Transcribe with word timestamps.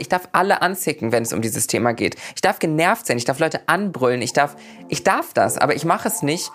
Ich 0.00 0.08
darf 0.08 0.28
alle 0.30 0.62
anzicken, 0.62 1.10
wenn 1.10 1.24
es 1.24 1.32
um 1.32 1.42
dieses 1.42 1.66
Thema 1.66 1.92
geht. 1.92 2.14
Ich 2.36 2.40
darf 2.40 2.60
genervt 2.60 3.04
sein, 3.04 3.18
ich 3.18 3.24
darf 3.24 3.40
Leute 3.40 3.62
anbrüllen, 3.66 4.22
ich 4.22 4.32
darf, 4.32 4.54
ich 4.88 5.02
darf 5.02 5.34
das, 5.34 5.58
aber 5.58 5.74
ich 5.74 5.84
mache 5.84 6.06
es 6.06 6.22
nicht, 6.22 6.52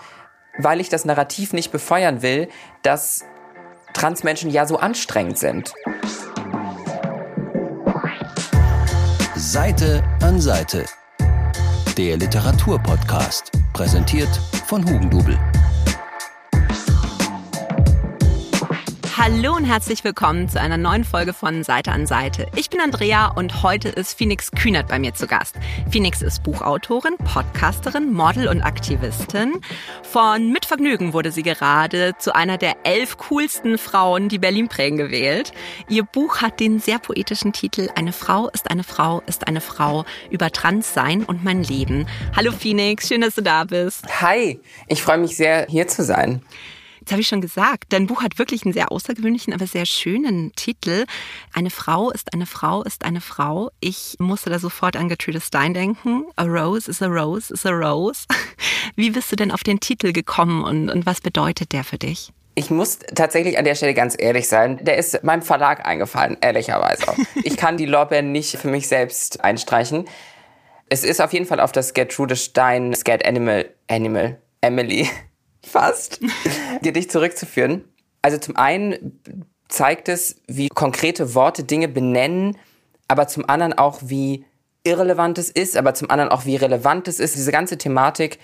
weil 0.58 0.80
ich 0.80 0.88
das 0.88 1.04
Narrativ 1.04 1.52
nicht 1.52 1.70
befeuern 1.70 2.22
will, 2.22 2.48
dass 2.84 3.26
Transmenschen 3.94 4.50
ja 4.50 4.66
so 4.66 4.78
anstrengend 4.78 5.38
sind. 5.38 5.74
Seite 9.36 10.02
an 10.22 10.40
Seite. 10.40 10.86
Der 11.98 12.16
Literaturpodcast, 12.16 13.52
präsentiert 13.74 14.40
von 14.68 14.86
Hugendubel. 14.90 15.38
Hallo 19.26 19.56
und 19.56 19.64
herzlich 19.64 20.04
willkommen 20.04 20.50
zu 20.50 20.60
einer 20.60 20.76
neuen 20.76 21.06
Folge 21.06 21.32
von 21.32 21.64
Seite 21.64 21.94
an 21.94 22.06
Seite. 22.06 22.48
Ich 22.58 22.70
bin 22.70 22.82
Andrea 22.82 23.28
und 23.28 23.64
heute 23.64 23.88
ist 23.88 24.18
Phoenix 24.18 24.52
Kühnert 24.52 24.90
bei 24.90 25.00
mir 25.00 25.14
zu 25.14 25.28
Gast. 25.28 25.56
Phoenix 25.90 26.22
ist 26.22 26.44
Buchautorin, 26.44 27.16
Podcasterin, 27.16 28.12
Model 28.12 28.50
und 28.50 28.62
Aktivistin. 28.62 29.62
Von 30.04 30.52
Mitvergnügen 30.52 31.14
wurde 31.14 31.32
sie 31.32 31.42
gerade 31.42 32.16
zu 32.20 32.36
einer 32.36 32.58
der 32.58 32.76
elf 32.84 33.16
coolsten 33.16 33.78
Frauen, 33.78 34.28
die 34.28 34.40
Berlin 34.40 34.68
prägen, 34.68 34.98
gewählt. 34.98 35.54
Ihr 35.88 36.04
Buch 36.04 36.42
hat 36.42 36.60
den 36.60 36.80
sehr 36.80 37.00
poetischen 37.00 37.54
Titel 37.54 37.88
Eine 37.96 38.12
Frau 38.12 38.50
ist 38.50 38.70
eine 38.70 38.84
Frau 38.84 39.22
ist 39.26 39.48
eine 39.48 39.62
Frau 39.62 40.04
über 40.32 40.52
Transsein 40.52 41.24
und 41.24 41.46
mein 41.46 41.64
Leben. 41.64 42.08
Hallo 42.36 42.52
Phoenix, 42.52 43.08
schön, 43.08 43.22
dass 43.22 43.36
du 43.36 43.42
da 43.42 43.64
bist. 43.64 44.04
Hi, 44.22 44.60
ich 44.88 45.02
freue 45.02 45.20
mich 45.20 45.38
sehr, 45.38 45.66
hier 45.70 45.88
zu 45.88 46.04
sein. 46.04 46.42
Jetzt 47.04 47.12
habe 47.12 47.20
ich 47.20 47.28
schon 47.28 47.42
gesagt, 47.42 47.92
dein 47.92 48.08
Buch 48.08 48.24
hat 48.24 48.40
wirklich 48.40 48.64
einen 48.64 48.72
sehr 48.72 48.90
außergewöhnlichen, 48.90 49.54
aber 49.54 49.68
sehr 49.68 49.86
schönen 49.86 50.54
Titel. 50.56 51.04
Eine 51.52 51.70
Frau 51.70 52.12
ist 52.12 52.34
eine 52.34 52.46
Frau 52.46 52.82
ist 52.82 53.04
eine 53.04 53.20
Frau. 53.20 53.72
Ich 53.82 54.16
musste 54.20 54.50
da 54.50 54.58
sofort 54.58 54.96
an 54.96 55.10
Gertrude 55.10 55.42
Stein 55.42 55.74
denken. 55.74 56.24
A 56.38 56.46
rose 56.46 56.90
is 56.90 57.02
a 57.02 57.08
rose 57.08 57.54
is 57.54 57.66
a 57.66 57.72
rose. 57.72 58.24
Wie 58.96 59.10
bist 59.10 59.30
du 59.34 59.36
denn 59.36 59.52
auf 59.52 59.64
den 59.64 59.82
Titel 59.82 60.14
gekommen 60.14 60.64
und, 60.64 60.90
und 60.90 61.06
was 61.06 61.20
bedeutet 61.20 61.74
der 61.74 61.84
für 61.84 61.98
dich? 61.98 62.32
Ich 62.56 62.70
muss 62.70 63.00
tatsächlich 63.00 63.58
an 63.58 63.66
der 63.66 63.76
Stelle 63.76 63.94
ganz 63.94 64.16
ehrlich 64.18 64.48
sein. 64.48 64.80
Der 64.82 64.96
ist 64.96 65.26
meinem 65.26 65.42
Verlag 65.42 65.86
eingefallen, 65.86 66.38
ehrlicherweise. 66.40 67.04
Ich 67.44 67.58
kann 67.58 67.76
die 67.76 67.86
Lorbeeren 67.86 68.32
nicht 68.32 68.56
für 68.56 68.70
mich 68.70 68.88
selbst 68.88 69.44
einstreichen. 69.44 70.06
Es 70.88 71.04
ist 71.04 71.20
auf 71.20 71.34
jeden 71.34 71.48
Fall 71.48 71.60
auf 71.60 71.74
das 71.74 71.94
Gertrude 71.94 72.38
Stein 72.38 72.96
Scared 72.96 73.26
Animal, 73.26 73.70
Animal, 73.90 74.40
Emily 74.62 75.10
fast, 75.66 76.20
dir 76.82 76.94
dich 76.94 77.10
zurückzuführen. 77.10 77.84
Also 78.22 78.38
zum 78.38 78.56
einen 78.56 79.22
zeigt 79.68 80.10
es, 80.10 80.38
wie 80.48 80.70
konkrete 80.70 81.36
Worte 81.36 81.64
Dinge 81.64 81.88
benennen, 81.88 82.58
aber 83.08 83.28
zum 83.28 83.48
anderen 83.50 83.74
auch, 83.74 84.00
wie 84.04 84.46
irrelevant 84.84 85.38
es 85.38 85.50
ist, 85.50 85.78
aber 85.78 85.94
zum 85.94 86.10
anderen 86.10 86.30
auch, 86.30 86.46
wie 86.46 86.56
relevant 86.56 87.08
es 87.08 87.20
ist. 87.20 87.36
Diese 87.36 87.52
ganze 87.52 87.78
Thematik 87.78 88.40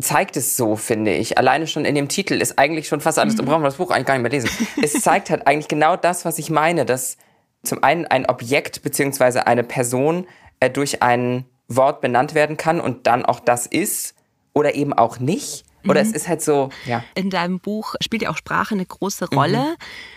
zeigt 0.00 0.36
es 0.36 0.56
so, 0.56 0.76
finde 0.76 1.14
ich. 1.14 1.38
Alleine 1.38 1.66
schon 1.66 1.84
in 1.84 1.94
dem 1.94 2.08
Titel 2.08 2.34
ist 2.34 2.58
eigentlich 2.58 2.88
schon 2.88 3.00
fast 3.00 3.18
alles, 3.18 3.36
da 3.36 3.42
brauchen 3.42 3.62
wir 3.62 3.68
das 3.68 3.76
Buch 3.76 3.90
eigentlich 3.90 4.06
gar 4.06 4.14
nicht 4.14 4.22
mehr 4.22 4.30
lesen. 4.30 4.50
Es 4.82 4.92
zeigt 4.92 5.30
halt 5.30 5.46
eigentlich 5.46 5.68
genau 5.68 5.96
das, 5.96 6.24
was 6.24 6.38
ich 6.38 6.50
meine, 6.50 6.86
dass 6.86 7.18
zum 7.62 7.82
einen 7.84 8.06
ein 8.06 8.26
Objekt 8.26 8.82
beziehungsweise 8.82 9.46
eine 9.46 9.62
Person 9.62 10.26
äh, 10.60 10.70
durch 10.70 11.02
ein 11.02 11.44
Wort 11.68 12.00
benannt 12.00 12.34
werden 12.34 12.56
kann 12.56 12.80
und 12.80 13.06
dann 13.06 13.24
auch 13.24 13.40
das 13.40 13.66
ist 13.66 14.14
oder 14.54 14.74
eben 14.74 14.92
auch 14.92 15.18
nicht. 15.18 15.64
Oder 15.86 16.02
mhm. 16.02 16.10
es 16.10 16.16
ist 16.16 16.28
halt 16.28 16.42
so, 16.42 16.70
ja. 16.86 17.04
In 17.14 17.30
deinem 17.30 17.60
Buch 17.60 17.94
spielt 18.00 18.22
ja 18.22 18.30
auch 18.30 18.36
Sprache 18.36 18.74
eine 18.74 18.86
große 18.86 19.26
Rolle. 19.30 19.58
Mhm. 19.58 19.76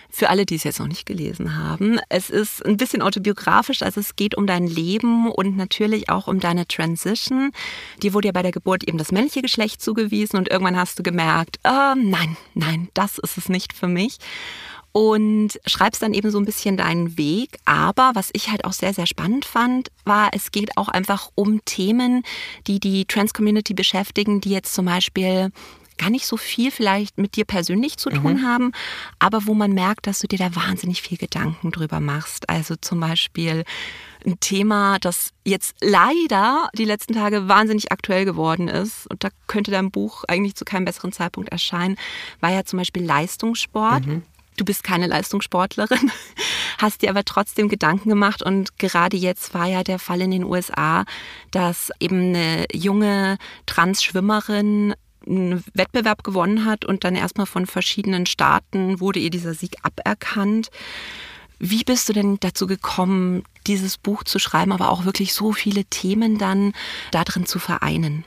Für 0.09 0.30
alle, 0.30 0.45
die 0.45 0.55
es 0.55 0.63
jetzt 0.63 0.80
noch 0.80 0.88
nicht 0.88 1.05
gelesen 1.05 1.57
haben. 1.57 1.99
Es 2.07 2.30
ist 2.30 2.66
ein 2.66 2.77
bisschen 2.77 3.02
autobiografisch, 3.02 3.81
also 3.81 3.99
es 3.99 4.16
geht 4.16 4.35
um 4.35 4.47
dein 4.47 4.66
Leben 4.66 5.30
und 5.30 5.57
natürlich 5.57 6.07
auch 6.07 6.27
um 6.27 6.39
deine 6.39 6.66
Transition. 6.66 7.52
Dir 8.02 8.13
wurde 8.13 8.30
ja 8.30 8.31
bei 8.31 8.41
der 8.41 8.53
Geburt 8.53 8.85
eben 8.88 8.97
das 8.97 9.11
männliche 9.11 9.41
Geschlecht 9.41 9.81
zugewiesen 9.81 10.38
und 10.38 10.49
irgendwann 10.49 10.77
hast 10.77 10.97
du 10.97 11.03
gemerkt, 11.03 11.59
oh, 11.66 11.95
nein, 11.97 12.38
nein, 12.53 12.88
das 12.94 13.17
ist 13.17 13.38
es 13.38 13.50
nicht 13.50 13.73
für 13.73 13.90
mich 13.90 14.19
und 14.95 15.59
schreibst 15.66 16.01
dann 16.01 16.13
eben 16.13 16.31
so 16.31 16.38
ein 16.38 16.45
bisschen 16.45 16.78
deinen 16.78 17.17
Weg. 17.17 17.57
Aber 17.66 18.11
was 18.13 18.29
ich 18.31 18.50
halt 18.50 18.63
auch 18.63 18.72
sehr, 18.72 18.94
sehr 18.94 19.07
spannend 19.07 19.44
fand, 19.44 19.91
war, 20.06 20.29
es 20.31 20.51
geht 20.51 20.78
auch 20.78 20.88
einfach 20.88 21.31
um 21.35 21.59
Themen, 21.66 22.23
die 22.66 22.79
die 22.79 23.03
Trans-Community 23.03 23.73
beschäftigen, 23.73 24.39
die 24.39 24.51
jetzt 24.51 24.73
zum 24.73 24.85
Beispiel 24.85 25.51
gar 25.97 26.09
nicht 26.09 26.25
so 26.25 26.38
viel 26.38 26.72
vielleicht 26.72 27.17
mit 27.17 27.35
dir 27.35 27.44
persönlich 27.44 27.97
zu 27.97 28.09
tun 28.09 28.35
mhm. 28.35 28.47
haben, 28.47 28.72
aber 29.19 29.47
wo 29.47 29.53
man 29.53 29.73
merkt, 29.73 30.07
dass 30.07 30.19
du 30.19 30.28
dir 30.28 30.39
da 30.39 30.55
wahnsinnig 30.55 31.01
viel 31.01 31.17
Gedanken 31.17 31.72
drüber 31.72 32.00
machst. 32.00 32.50
Also 32.50 32.78
zum 32.78 33.01
Beispiel 33.01 33.66
ein 34.25 34.39
Thema, 34.39 34.97
das 35.00 35.31
jetzt 35.44 35.75
leider 35.81 36.69
die 36.78 36.85
letzten 36.85 37.16
Tage 37.16 37.50
wahnsinnig 37.50 37.91
aktuell 37.91 38.23
geworden 38.23 38.69
ist, 38.69 39.07
und 39.11 39.25
da 39.25 39.29
könnte 39.47 39.72
dein 39.72 39.91
Buch 39.91 40.23
eigentlich 40.29 40.55
zu 40.55 40.63
keinem 40.63 40.85
besseren 40.85 41.11
Zeitpunkt 41.11 41.50
erscheinen, 41.50 41.97
war 42.39 42.51
ja 42.51 42.63
zum 42.63 42.79
Beispiel 42.79 43.03
Leistungssport. 43.03 44.05
Mhm. 44.05 44.23
Du 44.57 44.66
bist 44.66 44.83
keine 44.83 45.07
Leistungssportlerin, 45.07 46.11
hast 46.77 47.01
dir 47.01 47.09
aber 47.09 47.25
trotzdem 47.25 47.67
Gedanken 47.67 48.09
gemacht 48.09 48.41
und 48.41 48.77
gerade 48.79 49.17
jetzt 49.17 49.53
war 49.53 49.66
ja 49.66 49.83
der 49.83 49.99
Fall 49.99 50.21
in 50.21 50.31
den 50.31 50.43
USA, 50.43 51.05
dass 51.51 51.91
eben 51.99 52.35
eine 52.35 52.66
junge 52.71 53.38
Trans-Schwimmerin 53.66 54.95
einen 55.27 55.63
Wettbewerb 55.73 56.23
gewonnen 56.23 56.66
hat 56.66 56.85
und 56.85 57.03
dann 57.03 57.16
erstmal 57.16 57.47
von 57.47 57.66
verschiedenen 57.66 58.25
Staaten 58.25 58.99
wurde 58.99 59.19
ihr 59.19 59.29
dieser 59.29 59.53
Sieg 59.53 59.77
aberkannt. 59.83 60.69
Wie 61.59 61.83
bist 61.83 62.09
du 62.09 62.13
denn 62.13 62.37
dazu 62.39 62.67
gekommen, 62.67 63.43
dieses 63.66 63.97
Buch 63.97 64.23
zu 64.23 64.39
schreiben, 64.39 64.72
aber 64.72 64.89
auch 64.89 65.05
wirklich 65.05 65.33
so 65.33 65.53
viele 65.53 65.85
Themen 65.85 66.37
dann 66.37 66.73
darin 67.11 67.45
zu 67.45 67.59
vereinen? 67.59 68.25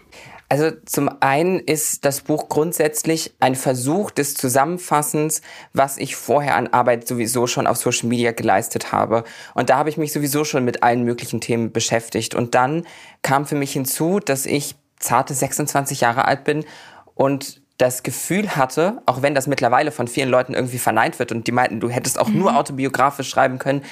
Also 0.48 0.70
zum 0.86 1.10
einen 1.20 1.60
ist 1.60 2.06
das 2.06 2.22
Buch 2.22 2.48
grundsätzlich 2.48 3.34
ein 3.38 3.54
Versuch 3.54 4.10
des 4.10 4.34
Zusammenfassens, 4.34 5.42
was 5.74 5.98
ich 5.98 6.16
vorher 6.16 6.56
an 6.56 6.68
Arbeit 6.68 7.06
sowieso 7.06 7.46
schon 7.46 7.66
auf 7.66 7.76
Social 7.76 8.08
Media 8.08 8.32
geleistet 8.32 8.90
habe. 8.90 9.24
Und 9.54 9.68
da 9.68 9.76
habe 9.76 9.90
ich 9.90 9.98
mich 9.98 10.12
sowieso 10.12 10.44
schon 10.44 10.64
mit 10.64 10.82
allen 10.82 11.04
möglichen 11.04 11.42
Themen 11.42 11.70
beschäftigt. 11.70 12.34
Und 12.34 12.54
dann 12.54 12.86
kam 13.22 13.44
für 13.44 13.56
mich 13.56 13.72
hinzu, 13.72 14.20
dass 14.20 14.46
ich 14.46 14.74
zarte 14.98 15.34
26 15.34 16.00
Jahre 16.00 16.24
alt 16.24 16.44
bin 16.44 16.64
und 17.14 17.60
das 17.76 18.02
Gefühl 18.02 18.56
hatte, 18.56 19.02
auch 19.06 19.22
wenn 19.22 19.34
das 19.34 19.46
mittlerweile 19.46 19.92
von 19.92 20.08
vielen 20.08 20.28
Leuten 20.28 20.54
irgendwie 20.54 20.78
verneint 20.78 21.18
wird 21.18 21.30
und 21.30 21.46
die 21.46 21.52
meinten, 21.52 21.78
du 21.78 21.88
hättest 21.88 22.18
auch 22.18 22.28
mhm. 22.28 22.40
nur 22.40 22.56
autobiografisch 22.56 23.28
schreiben 23.28 23.58
können, 23.58 23.82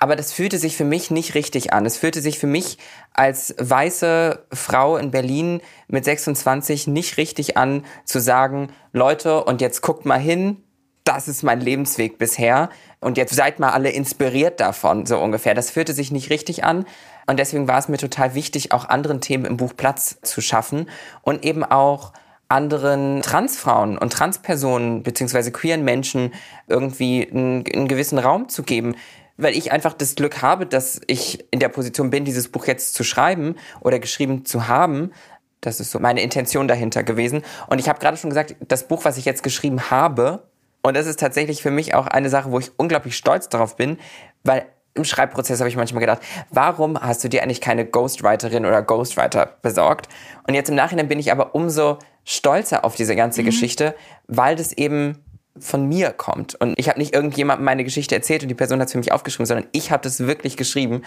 aber 0.00 0.16
das 0.16 0.32
fühlte 0.32 0.58
sich 0.58 0.76
für 0.78 0.84
mich 0.84 1.10
nicht 1.10 1.34
richtig 1.34 1.74
an. 1.74 1.84
Es 1.84 1.98
fühlte 1.98 2.22
sich 2.22 2.38
für 2.38 2.46
mich 2.46 2.78
als 3.12 3.54
weiße 3.58 4.46
Frau 4.50 4.96
in 4.96 5.10
Berlin 5.10 5.60
mit 5.88 6.06
26 6.06 6.86
nicht 6.86 7.18
richtig 7.18 7.58
an, 7.58 7.84
zu 8.06 8.18
sagen, 8.18 8.72
Leute, 8.94 9.44
und 9.44 9.60
jetzt 9.60 9.82
guckt 9.82 10.06
mal 10.06 10.18
hin, 10.18 10.56
das 11.04 11.28
ist 11.28 11.42
mein 11.42 11.60
Lebensweg 11.60 12.16
bisher. 12.16 12.70
Und 13.00 13.18
jetzt 13.18 13.34
seid 13.34 13.60
mal 13.60 13.72
alle 13.72 13.90
inspiriert 13.90 14.58
davon, 14.58 15.04
so 15.04 15.18
ungefähr. 15.18 15.54
Das 15.54 15.70
fühlte 15.70 15.92
sich 15.92 16.10
nicht 16.10 16.30
richtig 16.30 16.64
an. 16.64 16.86
Und 17.26 17.38
deswegen 17.38 17.68
war 17.68 17.78
es 17.78 17.88
mir 17.88 17.98
total 17.98 18.34
wichtig, 18.34 18.72
auch 18.72 18.88
anderen 18.88 19.20
Themen 19.20 19.44
im 19.44 19.58
Buch 19.58 19.74
Platz 19.76 20.18
zu 20.22 20.40
schaffen 20.40 20.88
und 21.20 21.44
eben 21.44 21.62
auch 21.62 22.14
anderen 22.48 23.22
Transfrauen 23.22 23.96
und 23.96 24.12
Transpersonen 24.12 25.02
beziehungsweise 25.02 25.52
queeren 25.52 25.84
Menschen 25.84 26.32
irgendwie 26.66 27.28
einen, 27.30 27.64
einen 27.72 27.86
gewissen 27.86 28.18
Raum 28.18 28.48
zu 28.48 28.64
geben 28.64 28.96
weil 29.40 29.56
ich 29.56 29.72
einfach 29.72 29.94
das 29.94 30.14
Glück 30.14 30.42
habe, 30.42 30.66
dass 30.66 31.00
ich 31.06 31.44
in 31.50 31.60
der 31.60 31.68
Position 31.68 32.10
bin, 32.10 32.24
dieses 32.24 32.48
Buch 32.48 32.66
jetzt 32.66 32.94
zu 32.94 33.04
schreiben 33.04 33.56
oder 33.80 33.98
geschrieben 33.98 34.44
zu 34.44 34.68
haben. 34.68 35.12
Das 35.60 35.80
ist 35.80 35.90
so 35.90 35.98
meine 35.98 36.22
Intention 36.22 36.68
dahinter 36.68 37.02
gewesen. 37.02 37.42
Und 37.68 37.78
ich 37.78 37.88
habe 37.88 37.98
gerade 37.98 38.16
schon 38.16 38.30
gesagt, 38.30 38.56
das 38.60 38.88
Buch, 38.88 39.04
was 39.04 39.16
ich 39.18 39.24
jetzt 39.24 39.42
geschrieben 39.42 39.90
habe, 39.90 40.44
und 40.82 40.96
das 40.96 41.06
ist 41.06 41.20
tatsächlich 41.20 41.62
für 41.62 41.70
mich 41.70 41.94
auch 41.94 42.06
eine 42.06 42.30
Sache, 42.30 42.50
wo 42.50 42.58
ich 42.58 42.70
unglaublich 42.76 43.16
stolz 43.16 43.48
darauf 43.48 43.76
bin, 43.76 43.98
weil 44.44 44.66
im 44.94 45.04
Schreibprozess 45.04 45.60
habe 45.60 45.68
ich 45.68 45.76
manchmal 45.76 46.00
gedacht, 46.00 46.20
warum 46.50 47.00
hast 47.00 47.22
du 47.22 47.28
dir 47.28 47.42
eigentlich 47.42 47.60
keine 47.60 47.86
Ghostwriterin 47.86 48.66
oder 48.66 48.82
Ghostwriter 48.82 49.56
besorgt? 49.62 50.08
Und 50.46 50.54
jetzt 50.54 50.68
im 50.68 50.74
Nachhinein 50.74 51.08
bin 51.08 51.18
ich 51.18 51.30
aber 51.30 51.54
umso 51.54 51.98
stolzer 52.24 52.84
auf 52.84 52.96
diese 52.96 53.14
ganze 53.14 53.42
mhm. 53.42 53.46
Geschichte, 53.46 53.94
weil 54.26 54.56
das 54.56 54.72
eben 54.72 55.24
von 55.58 55.88
mir 55.88 56.10
kommt. 56.10 56.54
Und 56.54 56.78
ich 56.78 56.88
habe 56.88 56.98
nicht 56.98 57.14
irgendjemandem 57.14 57.64
meine 57.64 57.84
Geschichte 57.84 58.14
erzählt 58.14 58.42
und 58.42 58.48
die 58.48 58.54
Person 58.54 58.80
hat 58.80 58.86
es 58.86 58.92
für 58.92 58.98
mich 58.98 59.12
aufgeschrieben, 59.12 59.46
sondern 59.46 59.66
ich 59.72 59.90
habe 59.90 60.02
das 60.02 60.20
wirklich 60.20 60.56
geschrieben. 60.56 61.02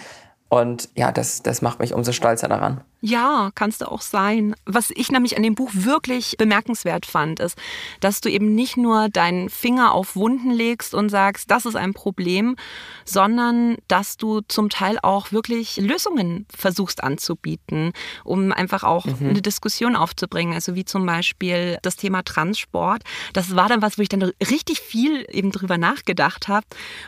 Und 0.54 0.88
ja, 0.94 1.10
das, 1.10 1.42
das 1.42 1.62
macht 1.62 1.80
mich 1.80 1.94
umso 1.94 2.12
stolzer 2.12 2.46
daran. 2.46 2.80
Ja, 3.00 3.50
kannst 3.54 3.82
du 3.82 3.90
auch 3.90 4.00
sein. 4.00 4.54
Was 4.64 4.90
ich 4.90 5.10
nämlich 5.10 5.36
an 5.36 5.42
dem 5.42 5.56
Buch 5.56 5.68
wirklich 5.74 6.36
bemerkenswert 6.38 7.04
fand, 7.04 7.40
ist, 7.40 7.58
dass 8.00 8.20
du 8.20 8.30
eben 8.30 8.54
nicht 8.54 8.76
nur 8.76 9.08
deinen 9.08 9.50
Finger 9.50 9.92
auf 9.92 10.14
Wunden 10.16 10.50
legst 10.50 10.94
und 10.94 11.10
sagst, 11.10 11.50
das 11.50 11.66
ist 11.66 11.74
ein 11.74 11.92
Problem, 11.92 12.56
sondern 13.04 13.76
dass 13.88 14.16
du 14.16 14.40
zum 14.42 14.70
Teil 14.70 14.98
auch 15.02 15.32
wirklich 15.32 15.76
Lösungen 15.76 16.46
versuchst 16.56 17.02
anzubieten, 17.02 17.92
um 18.22 18.52
einfach 18.52 18.84
auch 18.84 19.04
mhm. 19.04 19.30
eine 19.30 19.42
Diskussion 19.42 19.96
aufzubringen. 19.96 20.54
Also 20.54 20.74
wie 20.76 20.84
zum 20.84 21.04
Beispiel 21.04 21.78
das 21.82 21.96
Thema 21.96 22.22
Transsport. 22.22 23.02
Das 23.32 23.54
war 23.54 23.68
dann 23.68 23.82
was, 23.82 23.98
wo 23.98 24.02
ich 24.02 24.08
dann 24.08 24.22
richtig 24.22 24.80
viel 24.80 25.26
eben 25.30 25.50
drüber 25.50 25.78
nachgedacht 25.78 26.46
habe 26.46 26.64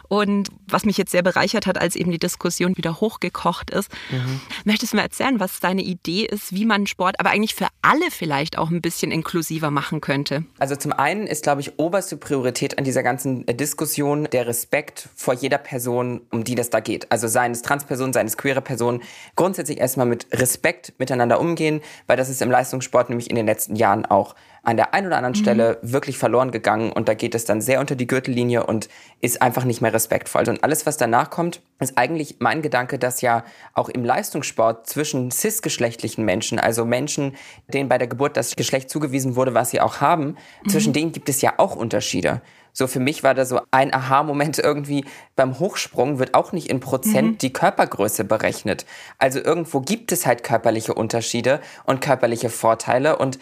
und 0.09 0.49
was 0.69 0.85
mich 0.85 0.99
jetzt 0.99 1.13
sehr 1.13 1.23
bereichert 1.23 1.67
hat, 1.67 1.81
als 1.81 1.97
eben 1.97 2.11
die 2.11 2.19
Diskussion 2.19 2.77
wieder 2.77 3.01
hochgekocht 3.37 3.71
ist. 3.71 3.91
Mhm. 4.11 4.41
Möchtest 4.65 4.93
du 4.93 4.97
mir 4.97 5.03
erzählen, 5.03 5.41
was 5.41 5.61
deine 5.61 5.83
Idee 5.83 6.25
ist, 6.25 6.55
wie 6.55 6.65
man 6.65 6.87
Sport 6.87 7.21
aber 7.21 7.31
eigentlich 7.31 7.55
für 7.55 7.69
alle 7.83 8.11
vielleicht 8.11 8.59
auch 8.59 8.71
ein 8.71 8.81
bisschen 8.81 9.11
inklusiver 9.11 9.71
machen 9.71 10.01
könnte? 10.01 10.45
Also 10.59 10.77
zum 10.77 10.93
einen 10.93 11.27
ist, 11.27 11.43
glaube 11.43 11.61
ich, 11.61 11.79
oberste 11.79 12.17
Priorität 12.17 12.79
an 12.79 12.85
dieser 12.85 13.03
ganzen 13.03 13.47
äh, 13.47 13.55
Diskussion 13.55 14.25
der 14.33 14.47
Respekt 14.47 15.09
vor 15.15 15.35
jeder 15.35 15.59
Person, 15.59 16.23
um 16.31 16.45
die 16.45 16.55
das 16.55 16.71
da 16.71 16.81
geht. 16.81 17.11
Also 17.11 17.29
seien 17.29 17.53
es 17.53 17.63
Transpersonen, 17.63 18.13
seien 18.13 18.27
es 18.27 18.37
queere 18.37 18.63
Personen. 18.63 19.03
Grundsätzlich 19.37 19.79
erstmal 19.79 20.07
mit 20.07 20.27
Respekt 20.33 20.95
miteinander 20.99 21.41
umgehen, 21.41 21.81
weil 22.07 22.17
das 22.17 22.29
ist 22.29 22.43
im 22.43 22.51
Leistungssport 22.51 23.09
nämlich 23.09 23.31
in 23.31 23.37
den 23.37 23.47
letzten 23.47 23.77
Jahren 23.77 24.07
auch 24.07 24.35
an 24.67 24.77
der 24.77 24.95
einen 24.95 25.07
oder 25.07 25.17
anderen 25.17 25.37
mhm. 25.37 25.43
Stelle 25.43 25.79
wirklich 25.83 26.19
verloren 26.19 26.51
gegangen 26.51 26.91
und 26.91 27.09
da 27.09 27.15
geht 27.15 27.37
es 27.37 27.45
dann 27.45 27.61
sehr 27.61 27.79
unter 27.79 27.95
die 27.95 28.09
Gürtellinie 28.09 28.67
und 28.67 28.89
ist 29.21 29.41
einfach 29.41 29.65
nicht 29.65 29.81
mehr 29.81 29.95
respektvoll. 29.95 30.49
Und 30.49 30.65
alles, 30.65 30.87
was 30.87 30.97
danach 30.97 31.31
kommt, 31.31 31.63
ist 31.79 31.97
eigentlich 31.97 32.37
mein 32.41 32.63
Gedanke, 32.63 32.99
dass 32.99 33.21
ja 33.21 33.45
auch 33.75 33.89
im 33.89 34.05
Leistungssport 34.05 34.89
zwischen 34.89 35.31
cisgeschlechtlichen 35.31 36.25
Menschen, 36.25 36.59
also 36.59 36.85
Menschen, 36.85 37.37
denen 37.73 37.89
bei 37.89 37.97
der 37.97 38.09
Geburt 38.09 38.37
das 38.37 38.57
Geschlecht 38.57 38.91
zugewiesen 38.91 39.37
wurde, 39.37 39.55
was 39.55 39.71
sie 39.71 39.81
auch 39.81 40.01
haben, 40.01 40.37
mhm. 40.65 40.69
zwischen 40.69 40.93
denen 40.93 41.13
gibt 41.13 41.29
es 41.29 41.41
ja 41.43 41.55
auch 41.59 41.77
Unterschiede. 41.77 42.43
So 42.73 42.87
für 42.87 43.01
mich 43.01 43.23
war 43.23 43.33
da 43.33 43.47
so 43.47 43.61
ein 43.71 43.95
Aha-Moment 43.95 44.59
irgendwie 44.59 45.07
beim 45.35 45.59
Hochsprung 45.59 46.19
wird 46.19 46.35
auch 46.35 46.53
nicht 46.53 46.69
in 46.69 46.79
Prozent 46.81 47.27
mhm. 47.29 47.39
die 47.39 47.53
Körpergröße 47.53 48.25
berechnet. 48.25 48.85
Also 49.17 49.39
irgendwo 49.39 49.81
gibt 49.81 50.13
es 50.13 50.27
halt 50.27 50.45
körperliche 50.45 50.93
Unterschiede 50.93 51.61
und 51.85 52.03
körperliche 52.03 52.51
Vorteile 52.51 53.17
und 53.17 53.39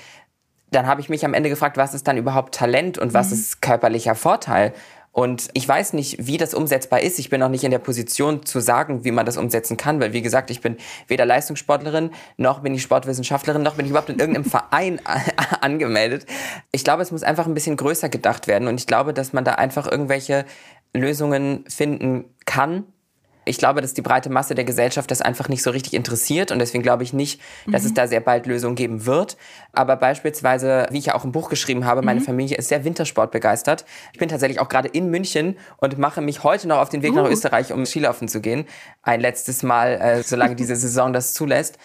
dann 0.74 0.86
habe 0.86 1.00
ich 1.00 1.08
mich 1.08 1.24
am 1.24 1.34
Ende 1.34 1.48
gefragt, 1.48 1.76
was 1.76 1.94
ist 1.94 2.06
dann 2.08 2.16
überhaupt 2.16 2.54
Talent 2.54 2.98
und 2.98 3.14
was 3.14 3.28
mhm. 3.28 3.34
ist 3.34 3.62
körperlicher 3.62 4.14
Vorteil? 4.14 4.72
Und 5.14 5.48
ich 5.52 5.66
weiß 5.66 5.92
nicht, 5.92 6.26
wie 6.26 6.38
das 6.38 6.54
umsetzbar 6.54 7.00
ist. 7.00 7.20
Ich 7.20 7.30
bin 7.30 7.38
noch 7.38 7.48
nicht 7.48 7.62
in 7.62 7.70
der 7.70 7.78
Position 7.78 8.44
zu 8.44 8.58
sagen, 8.58 9.04
wie 9.04 9.12
man 9.12 9.24
das 9.24 9.36
umsetzen 9.36 9.76
kann, 9.76 10.00
weil 10.00 10.12
wie 10.12 10.22
gesagt, 10.22 10.50
ich 10.50 10.60
bin 10.60 10.76
weder 11.06 11.24
Leistungssportlerin, 11.24 12.10
noch 12.36 12.62
bin 12.62 12.74
ich 12.74 12.82
Sportwissenschaftlerin, 12.82 13.62
noch 13.62 13.76
bin 13.76 13.86
ich 13.86 13.90
überhaupt 13.90 14.10
in 14.10 14.18
irgendeinem 14.18 14.44
Verein 14.50 15.00
angemeldet. 15.60 16.26
Ich 16.72 16.82
glaube, 16.82 17.02
es 17.02 17.12
muss 17.12 17.22
einfach 17.22 17.46
ein 17.46 17.54
bisschen 17.54 17.76
größer 17.76 18.08
gedacht 18.08 18.48
werden 18.48 18.66
und 18.66 18.80
ich 18.80 18.88
glaube, 18.88 19.14
dass 19.14 19.32
man 19.32 19.44
da 19.44 19.52
einfach 19.52 19.88
irgendwelche 19.88 20.46
Lösungen 20.92 21.64
finden 21.68 22.24
kann, 22.44 22.84
ich 23.44 23.58
glaube, 23.58 23.80
dass 23.80 23.94
die 23.94 24.02
breite 24.02 24.30
Masse 24.30 24.54
der 24.54 24.64
Gesellschaft 24.64 25.10
das 25.10 25.20
einfach 25.20 25.48
nicht 25.48 25.62
so 25.62 25.70
richtig 25.70 25.94
interessiert 25.94 26.50
und 26.50 26.58
deswegen 26.58 26.82
glaube 26.82 27.02
ich 27.02 27.12
nicht, 27.12 27.40
dass 27.66 27.82
mhm. 27.82 27.88
es 27.88 27.94
da 27.94 28.06
sehr 28.06 28.20
bald 28.20 28.46
Lösungen 28.46 28.74
geben 28.74 29.06
wird. 29.06 29.36
Aber 29.72 29.96
beispielsweise, 29.96 30.86
wie 30.90 30.98
ich 30.98 31.06
ja 31.06 31.14
auch 31.14 31.24
im 31.24 31.32
Buch 31.32 31.50
geschrieben 31.50 31.84
habe, 31.84 32.02
meine 32.02 32.20
mhm. 32.20 32.24
Familie 32.24 32.56
ist 32.56 32.68
sehr 32.68 32.84
Wintersport 32.84 33.30
begeistert. 33.30 33.84
Ich 34.12 34.18
bin 34.18 34.28
tatsächlich 34.28 34.60
auch 34.60 34.68
gerade 34.68 34.88
in 34.88 35.10
München 35.10 35.56
und 35.78 35.98
mache 35.98 36.20
mich 36.20 36.44
heute 36.44 36.68
noch 36.68 36.78
auf 36.78 36.88
den 36.88 37.02
Weg 37.02 37.12
uh. 37.12 37.16
nach 37.16 37.30
Österreich, 37.30 37.72
um 37.72 37.84
Skilaufen 37.86 38.28
zu 38.28 38.40
gehen. 38.40 38.66
Ein 39.02 39.20
letztes 39.20 39.62
Mal, 39.62 40.00
äh, 40.00 40.22
solange 40.22 40.56
diese 40.56 40.76
Saison 40.76 41.12
das 41.12 41.34
zulässt. 41.34 41.78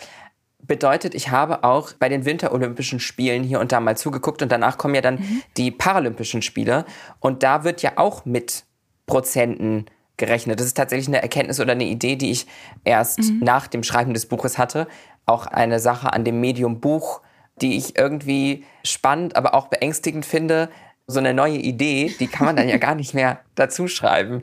Bedeutet, 0.61 1.15
ich 1.15 1.31
habe 1.31 1.63
auch 1.63 1.93
bei 1.93 2.09
den 2.09 2.25
Winterolympischen 2.25 2.99
Spielen 2.99 3.43
hier 3.43 3.59
und 3.59 3.71
da 3.71 3.79
mal 3.79 3.97
zugeguckt 3.97 4.41
und 4.41 4.51
danach 4.51 4.77
kommen 4.77 4.93
ja 4.93 5.01
dann 5.01 5.15
mhm. 5.15 5.41
die 5.57 5.71
Paralympischen 5.71 6.41
Spiele 6.41 6.85
und 7.19 7.43
da 7.43 7.63
wird 7.63 7.81
ja 7.81 7.93
auch 7.95 8.25
mit 8.25 8.65
Prozenten 9.07 9.85
gerechnet. 10.19 10.59
Das 10.59 10.67
ist 10.67 10.77
tatsächlich 10.77 11.07
eine 11.07 11.21
Erkenntnis 11.21 11.59
oder 11.59 11.71
eine 11.71 11.85
Idee, 11.85 12.15
die 12.15 12.31
ich 12.31 12.45
erst 12.83 13.19
mhm. 13.19 13.39
nach 13.39 13.67
dem 13.67 13.83
Schreiben 13.83 14.13
des 14.13 14.27
Buches 14.27 14.59
hatte. 14.59 14.87
Auch 15.25 15.47
eine 15.47 15.79
Sache 15.79 16.13
an 16.13 16.23
dem 16.23 16.39
Medium 16.39 16.79
Buch, 16.79 17.21
die 17.61 17.77
ich 17.77 17.97
irgendwie 17.97 18.65
spannend, 18.83 19.35
aber 19.35 19.55
auch 19.55 19.67
beängstigend 19.67 20.25
finde. 20.25 20.69
So 21.07 21.17
eine 21.17 21.33
neue 21.33 21.57
Idee, 21.57 22.13
die 22.19 22.27
kann 22.27 22.45
man 22.45 22.55
dann 22.55 22.69
ja 22.69 22.77
gar 22.77 22.93
nicht 22.93 23.15
mehr 23.15 23.39
dazu 23.55 23.87
schreiben. 23.87 24.41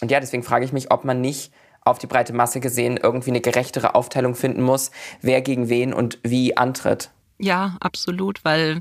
Und 0.00 0.10
ja, 0.10 0.20
deswegen 0.20 0.42
frage 0.42 0.64
ich 0.64 0.72
mich, 0.72 0.90
ob 0.90 1.04
man 1.04 1.20
nicht 1.20 1.52
auf 1.84 1.98
die 1.98 2.06
breite 2.06 2.32
Masse 2.32 2.60
gesehen 2.60 2.98
irgendwie 3.00 3.30
eine 3.30 3.40
gerechtere 3.40 3.94
Aufteilung 3.94 4.34
finden 4.34 4.62
muss, 4.62 4.90
wer 5.20 5.40
gegen 5.40 5.68
wen 5.68 5.92
und 5.92 6.18
wie 6.22 6.56
antritt. 6.56 7.10
Ja, 7.38 7.76
absolut, 7.80 8.44
weil 8.44 8.80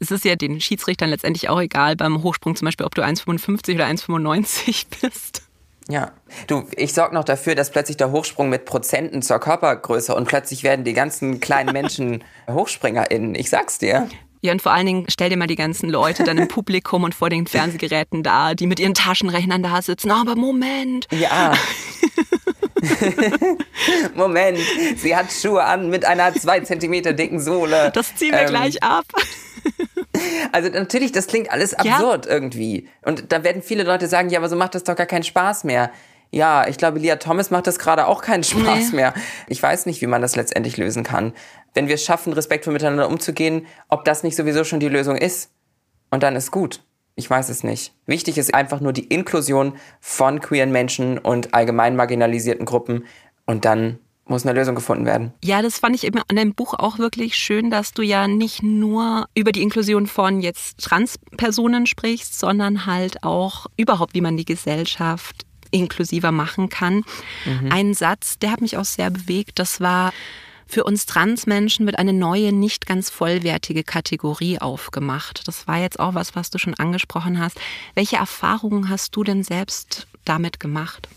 es 0.00 0.10
ist 0.10 0.24
ja 0.24 0.36
den 0.36 0.60
Schiedsrichtern 0.60 1.10
letztendlich 1.10 1.48
auch 1.48 1.60
egal 1.60 1.96
beim 1.96 2.22
Hochsprung 2.22 2.56
zum 2.56 2.66
Beispiel, 2.66 2.84
ob 2.84 2.94
du 2.94 3.02
1,55 3.02 3.74
oder 3.76 3.86
1,95 3.86 4.86
bist. 5.00 5.42
Ja, 5.88 6.12
du, 6.46 6.64
ich 6.76 6.94
sorge 6.94 7.14
noch 7.14 7.24
dafür, 7.24 7.54
dass 7.54 7.70
plötzlich 7.70 7.96
der 7.96 8.12
Hochsprung 8.12 8.48
mit 8.48 8.64
Prozenten 8.64 9.22
zur 9.22 9.38
Körpergröße 9.38 10.14
und 10.14 10.28
plötzlich 10.28 10.62
werden 10.62 10.84
die 10.84 10.92
ganzen 10.92 11.40
kleinen 11.40 11.72
Menschen 11.72 12.24
HochspringerInnen. 12.48 13.34
Ich 13.34 13.50
sag's 13.50 13.78
dir. 13.78 14.08
Ja, 14.44 14.50
und 14.50 14.60
vor 14.60 14.72
allen 14.72 14.86
Dingen 14.86 15.06
stell 15.08 15.30
dir 15.30 15.36
mal 15.36 15.46
die 15.46 15.54
ganzen 15.54 15.88
Leute 15.88 16.24
dann 16.24 16.36
im 16.36 16.48
Publikum 16.48 17.04
und 17.04 17.14
vor 17.14 17.30
den 17.30 17.46
Fernsehgeräten 17.46 18.24
da, 18.24 18.54
die 18.54 18.66
mit 18.66 18.80
ihren 18.80 18.94
Taschenrechnern 18.94 19.62
da 19.62 19.80
sitzen. 19.82 20.10
Aber 20.10 20.34
Moment. 20.34 21.06
Ja. 21.12 21.54
Moment, 24.16 24.58
sie 24.96 25.14
hat 25.14 25.30
Schuhe 25.30 25.62
an 25.62 25.90
mit 25.90 26.04
einer 26.04 26.34
zwei 26.34 26.58
Zentimeter 26.58 27.12
dicken 27.12 27.38
Sohle. 27.38 27.92
Das 27.94 28.16
ziehen 28.16 28.32
wir 28.32 28.40
ähm, 28.40 28.48
gleich 28.48 28.82
ab. 28.82 29.04
Also 30.52 30.68
natürlich, 30.68 31.12
das 31.12 31.26
klingt 31.26 31.50
alles 31.50 31.72
absurd 31.72 32.26
ja. 32.26 32.32
irgendwie. 32.32 32.88
Und 33.02 33.32
da 33.32 33.42
werden 33.42 33.62
viele 33.62 33.84
Leute 33.84 34.06
sagen, 34.06 34.28
ja, 34.28 34.38
aber 34.38 34.48
so 34.48 34.56
macht 34.56 34.74
das 34.74 34.84
doch 34.84 34.96
gar 34.96 35.06
keinen 35.06 35.22
Spaß 35.22 35.64
mehr. 35.64 35.90
Ja, 36.30 36.66
ich 36.66 36.78
glaube, 36.78 36.98
Lia 36.98 37.16
Thomas 37.16 37.50
macht 37.50 37.66
das 37.66 37.78
gerade 37.78 38.06
auch 38.06 38.22
keinen 38.22 38.42
Spaß 38.42 38.90
nee. 38.90 38.96
mehr. 38.96 39.14
Ich 39.48 39.62
weiß 39.62 39.86
nicht, 39.86 40.00
wie 40.00 40.06
man 40.06 40.22
das 40.22 40.34
letztendlich 40.34 40.78
lösen 40.78 41.04
kann. 41.04 41.32
Wenn 41.74 41.88
wir 41.88 41.94
es 41.94 42.04
schaffen, 42.04 42.32
respektvoll 42.32 42.72
miteinander 42.72 43.08
umzugehen, 43.08 43.66
ob 43.88 44.04
das 44.04 44.22
nicht 44.22 44.36
sowieso 44.36 44.64
schon 44.64 44.80
die 44.80 44.88
Lösung 44.88 45.16
ist. 45.16 45.50
Und 46.10 46.22
dann 46.22 46.36
ist 46.36 46.50
gut. 46.50 46.82
Ich 47.14 47.28
weiß 47.28 47.50
es 47.50 47.64
nicht. 47.64 47.92
Wichtig 48.06 48.38
ist 48.38 48.54
einfach 48.54 48.80
nur 48.80 48.94
die 48.94 49.04
Inklusion 49.04 49.76
von 50.00 50.40
queeren 50.40 50.72
Menschen 50.72 51.18
und 51.18 51.52
allgemein 51.52 51.96
marginalisierten 51.96 52.64
Gruppen. 52.64 53.04
Und 53.44 53.66
dann 53.66 53.98
muss 54.32 54.44
eine 54.44 54.58
Lösung 54.58 54.74
gefunden 54.74 55.06
werden. 55.06 55.32
Ja, 55.44 55.62
das 55.62 55.78
fand 55.78 55.94
ich 55.94 56.04
eben 56.04 56.18
an 56.18 56.36
deinem 56.36 56.54
Buch 56.54 56.74
auch 56.74 56.98
wirklich 56.98 57.36
schön, 57.36 57.70
dass 57.70 57.92
du 57.92 58.02
ja 58.02 58.26
nicht 58.26 58.62
nur 58.62 59.28
über 59.34 59.52
die 59.52 59.62
Inklusion 59.62 60.06
von 60.06 60.40
jetzt 60.40 60.78
Transpersonen 60.78 61.86
sprichst, 61.86 62.38
sondern 62.38 62.86
halt 62.86 63.22
auch 63.22 63.66
überhaupt, 63.76 64.14
wie 64.14 64.20
man 64.20 64.36
die 64.36 64.44
Gesellschaft 64.44 65.46
inklusiver 65.70 66.32
machen 66.32 66.68
kann. 66.68 67.04
Mhm. 67.44 67.70
Ein 67.70 67.94
Satz, 67.94 68.38
der 68.38 68.52
hat 68.52 68.60
mich 68.60 68.76
auch 68.76 68.84
sehr 68.84 69.10
bewegt, 69.10 69.58
das 69.58 69.80
war, 69.80 70.12
für 70.66 70.84
uns 70.84 71.04
Transmenschen 71.04 71.84
wird 71.84 71.98
eine 71.98 72.14
neue, 72.14 72.52
nicht 72.52 72.86
ganz 72.86 73.10
vollwertige 73.10 73.84
Kategorie 73.84 74.58
aufgemacht. 74.58 75.46
Das 75.46 75.68
war 75.68 75.78
jetzt 75.78 76.00
auch 76.00 76.14
was, 76.14 76.34
was 76.34 76.50
du 76.50 76.58
schon 76.58 76.74
angesprochen 76.74 77.38
hast. 77.38 77.58
Welche 77.94 78.16
Erfahrungen 78.16 78.88
hast 78.88 79.14
du 79.14 79.24
denn 79.24 79.42
selbst 79.42 80.06
damit 80.24 80.60
gemacht? 80.60 81.08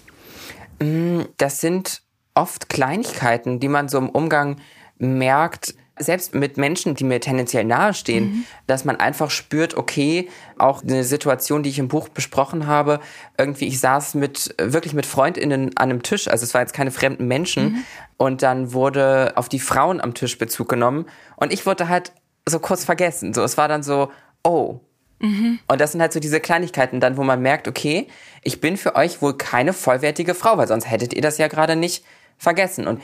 Mm, 0.80 1.22
das 1.38 1.62
sind 1.62 2.02
oft 2.36 2.70
Kleinigkeiten, 2.70 3.60
die 3.60 3.68
man 3.70 3.90
so 3.90 3.98
im 3.98 4.10
Umgang 4.10 4.58
merkt, 4.98 5.74
selbst 5.98 6.36
mit 6.36 6.58
Menschen, 6.58 6.96
die 6.96 7.06
mir 7.06 7.22
tendenziell 7.22 7.64
nahestehen, 7.64 8.26
mhm. 8.26 8.46
dass 8.68 8.84
man 8.84 8.98
einfach 8.98 9.32
spürt, 9.32 9.76
okay, 9.76 10.28
auch 10.58 10.84
eine 10.84 11.04
Situation, 11.04 11.64
die 11.64 11.70
ich 11.70 11.80
im 11.80 11.88
Buch 11.88 12.10
besprochen 12.10 12.68
habe, 12.68 13.00
irgendwie, 13.38 13.68
ich 13.68 13.80
saß 13.80 14.16
mit, 14.16 14.54
wirklich 14.60 14.94
mit 14.94 15.06
FreundInnen 15.06 15.78
an 15.78 15.90
einem 15.90 16.04
Tisch, 16.04 16.28
also 16.28 16.44
es 16.44 16.54
waren 16.54 16.64
jetzt 16.64 16.74
keine 16.74 16.92
fremden 16.92 17.28
Menschen, 17.28 17.64
mhm. 17.64 17.84
und 18.18 18.44
dann 18.44 18.74
wurde 18.74 19.34
auf 19.36 19.48
die 19.48 19.60
Frauen 19.60 20.02
am 20.02 20.14
Tisch 20.14 20.38
Bezug 20.38 20.68
genommen 20.68 21.06
und 21.38 21.54
ich 21.54 21.66
wurde 21.66 21.88
halt 21.88 22.12
so 22.48 22.60
kurz 22.60 22.86
vergessen. 22.86 23.34
So, 23.34 23.44
es 23.44 23.58
war 23.58 23.68
dann 23.68 23.84
so, 23.84 24.12
oh. 24.44 24.80
Mhm. 25.20 25.60
Und 25.68 25.80
das 25.80 25.94
sind 25.94 26.02
halt 26.02 26.12
so 26.14 26.20
diese 26.20 26.42
Kleinigkeiten 26.42 27.00
dann, 27.00 27.16
wo 27.16 27.24
man 27.24 27.42
merkt, 27.42 27.68
okay, 27.68 28.08
ich 28.44 28.60
bin 28.60 28.76
für 28.76 28.96
euch 28.96 29.22
wohl 29.22 29.38
keine 29.38 29.72
vollwertige 29.72 30.36
Frau, 30.36 30.58
weil 30.58 30.68
sonst 30.68 30.90
hättet 30.90 31.14
ihr 31.14 31.22
das 31.22 31.38
ja 31.38 31.48
gerade 31.48 31.76
nicht 31.76 32.04
vergessen. 32.38 32.88
Und 32.88 33.02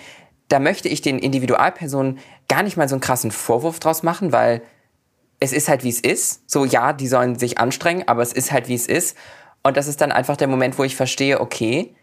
da 0.47 0.59
möchte 0.59 0.89
ich 0.89 1.01
den 1.01 1.19
Individualpersonen 1.19 2.19
gar 2.47 2.63
nicht 2.63 2.77
mal 2.77 2.89
so 2.89 2.95
einen 2.95 3.01
krassen 3.01 3.31
Vorwurf 3.31 3.79
draus 3.79 4.03
machen, 4.03 4.31
weil 4.31 4.61
es 5.39 5.53
ist 5.53 5.69
halt 5.69 5.83
wie 5.83 5.89
es 5.89 5.99
ist. 5.99 6.49
So 6.49 6.65
ja, 6.65 6.93
die 6.93 7.07
sollen 7.07 7.39
sich 7.39 7.57
anstrengen, 7.57 8.07
aber 8.07 8.21
es 8.21 8.33
ist 8.33 8.51
halt 8.51 8.67
wie 8.67 8.75
es 8.75 8.87
ist. 8.87 9.17
Und 9.63 9.77
das 9.77 9.87
ist 9.87 10.01
dann 10.01 10.11
einfach 10.11 10.37
der 10.37 10.47
Moment, 10.47 10.77
wo 10.77 10.83
ich 10.83 10.95
verstehe, 10.95 11.39
okay, 11.39 11.95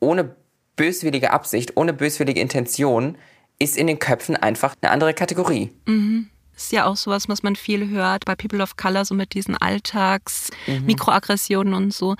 ohne 0.00 0.34
böswillige 0.76 1.30
Absicht, 1.30 1.76
ohne 1.76 1.92
böswillige 1.92 2.40
Intention 2.40 3.18
ist 3.58 3.76
in 3.76 3.86
den 3.86 3.98
Köpfen 3.98 4.36
einfach 4.36 4.74
eine 4.80 4.90
andere 4.90 5.12
Kategorie. 5.12 5.70
Mhm. 5.86 6.28
Ist 6.56 6.72
ja 6.72 6.86
auch 6.86 6.96
sowas, 6.96 7.28
was 7.28 7.42
man 7.42 7.56
viel 7.56 7.88
hört 7.88 8.24
bei 8.24 8.34
People 8.34 8.62
of 8.62 8.76
Color, 8.76 9.04
so 9.04 9.14
mit 9.14 9.34
diesen 9.34 9.56
Alltags, 9.56 10.50
mhm. 10.66 10.86
Mikroaggressionen 10.86 11.74
und 11.74 11.92
so. 11.92 12.16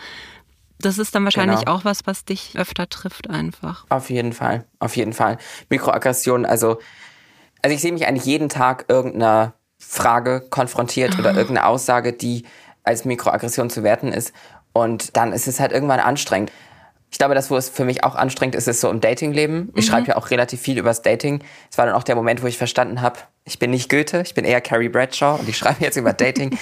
Das 0.80 0.98
ist 0.98 1.14
dann 1.14 1.24
wahrscheinlich 1.24 1.60
genau. 1.60 1.72
auch 1.72 1.84
was, 1.84 2.06
was 2.06 2.24
dich 2.24 2.54
öfter 2.56 2.88
trifft 2.88 3.28
einfach. 3.28 3.84
Auf 3.88 4.10
jeden 4.10 4.32
Fall, 4.32 4.64
auf 4.78 4.96
jeden 4.96 5.12
Fall. 5.12 5.38
Mikroaggression, 5.68 6.46
also 6.46 6.78
Also 7.62 7.74
ich 7.74 7.82
sehe 7.82 7.92
mich 7.92 8.06
eigentlich 8.06 8.24
jeden 8.24 8.48
Tag 8.48 8.86
irgendeiner 8.88 9.54
Frage 9.78 10.40
konfrontiert 10.50 11.18
oder 11.18 11.30
irgendeine 11.36 11.66
Aussage, 11.66 12.12
die 12.12 12.44
als 12.82 13.04
Mikroaggression 13.04 13.70
zu 13.70 13.82
werten 13.82 14.12
ist. 14.12 14.32
Und 14.72 15.16
dann 15.16 15.32
ist 15.32 15.48
es 15.48 15.60
halt 15.60 15.72
irgendwann 15.72 16.00
anstrengend. 16.00 16.52
Ich 17.12 17.18
glaube, 17.18 17.34
das, 17.34 17.50
wo 17.50 17.56
es 17.56 17.68
für 17.68 17.84
mich 17.84 18.04
auch 18.04 18.14
anstrengend 18.14 18.54
ist, 18.54 18.68
ist 18.68 18.80
so 18.80 18.88
im 18.88 19.00
Datingleben. 19.00 19.72
Ich 19.74 19.86
schreibe 19.86 20.08
ja 20.08 20.16
auch 20.16 20.30
relativ 20.30 20.60
viel 20.60 20.78
übers 20.78 21.02
Dating. 21.02 21.42
Es 21.70 21.76
war 21.76 21.86
dann 21.86 21.96
auch 21.96 22.04
der 22.04 22.14
Moment, 22.14 22.42
wo 22.42 22.46
ich 22.46 22.56
verstanden 22.56 23.02
habe, 23.02 23.18
ich 23.44 23.58
bin 23.58 23.72
nicht 23.72 23.88
Goethe, 23.90 24.22
ich 24.22 24.34
bin 24.34 24.44
eher 24.44 24.60
Carrie 24.60 24.88
Bradshaw 24.88 25.34
und 25.40 25.48
ich 25.48 25.56
schreibe 25.58 25.82
jetzt 25.82 25.96
über 25.96 26.12
Dating. 26.12 26.56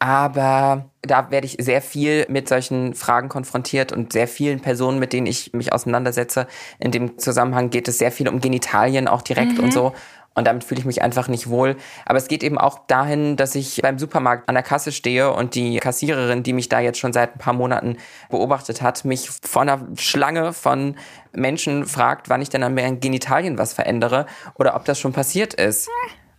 Aber 0.00 0.90
da 1.02 1.30
werde 1.30 1.46
ich 1.46 1.56
sehr 1.58 1.82
viel 1.82 2.24
mit 2.28 2.48
solchen 2.48 2.94
Fragen 2.94 3.28
konfrontiert 3.28 3.92
und 3.92 4.12
sehr 4.12 4.28
vielen 4.28 4.60
Personen, 4.60 5.00
mit 5.00 5.12
denen 5.12 5.26
ich 5.26 5.52
mich 5.52 5.72
auseinandersetze. 5.72 6.46
In 6.78 6.92
dem 6.92 7.18
Zusammenhang 7.18 7.70
geht 7.70 7.88
es 7.88 7.98
sehr 7.98 8.12
viel 8.12 8.28
um 8.28 8.40
Genitalien 8.40 9.08
auch 9.08 9.22
direkt 9.22 9.58
und 9.58 9.72
so. 9.72 9.92
Und 10.38 10.46
damit 10.46 10.62
fühle 10.62 10.78
ich 10.78 10.86
mich 10.86 11.02
einfach 11.02 11.26
nicht 11.26 11.48
wohl. 11.48 11.74
Aber 12.06 12.16
es 12.16 12.28
geht 12.28 12.44
eben 12.44 12.58
auch 12.58 12.86
dahin, 12.86 13.34
dass 13.34 13.56
ich 13.56 13.80
beim 13.82 13.98
Supermarkt 13.98 14.48
an 14.48 14.54
der 14.54 14.62
Kasse 14.62 14.92
stehe 14.92 15.32
und 15.32 15.56
die 15.56 15.78
Kassiererin, 15.78 16.44
die 16.44 16.52
mich 16.52 16.68
da 16.68 16.78
jetzt 16.78 17.00
schon 17.00 17.12
seit 17.12 17.34
ein 17.34 17.38
paar 17.38 17.54
Monaten 17.54 17.96
beobachtet 18.30 18.80
hat, 18.80 19.04
mich 19.04 19.28
vor 19.30 19.62
einer 19.62 19.84
Schlange 19.96 20.52
von 20.52 20.94
Menschen 21.32 21.86
fragt, 21.86 22.28
wann 22.28 22.40
ich 22.40 22.50
denn 22.50 22.62
an 22.62 22.74
meinen 22.74 23.00
Genitalien 23.00 23.58
was 23.58 23.72
verändere 23.72 24.26
oder 24.54 24.76
ob 24.76 24.84
das 24.84 25.00
schon 25.00 25.12
passiert 25.12 25.54
ist. 25.54 25.88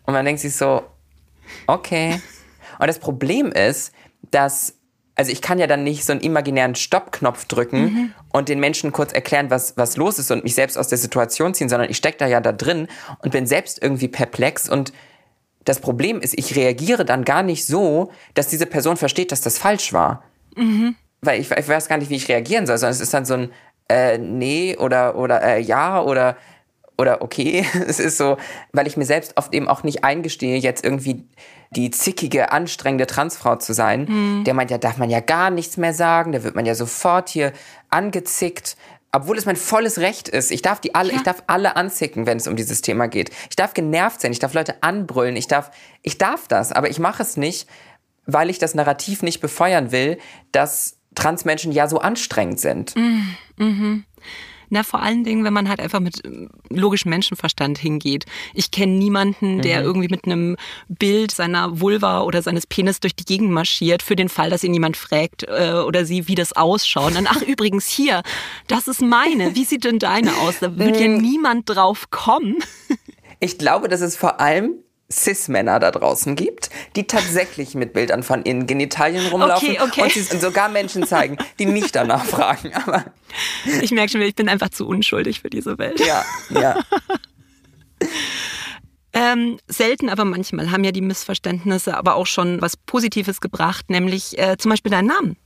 Und 0.06 0.13
man 0.13 0.24
denkt 0.24 0.39
sich 0.39 0.56
so, 0.56 0.84
okay. 1.68 2.22
Und 2.79 2.88
das 2.88 3.00
Problem 3.00 3.51
ist, 3.51 3.93
dass 4.31 4.75
also 5.15 5.33
ich 5.33 5.41
kann 5.41 5.59
ja 5.59 5.67
dann 5.67 5.83
nicht 5.83 6.05
so 6.05 6.13
einen 6.13 6.21
imaginären 6.21 6.75
Stoppknopf 6.75 7.43
drücken 7.43 7.81
mhm. 7.81 8.13
und 8.31 8.48
den 8.48 8.62
Menschen 8.62 8.93
kurz 8.93 9.12
erklären, 9.12 9.50
was, 9.50 9.75
was 9.75 9.98
los 9.98 10.17
ist 10.17 10.31
und 10.31 10.45
mich 10.45 10.55
selbst 10.55 10.77
aus 10.77 10.88
der 10.88 10.98
Situation 10.98 11.53
ziehen, 11.53 11.67
sondern 11.67 11.89
ich 11.89 11.98
stecke 11.98 12.19
da 12.19 12.25
ja 12.25 12.39
da 12.39 12.53
drin 12.53 12.88
und 13.21 13.33
bin 13.33 13.45
selbst 13.45 13.83
irgendwie 13.83 14.07
perplex 14.07 14.69
und 14.69 14.93
das 15.65 15.81
Problem 15.81 16.21
ist, 16.21 16.39
ich 16.39 16.55
reagiere 16.55 17.03
dann 17.03 17.25
gar 17.25 17.43
nicht 17.43 17.65
so, 17.65 18.13
dass 18.33 18.48
diese 18.48 18.65
Person 18.65 18.95
versteht, 18.95 19.33
dass 19.33 19.41
das 19.41 19.57
falsch 19.57 19.91
war. 19.91 20.24
Mhm. 20.55 20.95
Weil 21.19 21.41
ich, 21.41 21.51
ich, 21.51 21.67
weiß 21.67 21.89
gar 21.89 21.98
nicht, 21.98 22.09
wie 22.09 22.15
ich 22.15 22.29
reagieren 22.29 22.65
soll, 22.65 22.77
sondern 22.77 22.93
es 22.93 23.01
ist 23.01 23.13
dann 23.13 23.25
so 23.25 23.33
ein 23.33 23.51
äh, 23.89 24.17
nee 24.17 24.77
oder 24.77 25.17
oder 25.17 25.43
äh, 25.43 25.59
ja 25.59 26.01
oder 26.01 26.38
oder 26.98 27.21
okay. 27.21 27.65
Es 27.88 28.00
ist 28.00 28.17
so, 28.17 28.38
weil 28.71 28.88
ich 28.88 28.95
mir 28.95 29.05
selbst 29.05 29.36
oft 29.36 29.53
eben 29.53 29.67
auch 29.67 29.83
nicht 29.83 30.03
eingestehe, 30.03 30.57
jetzt 30.57 30.86
irgendwie 30.86 31.25
die 31.72 31.92
zickige, 31.92 32.52
anstrengende 32.52 33.08
Transfrau 33.08 33.56
zu 33.58 33.74
sein. 33.74 34.06
Mhm. 34.10 34.44
Der 34.44 34.54
meint, 34.54 34.72
ja, 34.72 34.78
darf 34.78 34.98
man 34.98 35.10
ja 35.10 35.20
gar 35.20 35.50
nichts 35.50 35.78
mehr 35.78 35.94
sagen, 35.94 36.32
da 36.32 36.44
wird 36.44 36.56
man 36.56 36.66
ja 36.66 36.76
sofort 36.76 37.30
hier 37.30 37.54
angezickt. 37.90 38.76
Obwohl 39.12 39.38
es 39.38 39.46
mein 39.46 39.56
volles 39.56 39.98
Recht 40.00 40.30
ist. 40.30 40.52
Ich 40.52 40.62
darf 40.62 40.80
die 40.80 40.94
alle, 40.94 41.12
ja. 41.12 41.18
ich 41.18 41.24
darf 41.24 41.44
alle 41.48 41.76
anzicken, 41.76 42.28
wenn 42.28 42.38
es 42.38 42.48
um 42.48 42.56
dieses 42.56 42.82
Thema 42.82 43.08
geht. 43.08 43.32
Ich 43.50 43.56
darf 43.56 43.74
genervt 43.74 44.22
sein, 44.22 44.32
ich 44.32 44.40
darf 44.40 44.54
Leute 44.54 44.84
anbrüllen, 44.84 45.36
ich 45.36 45.48
darf, 45.48 45.72
ich 46.04 46.20
darf 46.20 46.48
das, 46.48 46.72
aber 46.72 46.90
ich 46.90 47.00
mache 47.00 47.24
es 47.24 47.36
nicht, 47.36 47.68
weil 48.28 48.52
ich 48.52 48.60
das 48.60 48.76
Narrativ 48.76 49.24
nicht 49.24 49.40
befeuern 49.40 49.92
will, 49.92 50.20
dass 50.52 50.98
Transmenschen 51.16 51.72
ja 51.72 51.88
so 51.88 52.00
anstrengend 52.00 52.60
sind. 52.60 52.96
Mhm. 52.96 53.36
Mhm. 53.58 54.06
Na, 54.70 54.84
vor 54.84 55.02
allen 55.02 55.24
Dingen, 55.24 55.44
wenn 55.44 55.54
man 55.54 55.68
halt 55.70 55.80
einfach 55.80 56.00
mit 56.00 56.24
äh, 56.26 56.48
logischem 56.70 57.10
Menschenverstand 57.10 57.78
hingeht. 57.78 58.26
Ich 58.54 58.72
kenne 58.72 58.94
niemanden, 58.94 59.62
der 59.62 59.80
mhm. 59.80 59.86
irgendwie 59.86 60.08
mit 60.08 60.26
einem 60.26 60.56
Bild 60.88 61.32
seiner 61.32 61.80
Vulva 61.80 62.22
oder 62.22 62.42
seines 62.42 62.68
Penis 62.68 63.00
durch 63.00 63.16
die 63.16 63.26
Gegend 63.26 63.52
marschiert, 63.52 64.04
für 64.04 64.16
den 64.16 64.30
Fall, 64.30 64.50
dass 64.50 64.64
ihn 64.64 64.74
jemand 64.74 64.98
fragt 64.98 65.44
äh, 65.44 65.74
oder 65.86 66.06
sie, 66.06 66.28
wie 66.28 66.36
das 66.36 66.54
ausschaut. 66.54 67.08
Und 67.10 67.16
dann, 67.16 67.28
ach, 67.28 67.42
übrigens 67.42 67.88
hier, 67.88 68.22
das 68.68 68.88
ist 68.88 69.02
meine. 69.02 69.56
Wie 69.56 69.66
sieht 69.66 69.84
denn 69.84 70.00
deine 70.00 70.36
aus? 70.38 70.60
Da 70.60 70.78
wird 70.78 71.00
ja 71.00 71.08
mhm. 71.08 71.22
niemand 71.22 71.70
drauf 71.70 72.10
kommen. 72.10 72.58
Ich 73.42 73.58
glaube, 73.58 73.88
das 73.88 74.02
ist 74.02 74.18
vor 74.18 74.42
allem 74.42 74.74
Cis-Männer 75.12 75.80
da 75.80 75.92
draußen 75.92 76.36
gibt, 76.36 76.70
die 76.96 77.08
tatsächlich 77.08 77.74
mit 77.74 77.94
Bildern 77.94 78.22
von 78.22 78.46
ihren 78.46 78.68
Genitalien 78.68 79.25
rumlaufen 79.28 79.70
okay, 79.70 79.82
okay. 79.82 80.01
und 80.04 80.12
sie 80.12 80.38
sogar 80.38 80.70
Menschen 80.70 81.06
zeigen, 81.06 81.38
die 81.58 81.66
nicht 81.66 81.96
danach 81.96 82.25
fragen. 82.25 82.74
Aber 82.74 83.06
ich 83.82 83.92
merke 83.92 84.12
schon, 84.12 84.22
ich 84.22 84.36
bin 84.36 84.48
einfach 84.50 84.70
zu 84.70 84.88
unschuldig 84.88 85.42
für 85.42 85.50
diese 85.50 85.78
Welt. 85.78 86.00
Ja, 86.00 86.24
ja. 86.50 86.80
Ähm, 89.12 89.60
selten, 89.68 90.10
aber 90.10 90.24
manchmal 90.24 90.70
haben 90.72 90.84
ja 90.84 90.92
die 90.92 91.01
Missverständnisse 91.01 91.98
aber 91.98 92.16
auch 92.16 92.28
schon 92.28 92.62
was 92.62 92.78
Positives 92.78 93.42
gebracht, 93.42 93.89
nämlich 93.89 94.38
äh, 94.38 94.58
zum 94.58 94.70
Beispiel 94.70 94.92
deinen 94.92 95.08
Namen. 95.08 95.38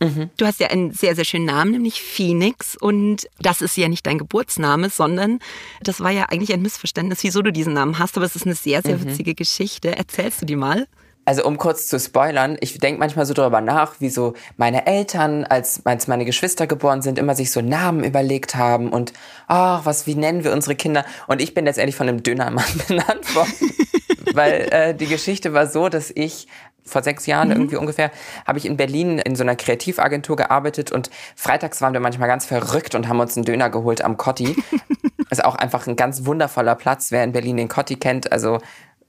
Mhm. 0.00 0.30
Du 0.36 0.46
hast 0.46 0.60
ja 0.60 0.68
einen 0.68 0.92
sehr, 0.92 1.14
sehr 1.14 1.24
schönen 1.24 1.46
Namen, 1.46 1.72
nämlich 1.72 2.02
Phoenix. 2.02 2.76
Und 2.76 3.28
das 3.38 3.62
ist 3.62 3.76
ja 3.76 3.88
nicht 3.88 4.06
dein 4.06 4.18
Geburtsname, 4.18 4.90
sondern 4.90 5.40
das 5.82 6.00
war 6.00 6.10
ja 6.10 6.24
eigentlich 6.24 6.52
ein 6.52 6.62
Missverständnis, 6.62 7.22
wieso 7.22 7.42
du 7.42 7.52
diesen 7.52 7.74
Namen 7.74 7.98
hast. 7.98 8.16
Aber 8.16 8.26
es 8.26 8.36
ist 8.36 8.46
eine 8.46 8.54
sehr, 8.54 8.82
sehr 8.82 8.98
mhm. 8.98 9.06
witzige 9.06 9.34
Geschichte. 9.34 9.96
Erzählst 9.96 10.42
du 10.42 10.46
die 10.46 10.56
mal? 10.56 10.86
Also 11.26 11.44
um 11.44 11.58
kurz 11.58 11.88
zu 11.88 11.98
spoilern, 11.98 12.56
ich 12.60 12.78
denke 12.78 13.00
manchmal 13.00 13.26
so 13.26 13.34
darüber 13.34 13.60
nach, 13.60 14.00
wie 14.00 14.10
so 14.10 14.34
meine 14.56 14.86
Eltern, 14.86 15.42
als, 15.42 15.84
als 15.84 16.06
meine 16.06 16.24
Geschwister 16.24 16.68
geboren 16.68 17.02
sind, 17.02 17.18
immer 17.18 17.34
sich 17.34 17.50
so 17.50 17.60
Namen 17.60 18.04
überlegt 18.04 18.54
haben 18.54 18.90
und 18.90 19.12
ach, 19.48 19.84
was, 19.84 20.06
wie 20.06 20.14
nennen 20.14 20.44
wir 20.44 20.52
unsere 20.52 20.76
Kinder? 20.76 21.04
Und 21.26 21.42
ich 21.42 21.52
bin 21.52 21.64
letztendlich 21.64 21.96
von 21.96 22.08
einem 22.08 22.22
Dönermann 22.22 22.64
benannt 22.88 23.34
worden. 23.34 23.72
Weil 24.34 24.68
äh, 24.70 24.94
die 24.94 25.06
Geschichte 25.06 25.52
war 25.52 25.66
so, 25.66 25.88
dass 25.88 26.12
ich 26.14 26.46
vor 26.86 27.02
sechs 27.02 27.26
Jahren 27.26 27.48
mhm. 27.48 27.54
irgendwie 27.54 27.76
ungefähr, 27.76 28.10
habe 28.46 28.58
ich 28.58 28.66
in 28.66 28.76
Berlin 28.76 29.18
in 29.18 29.36
so 29.36 29.42
einer 29.42 29.56
Kreativagentur 29.56 30.36
gearbeitet 30.36 30.92
und 30.92 31.10
freitags 31.34 31.80
waren 31.82 31.92
wir 31.92 32.00
manchmal 32.00 32.28
ganz 32.28 32.46
verrückt 32.46 32.94
und 32.94 33.08
haben 33.08 33.20
uns 33.20 33.36
einen 33.36 33.44
Döner 33.44 33.70
geholt 33.70 34.02
am 34.02 34.16
Cotti. 34.16 34.56
ist 35.30 35.44
auch 35.44 35.56
einfach 35.56 35.86
ein 35.86 35.96
ganz 35.96 36.24
wundervoller 36.24 36.74
Platz, 36.74 37.10
wer 37.10 37.24
in 37.24 37.32
Berlin 37.32 37.56
den 37.56 37.68
Cotti 37.68 37.96
kennt. 37.96 38.32
Also 38.32 38.58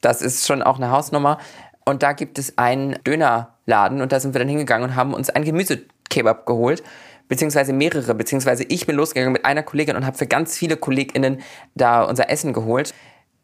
das 0.02 0.22
ist 0.22 0.46
schon 0.46 0.62
auch 0.62 0.78
eine 0.78 0.92
Hausnummer. 0.92 1.38
Und 1.86 2.04
da 2.04 2.14
gibt 2.14 2.38
es 2.38 2.58
einen 2.58 2.98
Dönerladen 3.06 4.02
und 4.02 4.12
da 4.12 4.20
sind 4.20 4.34
wir 4.34 4.40
dann 4.40 4.50
hingegangen 4.50 4.90
und 4.90 4.96
haben 4.96 5.14
uns 5.14 5.30
einen 5.30 5.46
Gemüsekebab 5.46 6.46
geholt 6.46 6.84
beziehungsweise 7.28 7.74
mehrere, 7.74 8.16
beziehungsweise 8.16 8.64
ich 8.64 8.86
bin 8.86 8.96
losgegangen 8.96 9.34
mit 9.34 9.46
einer 9.46 9.64
Kollegin 9.64 9.96
und 9.96 10.06
habe 10.06 10.18
für 10.18 10.28
ganz 10.28 10.58
viele 10.58 10.78
KollegInnen 10.78 11.42
da 11.76 12.04
unser 12.04 12.30
Essen 12.30 12.54
geholt 12.54 12.94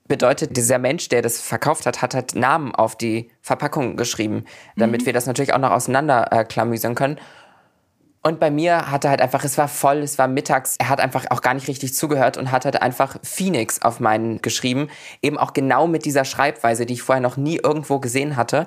bedeutet, 0.07 0.57
dieser 0.57 0.79
Mensch, 0.79 1.09
der 1.09 1.21
das 1.21 1.39
verkauft 1.39 1.85
hat, 1.85 2.01
hat 2.01 2.13
halt 2.13 2.35
Namen 2.35 2.75
auf 2.75 2.97
die 2.97 3.31
Verpackung 3.41 3.95
geschrieben, 3.95 4.45
damit 4.75 5.01
mhm. 5.01 5.05
wir 5.07 5.13
das 5.13 5.25
natürlich 5.25 5.53
auch 5.53 5.59
noch 5.59 5.71
auseinanderklamüsern 5.71 6.91
äh, 6.91 6.95
können. 6.95 7.19
Und 8.25 8.39
bei 8.39 8.49
mir 8.49 8.89
hat 8.89 9.03
er 9.03 9.09
halt 9.09 9.21
einfach, 9.21 9.43
es 9.43 9.57
war 9.57 9.67
voll, 9.67 9.97
es 9.97 10.17
war 10.17 10.29
mittags, 10.29 10.77
er 10.79 10.87
hat 10.87 11.01
einfach 11.01 11.25
auch 11.29 11.41
gar 11.41 11.53
nicht 11.53 11.67
richtig 11.67 11.93
zugehört 11.93 12.37
und 12.37 12.51
hat 12.51 12.63
halt 12.63 12.81
einfach 12.81 13.17
Phoenix 13.21 13.81
auf 13.81 13.99
meinen 13.99 14.41
geschrieben. 14.41 14.87
Eben 15.21 15.37
auch 15.37 15.51
genau 15.51 15.87
mit 15.87 16.05
dieser 16.05 16.23
Schreibweise, 16.23 16.85
die 16.85 16.93
ich 16.93 17.01
vorher 17.01 17.21
noch 17.21 17.35
nie 17.35 17.59
irgendwo 17.61 17.99
gesehen 17.99 18.37
hatte. 18.37 18.65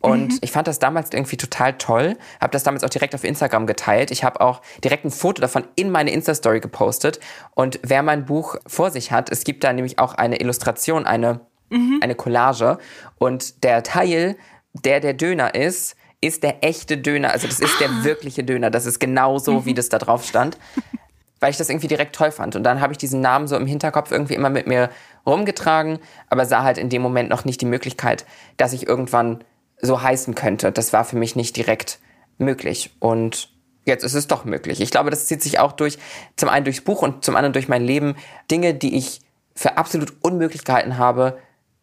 Und 0.00 0.28
mhm. 0.28 0.38
ich 0.42 0.52
fand 0.52 0.68
das 0.68 0.78
damals 0.78 1.12
irgendwie 1.12 1.36
total 1.36 1.76
toll, 1.76 2.16
habe 2.40 2.52
das 2.52 2.62
damals 2.62 2.84
auch 2.84 2.90
direkt 2.90 3.14
auf 3.14 3.24
Instagram 3.24 3.66
geteilt. 3.66 4.10
Ich 4.10 4.22
habe 4.22 4.40
auch 4.40 4.62
direkt 4.84 5.04
ein 5.04 5.10
Foto 5.10 5.40
davon 5.40 5.64
in 5.74 5.90
meine 5.90 6.10
Insta-Story 6.12 6.60
gepostet. 6.60 7.18
Und 7.54 7.80
wer 7.82 8.02
mein 8.02 8.24
Buch 8.24 8.56
vor 8.66 8.90
sich 8.90 9.10
hat, 9.10 9.30
es 9.30 9.44
gibt 9.44 9.64
da 9.64 9.72
nämlich 9.72 9.98
auch 9.98 10.14
eine 10.14 10.40
Illustration, 10.40 11.04
eine, 11.04 11.40
mhm. 11.70 11.98
eine 12.00 12.14
Collage. 12.14 12.78
Und 13.18 13.64
der 13.64 13.82
Teil, 13.82 14.36
der 14.72 15.00
der 15.00 15.14
Döner 15.14 15.54
ist, 15.54 15.96
ist 16.20 16.42
der 16.42 16.64
echte 16.64 16.98
Döner. 16.98 17.32
Also 17.32 17.48
das 17.48 17.58
ist 17.58 17.74
ah. 17.76 17.78
der 17.80 18.04
wirkliche 18.04 18.44
Döner. 18.44 18.70
Das 18.70 18.86
ist 18.86 19.00
genau 19.00 19.38
so, 19.38 19.60
mhm. 19.60 19.64
wie 19.64 19.74
das 19.74 19.88
da 19.88 19.98
drauf 19.98 20.24
stand. 20.24 20.58
Weil 21.40 21.50
ich 21.50 21.56
das 21.56 21.68
irgendwie 21.68 21.86
direkt 21.86 22.16
toll 22.16 22.32
fand. 22.32 22.56
Und 22.56 22.64
dann 22.64 22.80
habe 22.80 22.92
ich 22.92 22.98
diesen 22.98 23.20
Namen 23.20 23.46
so 23.46 23.56
im 23.56 23.66
Hinterkopf 23.66 24.10
irgendwie 24.10 24.34
immer 24.34 24.50
mit 24.50 24.66
mir 24.66 24.90
rumgetragen, 25.24 26.00
aber 26.28 26.46
sah 26.46 26.64
halt 26.64 26.78
in 26.78 26.88
dem 26.88 27.00
Moment 27.00 27.28
noch 27.28 27.44
nicht 27.44 27.60
die 27.60 27.66
Möglichkeit, 27.66 28.26
dass 28.56 28.72
ich 28.72 28.88
irgendwann 28.88 29.44
so 29.80 30.02
heißen 30.02 30.34
könnte. 30.34 30.72
Das 30.72 30.92
war 30.92 31.04
für 31.04 31.16
mich 31.16 31.36
nicht 31.36 31.56
direkt 31.56 32.00
möglich. 32.38 32.90
Und 32.98 33.50
jetzt 33.84 34.04
ist 34.04 34.14
es 34.14 34.28
doch 34.28 34.44
möglich. 34.44 34.80
Ich 34.80 34.90
glaube, 34.90 35.10
das 35.10 35.26
zieht 35.26 35.42
sich 35.42 35.58
auch 35.58 35.72
durch, 35.72 35.98
zum 36.36 36.48
einen 36.48 36.64
durchs 36.64 36.80
Buch 36.80 37.02
und 37.02 37.24
zum 37.24 37.36
anderen 37.36 37.52
durch 37.52 37.68
mein 37.68 37.84
Leben. 37.84 38.16
Dinge, 38.50 38.74
die 38.74 38.96
ich 38.96 39.20
für 39.54 39.76
absolut 39.76 40.12
unmöglich 40.22 40.64
gehalten 40.64 40.98
habe, 40.98 41.38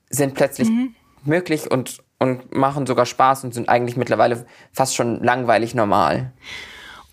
sind 0.10 0.34
plötzlich 0.34 0.70
mhm. 0.70 0.96
möglich 1.24 1.70
und, 1.70 2.04
und 2.20 2.56
machen 2.56 2.86
sogar 2.86 3.06
Spaß 3.06 3.44
und 3.44 3.54
sind 3.54 3.70
eigentlich 3.70 3.98
mittlerweile 3.98 4.46
fast 4.72 4.96
schon 4.96 5.22
langweilig 5.24 5.76
normal. 5.76 6.32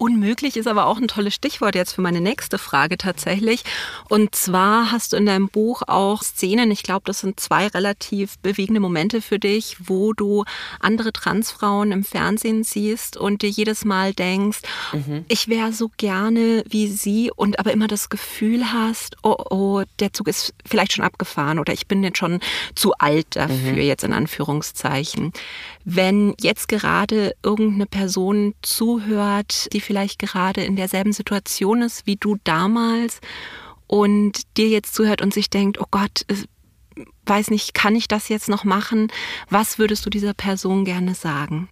Unmöglich 0.03 0.57
ist 0.57 0.67
aber 0.67 0.87
auch 0.87 0.99
ein 0.99 1.07
tolles 1.07 1.33
Stichwort 1.33 1.77
jetzt 1.77 1.93
für 1.93 2.01
meine 2.01 2.21
nächste 2.21 2.59
Frage 2.59 2.99
tatsächlich. 2.99 3.63
Und 4.09 4.35
zwar 4.35 4.91
hast 4.91 5.13
du 5.13 5.17
in 5.17 5.27
deinem 5.27 5.49
Buch 5.49 5.83
auch 5.87 6.25
Szenen, 6.25 6.73
ich 6.73 6.83
glaube, 6.83 7.03
das 7.05 7.21
sind 7.21 7.39
zwei 7.39 7.69
relativ 7.69 8.37
bewegende 8.41 8.81
Momente 8.81 9.23
für 9.23 9.39
dich, 9.39 9.77
wo 9.85 10.13
du 10.13 10.43
andere 10.81 11.13
Transfrauen 11.13 11.93
im 11.93 12.03
Fernsehen 12.03 12.65
siehst 12.65 13.17
und 13.17 13.43
dir 13.43 13.51
jedes 13.51 13.85
Mal 13.85 14.13
denkst, 14.13 14.63
mhm. 14.93 15.25
ich 15.29 15.47
wäre 15.47 15.73
so 15.73 15.89
gerne 15.99 16.65
wie 16.69 16.89
sie 16.89 17.31
und 17.37 17.61
aber 17.61 17.71
immer 17.71 17.87
das 17.87 18.09
Gefühl 18.09 18.73
hast, 18.73 19.17
oh, 19.23 19.37
oh, 19.51 19.83
der 20.01 20.13
Zug 20.13 20.27
ist 20.27 20.53
vielleicht 20.67 20.95
schon 20.95 21.05
abgefahren 21.05 21.61
oder 21.61 21.73
ich 21.73 21.87
bin 21.87 22.03
jetzt 22.03 22.19
schon 22.19 22.41
zu 22.75 22.93
alt 22.95 23.37
dafür, 23.37 23.75
mhm. 23.75 23.79
jetzt 23.79 24.03
in 24.03 24.13
Anführungszeichen. 24.13 25.33
Wenn 25.85 26.35
jetzt 26.41 26.69
gerade 26.69 27.35
irgendeine 27.43 27.87
Person 27.87 28.55
zuhört, 28.63 29.73
die 29.73 29.81
vielleicht 29.81 30.19
gerade 30.19 30.63
in 30.63 30.77
derselben 30.77 31.13
Situation 31.13 31.83
ist 31.83 32.07
wie 32.07 32.17
du 32.17 32.37
damals 32.45 33.21
und 33.87 34.57
dir 34.57 34.69
jetzt 34.69 34.95
zuhört 34.95 35.23
und 35.23 35.35
sich 35.35 35.51
denkt, 35.51 35.81
oh 35.81 35.87
Gott, 35.91 36.25
weiß 37.27 37.51
nicht, 37.51 37.75
kann 37.75 37.97
ich 37.97 38.09
das 38.09 38.29
jetzt 38.29 38.49
noch 38.49 38.65
machen? 38.65 39.09
Was 39.51 39.79
würdest 39.79 40.07
du 40.07 40.11
dieser 40.11 40.35
Person 40.35 40.85
gerne 40.85 41.15
sagen? 41.15 41.69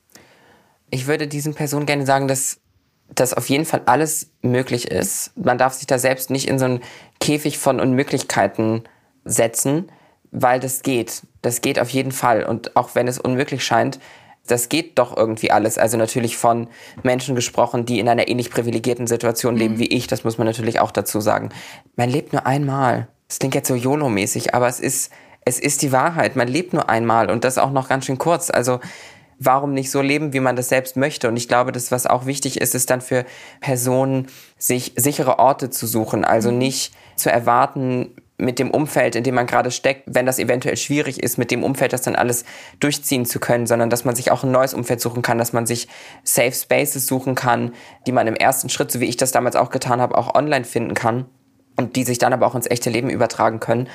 Ich 0.90 1.06
würde 1.06 1.28
diesen 1.28 1.54
Personen 1.54 1.86
gerne 1.86 2.06
sagen, 2.06 2.26
dass 2.26 2.60
dass 3.14 3.34
auf 3.34 3.48
jeden 3.48 3.64
Fall 3.64 3.82
alles 3.86 4.30
möglich 4.42 4.88
ist. 4.88 5.32
Man 5.36 5.58
darf 5.58 5.74
sich 5.74 5.86
da 5.86 5.98
selbst 5.98 6.30
nicht 6.30 6.48
in 6.48 6.58
so 6.58 6.64
einen 6.64 6.80
Käfig 7.18 7.58
von 7.58 7.80
Unmöglichkeiten 7.80 8.84
setzen, 9.24 9.90
weil 10.30 10.60
das 10.60 10.82
geht. 10.82 11.22
Das 11.42 11.60
geht 11.60 11.80
auf 11.80 11.90
jeden 11.90 12.12
Fall. 12.12 12.44
Und 12.44 12.76
auch 12.76 12.94
wenn 12.94 13.08
es 13.08 13.18
unmöglich 13.18 13.64
scheint, 13.64 13.98
das 14.46 14.68
geht 14.68 14.98
doch 14.98 15.16
irgendwie 15.16 15.50
alles. 15.50 15.78
Also 15.78 15.96
natürlich 15.96 16.36
von 16.36 16.68
Menschen 17.02 17.34
gesprochen, 17.34 17.86
die 17.86 17.98
in 17.98 18.08
einer 18.08 18.28
ähnlich 18.28 18.50
privilegierten 18.50 19.06
Situation 19.06 19.56
leben 19.56 19.74
mhm. 19.74 19.78
wie 19.78 19.86
ich. 19.86 20.06
Das 20.06 20.24
muss 20.24 20.38
man 20.38 20.46
natürlich 20.46 20.80
auch 20.80 20.90
dazu 20.90 21.20
sagen. 21.20 21.50
Man 21.96 22.10
lebt 22.10 22.32
nur 22.32 22.46
einmal. 22.46 23.08
Das 23.28 23.38
klingt 23.38 23.54
jetzt 23.54 23.68
so 23.68 23.74
YOLO-mäßig, 23.74 24.54
aber 24.54 24.66
es 24.66 24.80
ist, 24.80 25.12
es 25.44 25.60
ist 25.60 25.82
die 25.82 25.92
Wahrheit. 25.92 26.36
Man 26.36 26.48
lebt 26.48 26.72
nur 26.72 26.88
einmal 26.88 27.30
und 27.30 27.44
das 27.44 27.58
auch 27.58 27.70
noch 27.70 27.88
ganz 27.88 28.06
schön 28.06 28.18
kurz. 28.18 28.50
Also 28.50 28.80
warum 29.38 29.72
nicht 29.72 29.90
so 29.90 30.00
leben, 30.00 30.32
wie 30.32 30.40
man 30.40 30.56
das 30.56 30.68
selbst 30.68 30.96
möchte? 30.96 31.28
Und 31.28 31.36
ich 31.36 31.46
glaube, 31.46 31.70
das, 31.70 31.92
was 31.92 32.06
auch 32.06 32.26
wichtig 32.26 32.60
ist, 32.60 32.74
ist 32.74 32.90
dann 32.90 33.00
für 33.00 33.24
Personen, 33.60 34.26
sich 34.58 34.94
sichere 34.96 35.38
Orte 35.38 35.70
zu 35.70 35.86
suchen. 35.86 36.24
Also 36.24 36.50
mhm. 36.50 36.58
nicht 36.58 36.92
zu 37.16 37.30
erwarten, 37.30 38.16
mit 38.40 38.58
dem 38.58 38.70
Umfeld, 38.70 39.14
in 39.14 39.24
dem 39.24 39.34
man 39.34 39.46
gerade 39.46 39.70
steckt, 39.70 40.04
wenn 40.06 40.26
das 40.26 40.38
eventuell 40.38 40.76
schwierig 40.76 41.22
ist, 41.22 41.38
mit 41.38 41.50
dem 41.50 41.62
Umfeld 41.62 41.92
das 41.92 42.02
dann 42.02 42.16
alles 42.16 42.44
durchziehen 42.80 43.26
zu 43.26 43.40
können, 43.40 43.66
sondern 43.66 43.90
dass 43.90 44.04
man 44.04 44.14
sich 44.14 44.30
auch 44.30 44.42
ein 44.42 44.50
neues 44.50 44.74
Umfeld 44.74 45.00
suchen 45.00 45.22
kann, 45.22 45.38
dass 45.38 45.52
man 45.52 45.66
sich 45.66 45.88
Safe 46.24 46.52
Spaces 46.52 47.06
suchen 47.06 47.34
kann, 47.34 47.72
die 48.06 48.12
man 48.12 48.26
im 48.26 48.36
ersten 48.36 48.68
Schritt, 48.68 48.90
so 48.90 49.00
wie 49.00 49.06
ich 49.06 49.16
das 49.16 49.32
damals 49.32 49.56
auch 49.56 49.70
getan 49.70 50.00
habe, 50.00 50.16
auch 50.16 50.34
online 50.34 50.64
finden 50.64 50.94
kann 50.94 51.26
und 51.76 51.96
die 51.96 52.04
sich 52.04 52.18
dann 52.18 52.32
aber 52.32 52.46
auch 52.46 52.54
ins 52.54 52.70
echte 52.70 52.90
Leben 52.90 53.10
übertragen 53.10 53.60
können. 53.60 53.88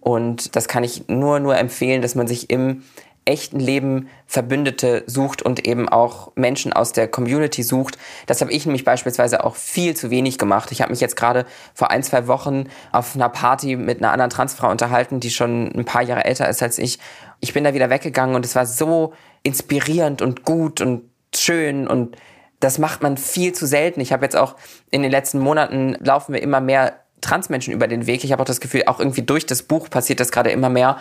Und 0.00 0.56
das 0.56 0.68
kann 0.68 0.84
ich 0.84 1.08
nur, 1.08 1.40
nur 1.40 1.56
empfehlen, 1.56 2.02
dass 2.02 2.14
man 2.14 2.28
sich 2.28 2.50
im 2.50 2.82
echten 3.28 3.60
Leben 3.60 4.08
Verbündete 4.26 5.04
sucht 5.06 5.42
und 5.42 5.66
eben 5.66 5.88
auch 5.88 6.32
Menschen 6.34 6.72
aus 6.72 6.92
der 6.92 7.08
Community 7.08 7.62
sucht. 7.62 7.98
Das 8.26 8.40
habe 8.40 8.50
ich 8.50 8.66
nämlich 8.66 8.84
beispielsweise 8.84 9.44
auch 9.44 9.54
viel 9.54 9.94
zu 9.94 10.10
wenig 10.10 10.38
gemacht. 10.38 10.72
Ich 10.72 10.80
habe 10.80 10.90
mich 10.90 11.00
jetzt 11.00 11.14
gerade 11.14 11.44
vor 11.74 11.90
ein, 11.90 12.02
zwei 12.02 12.26
Wochen 12.26 12.64
auf 12.90 13.14
einer 13.14 13.28
Party 13.28 13.76
mit 13.76 13.98
einer 13.98 14.12
anderen 14.12 14.30
Transfrau 14.30 14.70
unterhalten, 14.70 15.20
die 15.20 15.30
schon 15.30 15.70
ein 15.74 15.84
paar 15.84 16.02
Jahre 16.02 16.24
älter 16.24 16.48
ist 16.48 16.62
als 16.62 16.78
ich. 16.78 16.98
Ich 17.40 17.52
bin 17.52 17.64
da 17.64 17.74
wieder 17.74 17.90
weggegangen 17.90 18.34
und 18.34 18.44
es 18.44 18.56
war 18.56 18.66
so 18.66 19.12
inspirierend 19.42 20.22
und 20.22 20.44
gut 20.44 20.80
und 20.80 21.02
schön 21.34 21.86
und 21.86 22.16
das 22.60 22.78
macht 22.78 23.02
man 23.02 23.16
viel 23.16 23.52
zu 23.52 23.66
selten. 23.66 24.00
Ich 24.00 24.12
habe 24.12 24.24
jetzt 24.24 24.36
auch 24.36 24.56
in 24.90 25.02
den 25.02 25.10
letzten 25.10 25.38
Monaten 25.38 25.96
laufen 26.00 26.32
wir 26.32 26.42
immer 26.42 26.60
mehr 26.60 26.94
Transmenschen 27.20 27.72
über 27.74 27.86
den 27.86 28.06
Weg. 28.06 28.24
Ich 28.24 28.32
habe 28.32 28.42
auch 28.42 28.46
das 28.46 28.60
Gefühl, 28.60 28.84
auch 28.86 28.98
irgendwie 28.98 29.22
durch 29.22 29.46
das 29.46 29.62
Buch 29.62 29.90
passiert 29.90 30.18
das 30.18 30.32
gerade 30.32 30.50
immer 30.50 30.68
mehr 30.68 30.96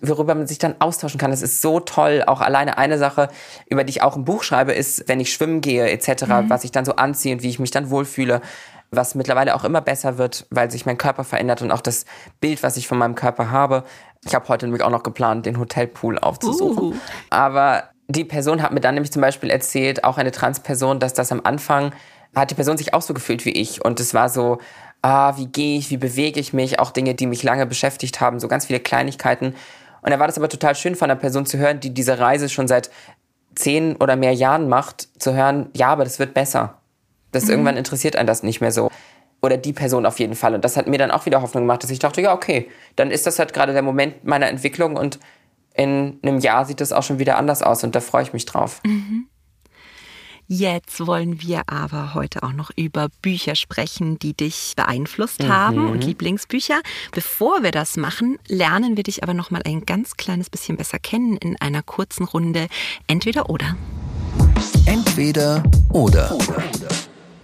worüber 0.00 0.34
man 0.34 0.46
sich 0.46 0.58
dann 0.58 0.76
austauschen 0.78 1.18
kann. 1.18 1.30
Das 1.30 1.42
ist 1.42 1.60
so 1.60 1.80
toll. 1.80 2.22
Auch 2.26 2.40
alleine 2.40 2.78
eine 2.78 2.98
Sache, 2.98 3.28
über 3.68 3.84
die 3.84 3.90
ich 3.90 4.02
auch 4.02 4.16
ein 4.16 4.24
Buch 4.24 4.42
schreibe, 4.42 4.72
ist, 4.72 5.08
wenn 5.08 5.20
ich 5.20 5.32
schwimmen 5.32 5.60
gehe 5.60 5.90
etc., 5.90 6.26
mhm. 6.26 6.50
was 6.50 6.64
ich 6.64 6.72
dann 6.72 6.84
so 6.84 6.96
anziehe 6.96 7.34
und 7.34 7.42
wie 7.42 7.48
ich 7.50 7.58
mich 7.58 7.70
dann 7.70 7.90
wohlfühle 7.90 8.40
was 8.90 9.14
mittlerweile 9.14 9.54
auch 9.54 9.64
immer 9.64 9.80
besser 9.80 10.18
wird, 10.18 10.46
weil 10.50 10.70
sich 10.70 10.84
mein 10.84 10.98
Körper 10.98 11.24
verändert 11.24 11.62
und 11.62 11.70
auch 11.70 11.80
das 11.80 12.04
Bild, 12.40 12.62
was 12.62 12.76
ich 12.76 12.88
von 12.88 12.98
meinem 12.98 13.14
Körper 13.14 13.50
habe. 13.50 13.84
Ich 14.24 14.34
habe 14.34 14.48
heute 14.48 14.66
nämlich 14.66 14.82
auch 14.82 14.90
noch 14.90 15.02
geplant, 15.02 15.46
den 15.46 15.58
Hotelpool 15.58 16.18
aufzusuchen. 16.18 16.92
Uh. 16.92 16.94
Aber 17.30 17.84
die 18.08 18.24
Person 18.24 18.62
hat 18.62 18.72
mir 18.72 18.80
dann 18.80 18.94
nämlich 18.94 19.12
zum 19.12 19.22
Beispiel 19.22 19.50
erzählt, 19.50 20.04
auch 20.04 20.18
eine 20.18 20.32
Transperson, 20.32 20.98
dass 20.98 21.14
das 21.14 21.30
am 21.30 21.40
Anfang 21.44 21.94
hat 22.34 22.50
die 22.50 22.54
Person 22.54 22.76
sich 22.76 22.94
auch 22.94 23.02
so 23.02 23.14
gefühlt 23.14 23.44
wie 23.44 23.50
ich. 23.50 23.84
Und 23.84 23.98
es 24.00 24.14
war 24.14 24.28
so, 24.28 24.58
ah, 25.02 25.36
wie 25.36 25.46
gehe 25.46 25.78
ich, 25.78 25.90
wie 25.90 25.96
bewege 25.96 26.38
ich 26.40 26.52
mich, 26.52 26.78
auch 26.78 26.90
Dinge, 26.90 27.14
die 27.14 27.26
mich 27.26 27.42
lange 27.42 27.66
beschäftigt 27.66 28.20
haben, 28.20 28.38
so 28.40 28.48
ganz 28.48 28.66
viele 28.66 28.80
Kleinigkeiten. 28.80 29.54
Und 30.02 30.10
da 30.10 30.18
war 30.18 30.26
das 30.26 30.38
aber 30.38 30.48
total 30.48 30.74
schön 30.74 30.94
von 30.94 31.10
einer 31.10 31.20
Person 31.20 31.46
zu 31.46 31.58
hören, 31.58 31.80
die 31.80 31.92
diese 31.92 32.18
Reise 32.18 32.48
schon 32.48 32.68
seit 32.68 32.90
zehn 33.54 33.96
oder 33.96 34.16
mehr 34.16 34.32
Jahren 34.32 34.68
macht, 34.68 35.08
zu 35.18 35.34
hören, 35.34 35.70
ja, 35.74 35.88
aber 35.88 36.04
das 36.04 36.18
wird 36.18 36.34
besser. 36.34 36.78
Das 37.32 37.44
mhm. 37.44 37.50
irgendwann 37.50 37.76
interessiert 37.76 38.16
einen 38.16 38.26
das 38.26 38.42
nicht 38.42 38.60
mehr 38.60 38.72
so. 38.72 38.90
Oder 39.42 39.56
die 39.56 39.72
Person 39.72 40.04
auf 40.04 40.18
jeden 40.18 40.34
Fall. 40.34 40.54
Und 40.54 40.64
das 40.64 40.76
hat 40.76 40.86
mir 40.86 40.98
dann 40.98 41.10
auch 41.10 41.26
wieder 41.26 41.40
Hoffnung 41.40 41.64
gemacht, 41.64 41.82
dass 41.82 41.90
ich 41.90 41.98
dachte, 41.98 42.20
ja, 42.20 42.34
okay, 42.34 42.68
dann 42.96 43.10
ist 43.10 43.26
das 43.26 43.38
halt 43.38 43.52
gerade 43.52 43.72
der 43.72 43.82
Moment 43.82 44.24
meiner 44.24 44.48
Entwicklung 44.48 44.96
und 44.96 45.18
in 45.74 46.18
einem 46.22 46.38
Jahr 46.40 46.66
sieht 46.66 46.80
das 46.80 46.92
auch 46.92 47.02
schon 47.02 47.18
wieder 47.18 47.38
anders 47.38 47.62
aus 47.62 47.84
und 47.84 47.94
da 47.94 48.00
freue 48.00 48.22
ich 48.22 48.32
mich 48.32 48.44
drauf. 48.44 48.80
Mhm. 48.84 49.28
Jetzt 50.52 51.06
wollen 51.06 51.40
wir 51.40 51.62
aber 51.68 52.12
heute 52.12 52.42
auch 52.42 52.52
noch 52.52 52.72
über 52.74 53.08
Bücher 53.22 53.54
sprechen, 53.54 54.18
die 54.18 54.34
dich 54.34 54.72
beeinflusst 54.74 55.44
mhm. 55.44 55.48
haben 55.48 55.88
und 55.88 56.02
Lieblingsbücher. 56.02 56.80
Bevor 57.12 57.62
wir 57.62 57.70
das 57.70 57.96
machen, 57.96 58.36
lernen 58.48 58.96
wir 58.96 59.04
dich 59.04 59.22
aber 59.22 59.32
noch 59.32 59.52
mal 59.52 59.62
ein 59.64 59.86
ganz 59.86 60.16
kleines 60.16 60.50
bisschen 60.50 60.76
besser 60.76 60.98
kennen 60.98 61.36
in 61.36 61.56
einer 61.60 61.84
kurzen 61.84 62.24
Runde 62.24 62.66
Entweder 63.06 63.48
oder. 63.48 63.76
Entweder 64.86 65.62
oder. 65.92 66.36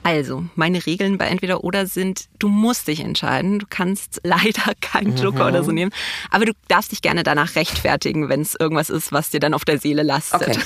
Also, 0.03 0.45
meine 0.57 0.85
Regeln 0.85 1.17
bei 1.17 1.27
Entweder 1.27 1.63
oder 1.63 1.87
sind, 1.87 2.25
du 2.41 2.49
musst 2.49 2.89
dich 2.89 2.99
entscheiden. 2.99 3.61
Du 3.61 3.67
kannst 3.71 4.21
leider 4.25 4.73
keinen 4.81 5.17
Joker 5.17 5.45
mhm. 5.45 5.51
oder 5.51 5.63
so 5.63 5.71
nehmen. 5.71 5.93
Aber 6.33 6.45
du 6.45 6.55
darfst 6.67 6.91
dich 6.91 7.03
gerne 7.03 7.23
danach 7.23 7.55
rechtfertigen, 7.55 8.29
wenn 8.29 8.41
es 8.41 8.57
irgendwas 8.59 8.91
ist, 8.91 9.13
was 9.13 9.31
dir 9.31 9.39
dann 9.39 9.55
auf 9.55 9.65
der 9.65 9.79
Seele 9.79 10.03
lastet. 10.03 10.43
Okay. 10.43 10.59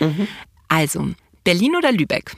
mhm. 0.00 0.28
Also, 0.68 1.10
Berlin 1.44 1.76
oder 1.76 1.92
Lübeck? 1.92 2.36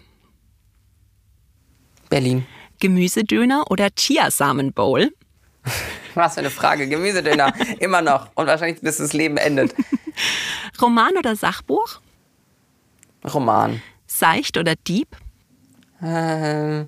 Berlin. 2.08 2.46
Gemüsedöner 2.80 3.70
oder 3.70 3.88
Chiasamen-Bowl? 3.90 5.10
Was 6.14 6.34
für 6.34 6.40
eine 6.40 6.50
Frage. 6.50 6.88
Gemüsedöner, 6.88 7.52
immer 7.80 8.02
noch. 8.02 8.30
Und 8.34 8.46
wahrscheinlich 8.46 8.80
bis 8.80 8.98
das 8.98 9.12
Leben 9.12 9.36
endet. 9.36 9.74
Roman 10.80 11.16
oder 11.16 11.36
Sachbuch? 11.36 12.00
Roman. 13.24 13.82
Seicht 14.06 14.56
oder 14.56 14.74
Dieb? 14.76 15.08
Äh, 16.00 16.84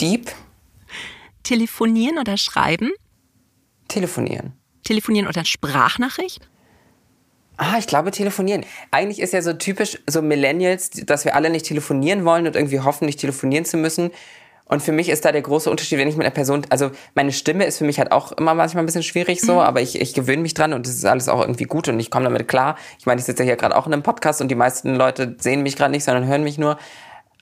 Dieb. 0.00 0.32
Telefonieren 1.42 2.18
oder 2.18 2.36
schreiben? 2.36 2.90
Telefonieren. 3.88 4.52
Telefonieren 4.84 5.28
oder 5.28 5.44
Sprachnachricht? 5.44 6.48
Ah, 7.56 7.76
ich 7.78 7.86
glaube 7.86 8.10
telefonieren. 8.10 8.64
Eigentlich 8.90 9.20
ist 9.20 9.32
ja 9.32 9.42
so 9.42 9.52
typisch 9.52 9.98
so 10.06 10.22
Millennials, 10.22 10.90
dass 10.90 11.24
wir 11.24 11.34
alle 11.34 11.50
nicht 11.50 11.66
telefonieren 11.66 12.24
wollen 12.24 12.46
und 12.46 12.54
irgendwie 12.54 12.80
hoffen, 12.80 13.06
nicht 13.06 13.20
telefonieren 13.20 13.64
zu 13.64 13.76
müssen. 13.76 14.10
Und 14.68 14.82
für 14.82 14.92
mich 14.92 15.08
ist 15.08 15.24
da 15.24 15.30
der 15.30 15.42
große 15.42 15.70
Unterschied, 15.70 15.98
wenn 15.98 16.08
ich 16.08 16.16
mit 16.16 16.26
einer 16.26 16.34
Person, 16.34 16.66
also 16.70 16.90
meine 17.14 17.32
Stimme 17.32 17.64
ist 17.64 17.78
für 17.78 17.84
mich 17.84 17.98
halt 17.98 18.10
auch 18.10 18.32
immer 18.32 18.52
manchmal 18.52 18.82
ein 18.82 18.86
bisschen 18.86 19.04
schwierig 19.04 19.40
so, 19.40 19.54
mhm. 19.54 19.58
aber 19.60 19.80
ich, 19.80 20.00
ich 20.00 20.12
gewöhne 20.12 20.42
mich 20.42 20.54
dran 20.54 20.72
und 20.72 20.86
es 20.88 20.96
ist 20.96 21.04
alles 21.04 21.28
auch 21.28 21.40
irgendwie 21.40 21.64
gut 21.64 21.86
und 21.88 22.00
ich 22.00 22.10
komme 22.10 22.24
damit 22.24 22.48
klar. 22.48 22.76
Ich 22.98 23.06
meine, 23.06 23.20
ich 23.20 23.24
sitze 23.24 23.44
ja 23.44 23.46
hier 23.46 23.56
gerade 23.56 23.76
auch 23.76 23.86
in 23.86 23.92
einem 23.92 24.02
Podcast 24.02 24.40
und 24.40 24.48
die 24.48 24.56
meisten 24.56 24.96
Leute 24.96 25.36
sehen 25.38 25.62
mich 25.62 25.76
gerade 25.76 25.92
nicht, 25.92 26.02
sondern 26.02 26.26
hören 26.26 26.42
mich 26.42 26.58
nur. 26.58 26.78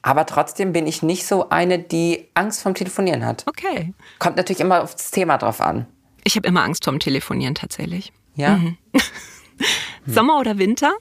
Aber 0.02 0.26
trotzdem 0.26 0.74
bin 0.74 0.86
ich 0.86 1.02
nicht 1.02 1.26
so 1.26 1.48
eine, 1.48 1.78
die 1.78 2.28
Angst 2.34 2.60
vom 2.60 2.74
Telefonieren 2.74 3.24
hat. 3.24 3.44
Okay. 3.46 3.94
Kommt 4.18 4.36
natürlich 4.36 4.60
immer 4.60 4.82
aufs 4.82 5.10
Thema 5.10 5.38
drauf 5.38 5.62
an. 5.62 5.86
Ich 6.24 6.36
habe 6.36 6.46
immer 6.46 6.62
Angst 6.62 6.84
vorm 6.84 6.98
Telefonieren 6.98 7.54
tatsächlich. 7.54 8.12
Ja. 8.36 8.58
Mhm. 8.58 8.76
Sommer 10.06 10.38
oder 10.40 10.58
Winter? 10.58 10.92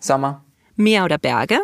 Sommer. 0.00 0.44
Meer 0.76 1.04
oder 1.04 1.18
Berge? 1.18 1.60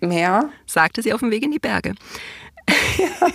Meer. 0.00 0.50
Sagte 0.66 1.02
sie 1.02 1.12
auf 1.12 1.20
dem 1.20 1.30
Weg 1.30 1.42
in 1.42 1.50
die 1.52 1.58
Berge. 1.58 1.94
Ja. 2.98 3.28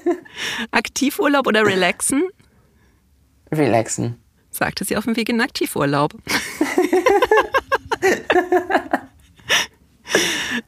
Aktivurlaub 0.70 1.46
oder 1.46 1.64
relaxen? 1.64 2.24
Relaxen. 3.52 4.20
Sagte 4.50 4.84
sie 4.84 4.96
auf 4.96 5.04
dem 5.04 5.16
Weg 5.16 5.28
in 5.28 5.40
Aktivurlaub. 5.40 6.14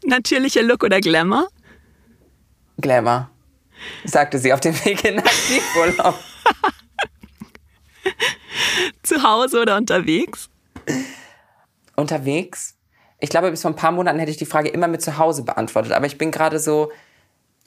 Natürlicher 0.05 0.63
Look 0.63 0.85
oder 0.85 1.01
Glamour? 1.01 1.49
Glamour. 2.79 3.29
Sagte 4.05 4.39
sie 4.39 4.53
auf 4.53 4.61
dem 4.61 4.75
Weg 4.85 5.05
in 5.05 5.19
Aktivurlaub. 5.19 6.15
Zu 9.03 9.23
Hause 9.23 9.63
oder 9.63 9.77
unterwegs? 9.77 10.49
Unterwegs? 11.97 12.77
Ich 13.21 13.31
glaube, 13.31 13.51
bis 13.51 13.63
vor 13.63 13.71
ein 13.71 13.77
paar 13.77 13.93
Monaten 13.93 14.19
hätte 14.19 14.31
ich 14.31 14.37
die 14.37 14.47
Frage 14.47 14.69
immer 14.69 14.89
mit 14.89 15.03
zu 15.03 15.19
Hause 15.19 15.45
beantwortet. 15.45 15.93
Aber 15.93 16.07
ich 16.07 16.19
bin 16.19 16.31
gerade 16.31 16.59
so, 16.59 16.91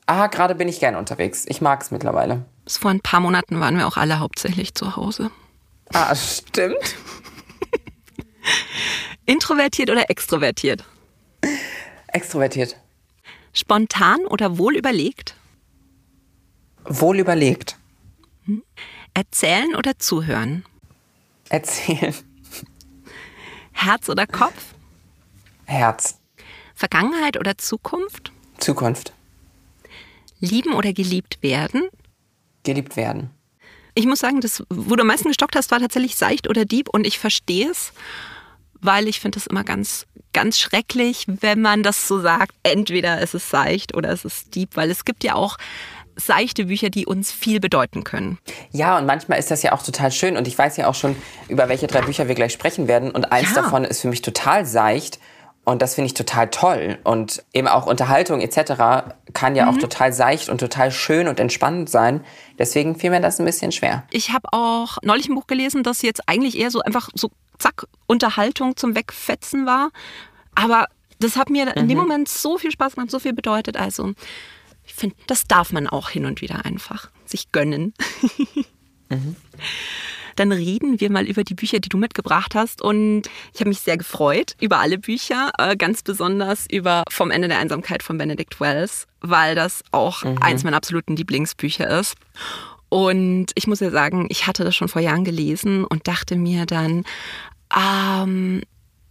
ah, 0.05 0.27
gerade 0.27 0.55
bin 0.55 0.67
ich 0.67 0.79
gern 0.79 0.95
unterwegs. 0.95 1.45
Ich 1.47 1.61
mag 1.61 1.81
es 1.81 1.91
mittlerweile. 1.91 2.45
Bis 2.65 2.77
vor 2.77 2.91
ein 2.91 2.99
paar 2.99 3.19
Monaten 3.19 3.59
waren 3.59 3.77
wir 3.77 3.87
auch 3.87 3.97
alle 3.97 4.19
hauptsächlich 4.19 4.75
zu 4.75 4.95
Hause. 4.95 5.31
Ah, 5.93 6.13
stimmt. 6.15 6.75
Introvertiert 9.25 9.89
oder 9.89 10.09
extrovertiert? 10.09 10.83
Extrovertiert. 12.07 12.77
Spontan 13.53 14.25
oder 14.25 14.57
wohl 14.57 14.75
überlegt? 14.75 15.35
Wohl 16.83 17.19
überlegt. 17.19 17.77
Hm? 18.45 18.63
Erzählen 19.13 19.75
oder 19.75 19.97
zuhören? 19.97 20.65
Erzählen. 21.49 22.13
Herz 23.71 24.09
oder 24.09 24.25
Kopf? 24.25 24.73
Herz. 25.65 26.19
Vergangenheit 26.73 27.37
oder 27.37 27.57
Zukunft? 27.57 28.31
Zukunft. 28.57 29.13
Lieben 30.39 30.73
oder 30.73 30.93
geliebt 30.93 31.41
werden? 31.41 31.83
Geliebt 32.63 32.95
werden. 32.95 33.29
Ich 33.93 34.05
muss 34.05 34.19
sagen, 34.19 34.41
das, 34.41 34.63
wo 34.69 34.95
du 34.95 35.01
am 35.01 35.07
meisten 35.07 35.29
gestockt 35.29 35.55
hast, 35.55 35.71
war 35.71 35.79
tatsächlich 35.79 36.15
seicht 36.15 36.49
oder 36.49 36.65
Dieb 36.65 36.89
und 36.89 37.07
ich 37.07 37.17
verstehe 37.17 37.69
es, 37.71 37.93
weil 38.81 39.07
ich 39.07 39.21
finde 39.21 39.39
es 39.39 39.47
immer 39.47 39.63
ganz, 39.63 40.05
ganz 40.33 40.59
schrecklich, 40.59 41.25
wenn 41.27 41.61
man 41.61 41.81
das 41.81 42.07
so 42.07 42.19
sagt. 42.19 42.53
Entweder 42.63 43.21
es 43.21 43.33
ist 43.33 43.49
seicht 43.49 43.95
oder 43.95 44.09
es 44.09 44.25
ist 44.25 44.53
Dieb, 44.55 44.71
weil 44.75 44.91
es 44.91 45.05
gibt 45.05 45.23
ja 45.23 45.35
auch 45.35 45.57
seichte 46.15 46.65
Bücher, 46.65 46.89
die 46.89 47.05
uns 47.05 47.31
viel 47.31 47.59
bedeuten 47.59 48.03
können. 48.03 48.37
Ja, 48.71 48.97
und 48.97 49.05
manchmal 49.05 49.39
ist 49.39 49.51
das 49.51 49.63
ja 49.63 49.73
auch 49.73 49.83
total 49.83 50.11
schön. 50.11 50.37
Und 50.37 50.47
ich 50.47 50.57
weiß 50.57 50.77
ja 50.77 50.87
auch 50.87 50.95
schon, 50.95 51.15
über 51.49 51.69
welche 51.69 51.87
drei 51.87 52.01
Bücher 52.01 52.27
wir 52.27 52.35
gleich 52.35 52.53
sprechen 52.53 52.87
werden. 52.87 53.11
Und 53.11 53.31
eins 53.31 53.55
ja. 53.55 53.61
davon 53.61 53.83
ist 53.83 54.01
für 54.01 54.07
mich 54.07 54.21
total 54.21 54.65
seicht. 54.65 55.19
Und 55.65 55.81
das 55.81 55.95
finde 55.95 56.07
ich 56.07 56.13
total 56.13 56.49
toll. 56.49 56.99
Und 57.03 57.43
eben 57.51 57.67
auch 57.67 57.87
Unterhaltung 57.87 58.39
etc. 58.39 59.13
kann 59.33 59.55
ja 59.55 59.65
mhm. 59.65 59.71
auch 59.71 59.77
total 59.79 60.13
seicht 60.13 60.49
und 60.49 60.59
total 60.59 60.91
schön 60.91 61.27
und 61.27 61.39
entspannend 61.39 61.89
sein. 61.89 62.23
Deswegen 62.59 62.95
fiel 62.95 63.09
mir 63.09 63.19
das 63.19 63.39
ein 63.39 63.45
bisschen 63.45 63.71
schwer. 63.71 64.03
Ich 64.11 64.31
habe 64.31 64.47
auch 64.51 64.97
neulich 65.01 65.27
ein 65.27 65.35
Buch 65.35 65.47
gelesen, 65.47 65.81
das 65.81 66.03
jetzt 66.03 66.29
eigentlich 66.29 66.57
eher 66.57 66.69
so 66.69 66.81
einfach 66.81 67.09
so 67.15 67.31
zack 67.57 67.87
Unterhaltung 68.05 68.77
zum 68.77 68.95
Wegfetzen 68.95 69.65
war. 69.65 69.89
Aber 70.53 70.85
das 71.19 71.35
hat 71.35 71.49
mir 71.49 71.65
mhm. 71.65 71.71
in 71.71 71.87
dem 71.87 71.97
mhm. 71.97 72.03
Moment 72.03 72.29
so 72.29 72.59
viel 72.59 72.71
Spaß 72.71 72.95
gemacht, 72.95 73.09
so 73.09 73.19
viel 73.19 73.33
bedeutet. 73.33 73.75
Also 73.75 74.13
finde, 74.95 75.15
das 75.27 75.45
darf 75.45 75.71
man 75.71 75.87
auch 75.87 76.09
hin 76.09 76.25
und 76.25 76.41
wieder 76.41 76.65
einfach 76.65 77.09
sich 77.25 77.51
gönnen. 77.51 77.93
mhm. 79.09 79.35
Dann 80.35 80.51
reden 80.51 80.99
wir 80.99 81.09
mal 81.09 81.25
über 81.25 81.43
die 81.43 81.53
Bücher, 81.53 81.79
die 81.79 81.89
du 81.89 81.97
mitgebracht 81.97 82.55
hast. 82.55 82.81
Und 82.81 83.23
ich 83.53 83.61
habe 83.61 83.69
mich 83.69 83.79
sehr 83.79 83.97
gefreut 83.97 84.55
über 84.59 84.79
alle 84.79 84.97
Bücher, 84.97 85.51
äh, 85.57 85.77
ganz 85.77 86.03
besonders 86.03 86.65
über 86.69 87.03
Vom 87.09 87.31
Ende 87.31 87.47
der 87.47 87.59
Einsamkeit 87.59 88.03
von 88.03 88.17
Benedict 88.17 88.59
Wells, 88.59 89.07
weil 89.21 89.55
das 89.55 89.81
auch 89.91 90.23
mhm. 90.23 90.37
eins 90.41 90.63
meiner 90.63 90.77
absoluten 90.77 91.15
Lieblingsbücher 91.15 91.99
ist. 91.99 92.15
Und 92.89 93.47
ich 93.55 93.67
muss 93.67 93.79
ja 93.79 93.91
sagen, 93.91 94.27
ich 94.29 94.45
hatte 94.45 94.63
das 94.63 94.75
schon 94.75 94.89
vor 94.89 95.01
Jahren 95.01 95.23
gelesen 95.23 95.85
und 95.85 96.07
dachte 96.07 96.35
mir 96.35 96.65
dann, 96.65 97.05
ähm, 97.75 98.61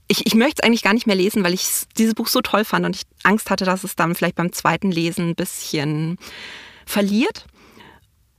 ich, 0.09 0.27
ich 0.27 0.35
möchte 0.35 0.63
es 0.63 0.67
eigentlich 0.67 0.83
gar 0.83 0.95
nicht 0.95 1.07
mehr 1.07 1.17
lesen, 1.17 1.45
weil 1.45 1.55
ich 1.55 1.67
dieses 1.97 2.15
Buch 2.15 2.29
so 2.29 2.41
toll 2.41 2.65
fand 2.65 2.85
und 2.85 2.97
ich 2.97 3.03
Angst 3.23 3.51
hatte, 3.51 3.65
dass 3.65 3.85
es 3.85 3.97
dann 3.97 4.15
vielleicht 4.15 4.37
beim 4.37 4.53
zweiten 4.53 4.91
Lesen 4.91 5.31
ein 5.31 5.35
bisschen 5.35 6.19
verliert. 6.87 7.47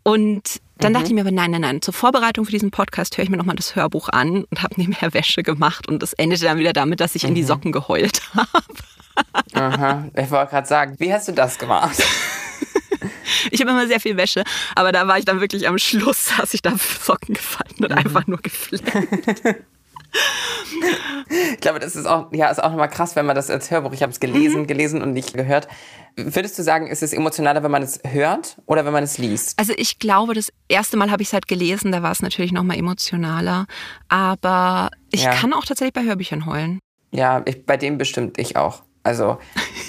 Und 0.04 0.62
dann 0.78 0.92
mhm. 0.92 0.94
dachte 0.96 1.08
ich 1.08 1.14
mir 1.14 1.22
aber, 1.22 1.32
nein, 1.32 1.52
nein, 1.52 1.62
nein, 1.62 1.82
zur 1.82 1.94
Vorbereitung 1.94 2.46
für 2.46 2.52
diesen 2.52 2.70
Podcast 2.70 3.18
höre 3.18 3.24
ich 3.24 3.30
mir 3.30 3.38
nochmal 3.38 3.56
das 3.56 3.76
Hörbuch 3.76 4.10
an 4.10 4.44
und 4.44 4.62
habe 4.62 4.76
nebenher 4.78 5.14
Wäsche 5.14 5.42
gemacht 5.42 5.88
und 5.88 6.04
das 6.04 6.14
endete 6.14 6.46
dann 6.46 6.60
wieder 6.60 6.74
damit, 6.74 7.00
dass 7.00 7.16
ich 7.16 7.24
mhm. 7.24 7.30
in 7.30 7.36
die 7.36 7.42
mhm. 7.42 7.48
Socken 7.48 7.72
geheult 7.72 8.22
habe. 8.36 8.66
Aha, 9.54 10.10
ich 10.14 10.30
wollte 10.30 10.52
gerade 10.52 10.68
sagen, 10.68 10.96
wie 11.00 11.12
hast 11.12 11.28
du 11.30 11.32
das 11.32 11.58
gemacht? 11.58 12.04
ich 13.52 13.62
habe 13.62 13.72
immer 13.72 13.88
sehr 13.88 14.02
viel 14.02 14.18
Wäsche, 14.18 14.44
aber 14.76 14.92
da 14.92 15.08
war 15.08 15.18
ich 15.18 15.26
dann 15.26 15.40
wirklich 15.40 15.68
am 15.68 15.78
Schluss, 15.78 16.32
dass 16.38 16.54
ich 16.54 16.62
da 16.62 16.76
Socken 16.78 17.34
gefallen 17.34 17.76
und 17.80 17.92
mhm. 17.92 17.98
einfach 17.98 18.28
nur 18.28 18.40
gefleckt. 18.40 18.92
Ich 21.54 21.60
glaube, 21.62 21.80
das 21.80 21.96
ist 21.96 22.06
auch, 22.06 22.32
ja, 22.32 22.50
ist 22.50 22.64
auch 22.64 22.70
nochmal 22.70 22.90
krass, 22.90 23.16
wenn 23.16 23.26
man 23.26 23.36
das 23.36 23.50
als 23.50 23.72
Hörbuch, 23.72 23.94
ich 23.94 24.02
habe 24.02 24.12
es 24.12 24.20
gelesen, 24.20 24.62
mhm. 24.62 24.68
gelesen 24.68 25.02
und 25.02 25.14
nicht 25.14 25.34
gehört. 25.34 25.68
Würdest 26.16 26.58
du 26.58 26.64
sagen, 26.64 26.88
ist 26.88 27.04
es 27.04 27.12
emotionaler, 27.14 27.64
wenn 27.64 27.72
man 27.72 27.84
es 27.84 28.00
hört 28.06 28.58
oder 28.66 28.86
wenn 28.86 28.94
man 28.94 29.04
es 29.04 29.18
liest? 29.18 29.60
Also 29.60 29.74
ich 29.76 30.00
glaube, 30.00 30.34
das 30.34 30.52
erste 30.70 30.96
Mal 30.98 31.12
habe 31.12 31.22
ich 31.22 31.30
es 31.30 31.34
halt 31.34 31.48
gelesen, 31.48 31.92
da 31.92 32.04
war 32.04 32.12
es 32.12 32.22
natürlich 32.22 32.52
nochmal 32.52 32.78
emotionaler. 32.78 33.66
Aber 34.08 34.92
ich 35.12 35.24
ja. 35.24 35.32
kann 35.32 35.54
auch 35.54 35.66
tatsächlich 35.66 35.94
bei 35.94 36.04
Hörbüchern 36.04 36.46
heulen. 36.46 36.80
Ja, 37.12 37.42
ich, 37.46 37.66
bei 37.66 37.78
dem 37.78 37.98
bestimmt 37.98 38.38
ich 38.38 38.56
auch. 38.56 38.84
Also 39.04 39.38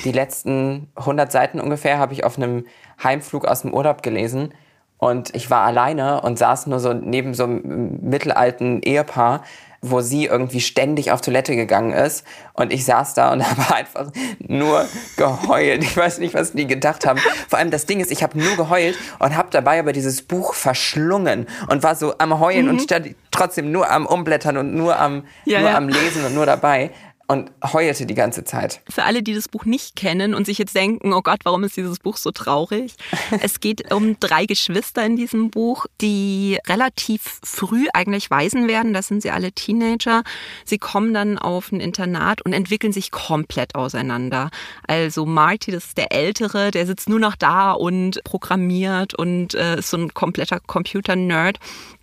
die 0.05 0.12
letzten 0.12 0.89
100 0.97 1.33
Seiten 1.33 1.61
ungefähr 1.61 1.99
habe 1.99 2.12
ich 2.12 2.25
auf 2.25 2.37
einem 2.37 2.67
Heimflug 3.03 3.47
aus 3.47 3.62
dem 3.62 3.73
Urlaub 3.73 4.03
gelesen. 4.03 4.53
Und 4.99 5.35
ich 5.35 5.51
war 5.51 5.65
alleine 5.65 6.21
und 6.23 6.39
saß 6.39 6.67
nur 6.67 6.81
so 6.81 6.93
neben 6.93 7.35
so 7.35 7.45
einem 7.45 7.99
mittelalten 8.03 8.83
Ehepaar, 8.83 9.43
wo 9.90 10.01
sie 10.01 10.27
irgendwie 10.27 10.61
ständig 10.61 11.11
auf 11.12 11.20
Toilette 11.20 11.57
gegangen 11.57 11.92
ist. 11.92 12.25
Und 12.53 12.72
ich 12.72 12.85
saß 12.85 13.14
da 13.14 13.33
und 13.33 13.49
habe 13.51 13.75
einfach 13.75 14.11
nur 14.38 14.87
geheult. 15.16 15.83
Ich 15.83 15.96
weiß 15.96 16.18
nicht, 16.18 16.35
was 16.35 16.53
die 16.53 16.66
gedacht 16.66 17.07
haben. 17.07 17.20
Vor 17.49 17.59
allem 17.59 17.70
das 17.70 17.87
Ding 17.87 18.01
ist, 18.01 18.11
ich 18.11 18.22
habe 18.22 18.38
nur 18.38 18.57
geheult 18.57 18.96
und 19.18 19.37
habe 19.37 19.49
dabei 19.51 19.79
aber 19.79 19.92
dieses 19.92 20.22
Buch 20.22 20.55
verschlungen 20.55 21.46
und 21.68 21.83
war 21.83 21.94
so 21.94 22.14
am 22.18 22.38
Heulen 22.40 22.66
mhm. 22.66 22.72
und 22.72 22.83
stand 22.83 23.14
trotzdem 23.31 23.70
nur 23.70 23.90
am 23.90 24.07
Umblättern 24.07 24.57
und 24.57 24.75
nur 24.75 24.99
am, 24.99 25.25
ja, 25.44 25.61
nur 25.61 25.70
ja. 25.70 25.77
am 25.77 25.88
Lesen 25.88 26.25
und 26.25 26.35
nur 26.35 26.46
dabei 26.46 26.90
und 27.29 27.51
heuerte 27.73 28.07
die 28.07 28.15
ganze 28.15 28.45
Zeit. 28.45 28.81
Für 28.89 29.05
alle, 29.05 29.23
die 29.23 29.35
das 29.35 29.49
Buch 29.49 29.65
nicht 29.65 29.97
kennen 29.97 30.35
und 30.35 30.47
sich 30.47 30.59
jetzt 30.59 30.75
denken, 30.75 31.12
oh 31.12 31.23
Gott, 31.23 31.41
warum 31.45 31.65
ist 31.65 31.77
dieses 31.77 31.99
Buch 31.99 32.17
so 32.17 32.31
traurig? 32.31 32.95
es 33.41 33.61
geht 33.61 33.93
um 33.93 34.19
drei 34.21 34.47
Geschwister 34.47 35.05
in 35.05 35.17
diesem 35.17 35.51
Buch, 35.51 35.87
die 36.01 36.59
relativ 36.67 37.41
früh 37.43 37.87
eigentlich 37.93 38.31
Waisen 38.31 38.69
werden. 38.69 38.93
Das 38.93 39.09
sind 39.09 39.23
sie 39.23 39.31
alle 39.31 39.53
Teenager. 39.53 40.23
Sie 40.65 40.79
kommen 40.79 41.12
dann 41.15 41.39
auf 41.39 41.73
ein 41.73 41.81
Internat 41.81 42.43
und 42.43 42.53
entwickeln 42.53 42.93
sich 42.93 43.11
komplett 43.11 43.75
auseinander. 43.75 44.51
Also 44.87 45.27
Marty, 45.27 45.73
das 45.73 45.87
ist 45.87 45.99
der 45.99 46.12
Ältere, 46.12 46.71
der 46.71 46.87
sitzt 46.87 47.09
nur 47.09 47.19
noch 47.19 47.35
da 47.35 47.73
und 47.73 48.23
programmiert 48.23 49.15
und 49.15 49.55
äh, 49.55 49.79
ist 49.79 49.91
so 49.91 49.97
ein 49.97 50.15
kompletter 50.15 50.61
Computer-Nerd. 50.61 51.59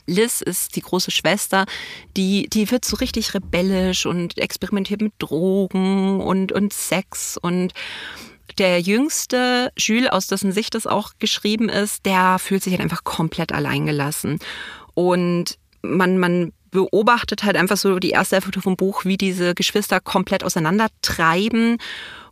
Liz 0.05 0.41
ist 0.41 0.75
die 0.75 0.81
große 0.81 1.11
Schwester, 1.11 1.65
die, 2.17 2.49
die 2.49 2.69
wird 2.71 2.85
so 2.85 2.97
richtig 2.97 3.33
rebellisch 3.33 4.05
und 4.05 4.37
experimentiert 4.37 5.01
mit 5.01 5.13
Drogen 5.19 6.19
und, 6.19 6.51
und 6.51 6.73
Sex 6.73 7.37
und 7.37 7.73
der 8.57 8.79
jüngste 8.79 9.71
Jules, 9.77 10.09
aus 10.11 10.27
dessen 10.27 10.51
Sicht 10.51 10.75
das 10.75 10.85
auch 10.85 11.11
geschrieben 11.19 11.69
ist, 11.69 12.05
der 12.05 12.37
fühlt 12.39 12.63
sich 12.63 12.73
halt 12.73 12.81
einfach 12.81 13.03
komplett 13.03 13.51
alleingelassen. 13.51 14.39
Und 14.93 15.57
man, 15.81 16.19
man 16.19 16.53
beobachtet 16.69 17.43
halt 17.43 17.55
einfach 17.55 17.77
so 17.77 17.99
die 17.99 18.11
erste 18.11 18.35
Hälfte 18.35 18.61
vom 18.61 18.75
Buch, 18.75 19.05
wie 19.05 19.17
diese 19.17 19.55
Geschwister 19.55 19.99
komplett 19.99 20.43
auseinandertreiben. 20.43 21.77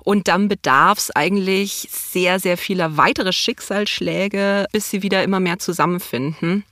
Und 0.03 0.27
dann 0.27 0.47
bedarf 0.47 0.97
es 0.97 1.11
eigentlich 1.11 1.87
sehr, 1.91 2.39
sehr 2.39 2.57
vieler 2.57 2.97
weitere 2.97 3.31
Schicksalsschläge, 3.31 4.65
bis 4.71 4.89
sie 4.89 5.03
wieder 5.03 5.23
immer 5.23 5.39
mehr 5.39 5.59
zusammenfinden. 5.59 6.65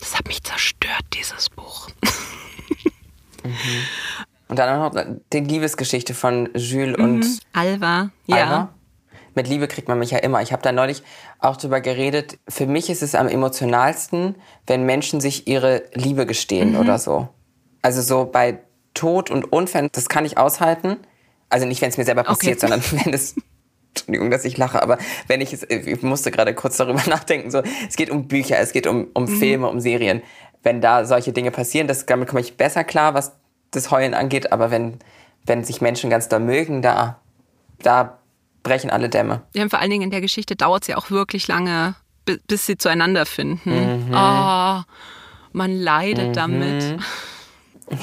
Das 0.00 0.16
hat 0.16 0.26
mich 0.26 0.42
zerstört, 0.42 1.04
dieses 1.14 1.50
Buch. 1.50 1.88
mhm. 3.44 3.52
Und 4.48 4.58
dann 4.58 4.78
noch 4.78 5.04
die 5.32 5.40
Liebesgeschichte 5.40 6.14
von 6.14 6.50
Jules 6.54 6.96
mhm. 6.98 7.04
und 7.04 7.38
Alva. 7.52 8.10
Ja. 8.26 8.36
Alva. 8.36 8.74
Mit 9.34 9.48
Liebe 9.48 9.66
kriegt 9.66 9.88
man 9.88 9.98
mich 9.98 10.12
ja 10.12 10.18
immer. 10.18 10.42
Ich 10.42 10.52
habe 10.52 10.62
da 10.62 10.70
neulich 10.70 11.02
auch 11.40 11.56
drüber 11.56 11.80
geredet. 11.80 12.38
Für 12.48 12.66
mich 12.66 12.88
ist 12.88 13.02
es 13.02 13.14
am 13.14 13.26
emotionalsten, 13.26 14.36
wenn 14.66 14.84
Menschen 14.84 15.20
sich 15.20 15.48
ihre 15.48 15.82
Liebe 15.94 16.24
gestehen 16.24 16.72
mhm. 16.72 16.80
oder 16.80 16.98
so. 16.98 17.28
Also 17.82 18.00
so 18.00 18.26
bei 18.26 18.60
Tod 18.94 19.30
und 19.30 19.52
Unfällen, 19.52 19.88
das 19.92 20.08
kann 20.08 20.24
ich 20.24 20.38
aushalten. 20.38 20.98
Also 21.48 21.66
nicht, 21.66 21.82
wenn 21.82 21.88
es 21.88 21.98
mir 21.98 22.04
selber 22.04 22.22
passiert, 22.22 22.62
okay. 22.62 22.68
sondern 22.68 22.82
wenn 23.04 23.12
es 23.12 23.34
Entschuldigung, 23.96 24.30
dass 24.30 24.44
ich 24.44 24.56
lache, 24.56 24.82
aber 24.82 24.98
wenn 25.28 25.40
ich 25.40 25.52
es, 25.52 25.62
ich 25.62 26.02
musste 26.02 26.30
gerade 26.30 26.54
kurz 26.54 26.76
darüber 26.76 27.02
nachdenken, 27.06 27.50
so, 27.50 27.62
es 27.88 27.96
geht 27.96 28.10
um 28.10 28.26
Bücher, 28.26 28.58
es 28.58 28.72
geht 28.72 28.86
um, 28.86 29.08
um 29.14 29.24
mhm. 29.24 29.38
Filme, 29.38 29.68
um 29.68 29.80
Serien. 29.80 30.22
Wenn 30.62 30.80
da 30.80 31.04
solche 31.04 31.32
Dinge 31.32 31.50
passieren, 31.50 31.86
das, 31.86 32.06
damit 32.06 32.28
komme 32.28 32.40
ich 32.40 32.56
besser 32.56 32.84
klar, 32.84 33.14
was 33.14 33.32
das 33.70 33.90
Heulen 33.90 34.14
angeht, 34.14 34.52
aber 34.52 34.70
wenn, 34.70 34.98
wenn 35.46 35.64
sich 35.64 35.80
Menschen 35.80 36.10
ganz 36.10 36.28
da 36.28 36.38
mögen, 36.38 36.82
da, 36.82 37.20
da 37.82 38.18
brechen 38.62 38.90
alle 38.90 39.08
Dämme. 39.08 39.42
Ja, 39.54 39.62
und 39.62 39.70
vor 39.70 39.78
allen 39.78 39.90
Dingen 39.90 40.04
in 40.04 40.10
der 40.10 40.20
Geschichte 40.20 40.56
dauert 40.56 40.82
es 40.82 40.88
ja 40.88 40.96
auch 40.96 41.10
wirklich 41.10 41.46
lange, 41.46 41.94
bis 42.46 42.66
sie 42.66 42.76
zueinander 42.76 43.26
finden. 43.26 44.08
Mhm. 44.08 44.14
Oh, 44.14 44.82
man 45.52 45.72
leidet 45.72 46.28
mhm. 46.28 46.32
damit. 46.32 46.96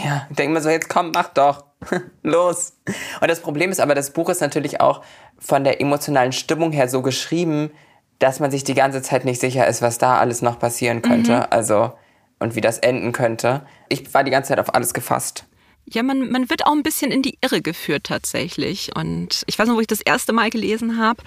Ja, 0.04 0.27
ich 0.30 0.36
denke 0.36 0.54
mir 0.54 0.62
so, 0.62 0.69
jetzt 0.69 0.89
komm, 0.89 1.12
mach 1.13 1.30
doch. 1.30 1.65
Los. 2.23 2.73
Und 3.19 3.30
das 3.30 3.41
Problem 3.41 3.71
ist 3.71 3.80
aber, 3.80 3.95
das 3.95 4.13
Buch 4.13 4.30
ist 4.30 4.41
natürlich 4.41 4.80
auch 4.80 5.04
von 5.41 5.63
der 5.63 5.82
emotionalen 5.82 6.32
Stimmung 6.32 6.71
her 6.71 6.88
so 6.88 7.01
geschrieben, 7.01 7.71
dass 8.19 8.39
man 8.39 8.51
sich 8.51 8.63
die 8.63 8.75
ganze 8.75 9.01
Zeit 9.01 9.25
nicht 9.25 9.41
sicher 9.41 9.67
ist, 9.67 9.82
was 9.82 9.97
da 9.97 10.19
alles 10.19 10.41
noch 10.41 10.60
passieren 10.60 11.01
könnte. 11.01 11.38
Mhm. 11.38 11.45
Also, 11.49 11.91
und 12.39 12.56
wie 12.56 12.62
das 12.62 12.77
enden 12.77 13.12
könnte. 13.12 13.65
Ich 13.89 14.13
war 14.13 14.23
die 14.23 14.32
ganze 14.32 14.49
Zeit 14.49 14.60
auf 14.60 14.73
alles 14.73 14.93
gefasst. 14.93 15.45
Ja, 15.86 16.04
man, 16.04 16.30
man 16.32 16.49
wird 16.49 16.65
auch 16.65 16.71
ein 16.71 16.84
bisschen 16.84 17.12
in 17.12 17.21
die 17.21 17.38
Irre 17.41 17.62
geführt 17.62 18.06
tatsächlich. 18.06 18.95
Und 18.95 19.43
ich 19.47 19.58
weiß 19.58 19.67
noch, 19.67 19.75
wo 19.75 19.82
ich 19.82 19.88
das 19.88 20.01
erste 20.01 20.32
Mal 20.32 20.49
gelesen 20.49 20.97
habe, 20.97 21.23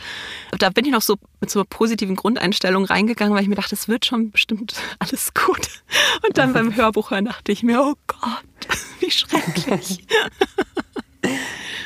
da 0.59 0.71
bin 0.71 0.85
ich 0.85 0.93
noch 0.93 1.03
so 1.03 1.17
mit 1.41 1.51
so 1.51 1.59
einer 1.59 1.67
positiven 1.67 2.17
Grundeinstellung 2.17 2.85
reingegangen, 2.85 3.35
weil 3.35 3.43
ich 3.43 3.49
mir 3.49 3.57
dachte, 3.57 3.75
es 3.75 3.89
wird 3.89 4.07
schon 4.07 4.31
bestimmt 4.31 4.75
alles 5.01 5.35
gut. 5.35 5.83
Und 6.27 6.39
dann 6.39 6.53
beim 6.53 6.75
Hörbuch 6.77 7.11
hören 7.11 7.27
dachte 7.27 7.53
ich 7.53 7.63
mir, 7.63 7.83
oh 7.83 7.95
Gott, 8.07 8.45
wie 9.01 9.11
schrecklich. 9.11 10.07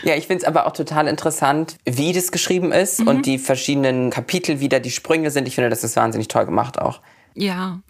Ja, 0.02 0.14
ich 0.14 0.26
finde 0.26 0.42
es 0.42 0.44
aber 0.44 0.66
auch 0.66 0.72
total 0.72 1.08
interessant, 1.08 1.76
wie 1.84 2.12
das 2.12 2.32
geschrieben 2.32 2.72
ist 2.72 3.00
mhm. 3.00 3.08
und 3.08 3.26
die 3.26 3.38
verschiedenen 3.38 4.10
Kapitel, 4.10 4.60
wie 4.60 4.68
da 4.68 4.78
die 4.78 4.90
Sprünge 4.90 5.30
sind. 5.30 5.48
Ich 5.48 5.54
finde, 5.54 5.70
das 5.70 5.84
ist 5.84 5.96
wahnsinnig 5.96 6.28
toll 6.28 6.46
gemacht 6.46 6.78
auch. 6.78 7.00
Ja, 7.34 7.80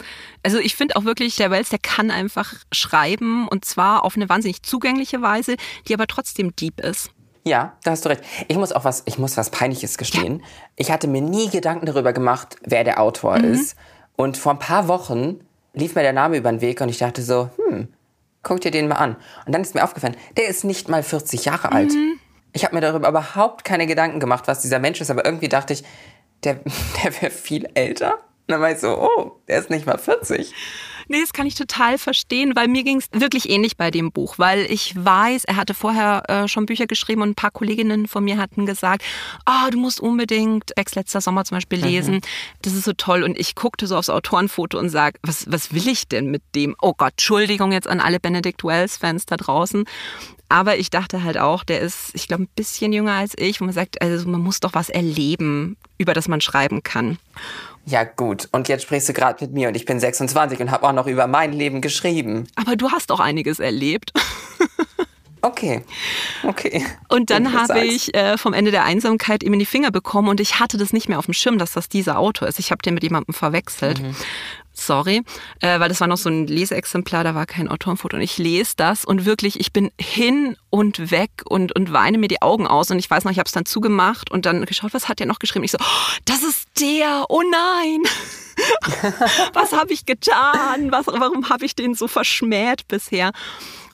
also 0.42 0.58
ich 0.58 0.76
finde 0.76 0.96
auch 0.96 1.04
wirklich, 1.04 1.36
der 1.36 1.50
Wells, 1.50 1.70
der 1.70 1.78
kann 1.78 2.10
einfach 2.10 2.54
schreiben 2.70 3.48
und 3.48 3.64
zwar 3.64 4.04
auf 4.04 4.16
eine 4.16 4.28
wahnsinnig 4.28 4.62
zugängliche 4.62 5.22
Weise, 5.22 5.56
die 5.86 5.94
aber 5.94 6.06
trotzdem 6.06 6.54
deep 6.54 6.80
ist. 6.80 7.10
Ja, 7.44 7.76
da 7.82 7.92
hast 7.92 8.04
du 8.04 8.10
recht. 8.10 8.22
Ich 8.48 8.56
muss 8.56 8.72
auch 8.72 8.84
was, 8.84 9.02
ich 9.06 9.18
muss 9.18 9.38
was 9.38 9.48
Peinliches 9.48 9.96
gestehen. 9.96 10.40
Ja. 10.40 10.46
Ich 10.76 10.90
hatte 10.90 11.08
mir 11.08 11.22
nie 11.22 11.48
Gedanken 11.48 11.86
darüber 11.86 12.12
gemacht, 12.12 12.56
wer 12.62 12.84
der 12.84 13.00
Autor 13.00 13.38
mhm. 13.38 13.54
ist. 13.54 13.76
Und 14.16 14.36
vor 14.36 14.52
ein 14.52 14.58
paar 14.58 14.86
Wochen 14.86 15.40
lief 15.72 15.94
mir 15.94 16.02
der 16.02 16.12
Name 16.12 16.36
über 16.36 16.50
den 16.50 16.60
Weg 16.60 16.80
und 16.82 16.90
ich 16.90 16.98
dachte 16.98 17.22
so, 17.22 17.48
hm, 17.56 17.88
guck 18.42 18.60
dir 18.60 18.70
den 18.70 18.88
mal 18.88 18.96
an. 18.96 19.16
Und 19.46 19.52
dann 19.52 19.62
ist 19.62 19.74
mir 19.74 19.84
aufgefallen, 19.84 20.16
der 20.36 20.48
ist 20.48 20.64
nicht 20.64 20.88
mal 20.88 21.02
40 21.02 21.44
Jahre 21.44 21.72
alt. 21.72 21.92
Mhm. 21.92 22.18
Ich 22.52 22.64
habe 22.64 22.74
mir 22.74 22.80
darüber 22.80 23.08
überhaupt 23.08 23.64
keine 23.64 23.86
Gedanken 23.86 24.20
gemacht, 24.20 24.48
was 24.48 24.62
dieser 24.62 24.78
Mensch 24.78 25.00
ist, 25.00 25.10
aber 25.10 25.24
irgendwie 25.24 25.48
dachte 25.48 25.72
ich, 25.72 25.84
der, 26.44 26.54
der 27.02 27.20
wäre 27.20 27.30
viel 27.30 27.68
älter. 27.74 28.14
Und 28.14 28.52
dann 28.52 28.60
war 28.60 28.70
ich 28.70 28.78
so, 28.78 28.98
oh, 28.98 29.40
der 29.48 29.58
ist 29.58 29.70
nicht 29.70 29.86
mal 29.86 29.98
40. 29.98 30.54
Nee, 31.08 31.20
das 31.20 31.32
kann 31.32 31.46
ich 31.46 31.54
total 31.54 31.98
verstehen, 31.98 32.54
weil 32.54 32.68
mir 32.68 32.84
ging 32.84 32.98
es 32.98 33.08
wirklich 33.12 33.48
ähnlich 33.48 33.76
bei 33.76 33.90
dem 33.90 34.12
Buch, 34.12 34.38
weil 34.38 34.70
ich 34.70 34.94
weiß, 34.94 35.44
er 35.44 35.56
hatte 35.56 35.74
vorher 35.74 36.22
äh, 36.28 36.48
schon 36.48 36.66
Bücher 36.66 36.86
geschrieben 36.86 37.22
und 37.22 37.30
ein 37.30 37.34
paar 37.34 37.50
Kolleginnen 37.50 38.06
von 38.06 38.24
mir 38.24 38.36
hatten 38.36 38.66
gesagt, 38.66 39.02
oh, 39.46 39.70
du 39.70 39.78
musst 39.78 40.00
unbedingt 40.00 40.74
Becks 40.88 40.94
letzter 40.94 41.20
Sommer 41.20 41.44
zum 41.44 41.56
Beispiel 41.56 41.80
lesen. 41.80 42.16
Mhm. 42.16 42.20
Das 42.62 42.74
ist 42.74 42.84
so 42.84 42.92
toll. 42.92 43.22
Und 43.22 43.38
ich 43.38 43.54
guckte 43.54 43.86
so 43.86 43.96
aufs 43.96 44.10
Autorenfoto 44.10 44.78
und 44.78 44.88
sag, 44.88 45.18
was, 45.22 45.50
was 45.50 45.72
will 45.72 45.88
ich 45.88 46.08
denn 46.08 46.30
mit 46.30 46.42
dem? 46.54 46.76
Oh 46.80 46.94
Gott, 46.96 47.12
Entschuldigung 47.12 47.72
jetzt 47.72 47.88
an 47.88 48.00
alle 48.00 48.20
Benedict 48.20 48.64
Wells-Fans 48.64 49.26
da 49.26 49.36
draußen. 49.36 49.84
Aber 50.48 50.76
ich 50.78 50.90
dachte 50.90 51.22
halt 51.24 51.38
auch, 51.38 51.62
der 51.62 51.80
ist, 51.80 52.10
ich 52.14 52.26
glaube, 52.26 52.44
ein 52.44 52.48
bisschen 52.56 52.92
jünger 52.92 53.12
als 53.12 53.34
ich, 53.36 53.60
wo 53.60 53.64
man 53.64 53.74
sagt, 53.74 54.00
also 54.00 54.28
man 54.28 54.40
muss 54.40 54.60
doch 54.60 54.74
was 54.74 54.88
erleben, 54.88 55.76
über 55.98 56.14
das 56.14 56.28
man 56.28 56.40
schreiben 56.40 56.82
kann. 56.82 57.18
Ja 57.84 58.04
gut, 58.04 58.48
und 58.52 58.68
jetzt 58.68 58.82
sprichst 58.82 59.08
du 59.08 59.12
gerade 59.12 59.44
mit 59.44 59.54
mir 59.54 59.68
und 59.68 59.74
ich 59.74 59.84
bin 59.84 59.98
26 59.98 60.60
und 60.60 60.70
habe 60.70 60.86
auch 60.86 60.92
noch 60.92 61.06
über 61.06 61.26
mein 61.26 61.52
Leben 61.52 61.80
geschrieben. 61.80 62.46
Aber 62.54 62.76
du 62.76 62.90
hast 62.90 63.10
auch 63.12 63.20
einiges 63.20 63.60
erlebt. 63.60 64.12
Okay, 65.42 65.82
okay. 66.42 66.84
Und 67.08 67.30
dann 67.30 67.52
habe 67.52 67.80
ich 67.84 68.14
äh, 68.14 68.36
vom 68.38 68.52
Ende 68.52 68.70
der 68.70 68.84
Einsamkeit 68.84 69.42
ihm 69.42 69.52
in 69.52 69.58
die 69.58 69.66
Finger 69.66 69.90
bekommen 69.90 70.28
und 70.28 70.40
ich 70.40 70.58
hatte 70.60 70.78
das 70.78 70.92
nicht 70.92 71.08
mehr 71.08 71.18
auf 71.18 71.26
dem 71.26 71.34
Schirm, 71.34 71.58
dass 71.58 71.72
das 71.72 71.88
dieser 71.88 72.18
Autor 72.18 72.48
ist. 72.48 72.58
Ich 72.58 72.70
habe 72.70 72.82
den 72.82 72.94
mit 72.94 73.02
jemandem 73.02 73.34
verwechselt. 73.34 74.00
Mhm 74.00 74.14
sorry, 74.80 75.22
äh, 75.60 75.80
weil 75.80 75.88
das 75.88 76.00
war 76.00 76.06
noch 76.06 76.16
so 76.16 76.28
ein 76.28 76.46
Leseexemplar, 76.46 77.24
da 77.24 77.34
war 77.34 77.46
kein 77.46 77.68
Autorenfoto 77.68 78.16
und 78.16 78.22
ich 78.22 78.38
lese 78.38 78.74
das 78.76 79.04
und 79.04 79.24
wirklich, 79.24 79.60
ich 79.60 79.72
bin 79.72 79.90
hin 80.00 80.56
und 80.70 81.10
weg 81.10 81.30
und, 81.44 81.74
und 81.74 81.92
weine 81.92 82.18
mir 82.18 82.28
die 82.28 82.42
Augen 82.42 82.66
aus 82.66 82.90
und 82.90 82.98
ich 82.98 83.10
weiß 83.10 83.24
noch, 83.24 83.32
ich 83.32 83.38
habe 83.38 83.46
es 83.46 83.52
dann 83.52 83.66
zugemacht 83.66 84.30
und 84.30 84.46
dann 84.46 84.64
geschaut, 84.64 84.94
was 84.94 85.08
hat 85.08 85.18
der 85.18 85.26
noch 85.26 85.38
geschrieben? 85.38 85.64
Ich 85.64 85.72
so, 85.72 85.78
oh, 85.80 86.12
das 86.24 86.42
ist 86.42 86.68
der, 86.80 87.26
oh 87.28 87.42
nein, 87.42 88.02
was 89.52 89.72
habe 89.72 89.92
ich 89.92 90.06
getan? 90.06 90.90
Was, 90.90 91.06
warum 91.06 91.48
habe 91.48 91.64
ich 91.64 91.74
den 91.74 91.94
so 91.94 92.08
verschmäht 92.08 92.88
bisher? 92.88 93.32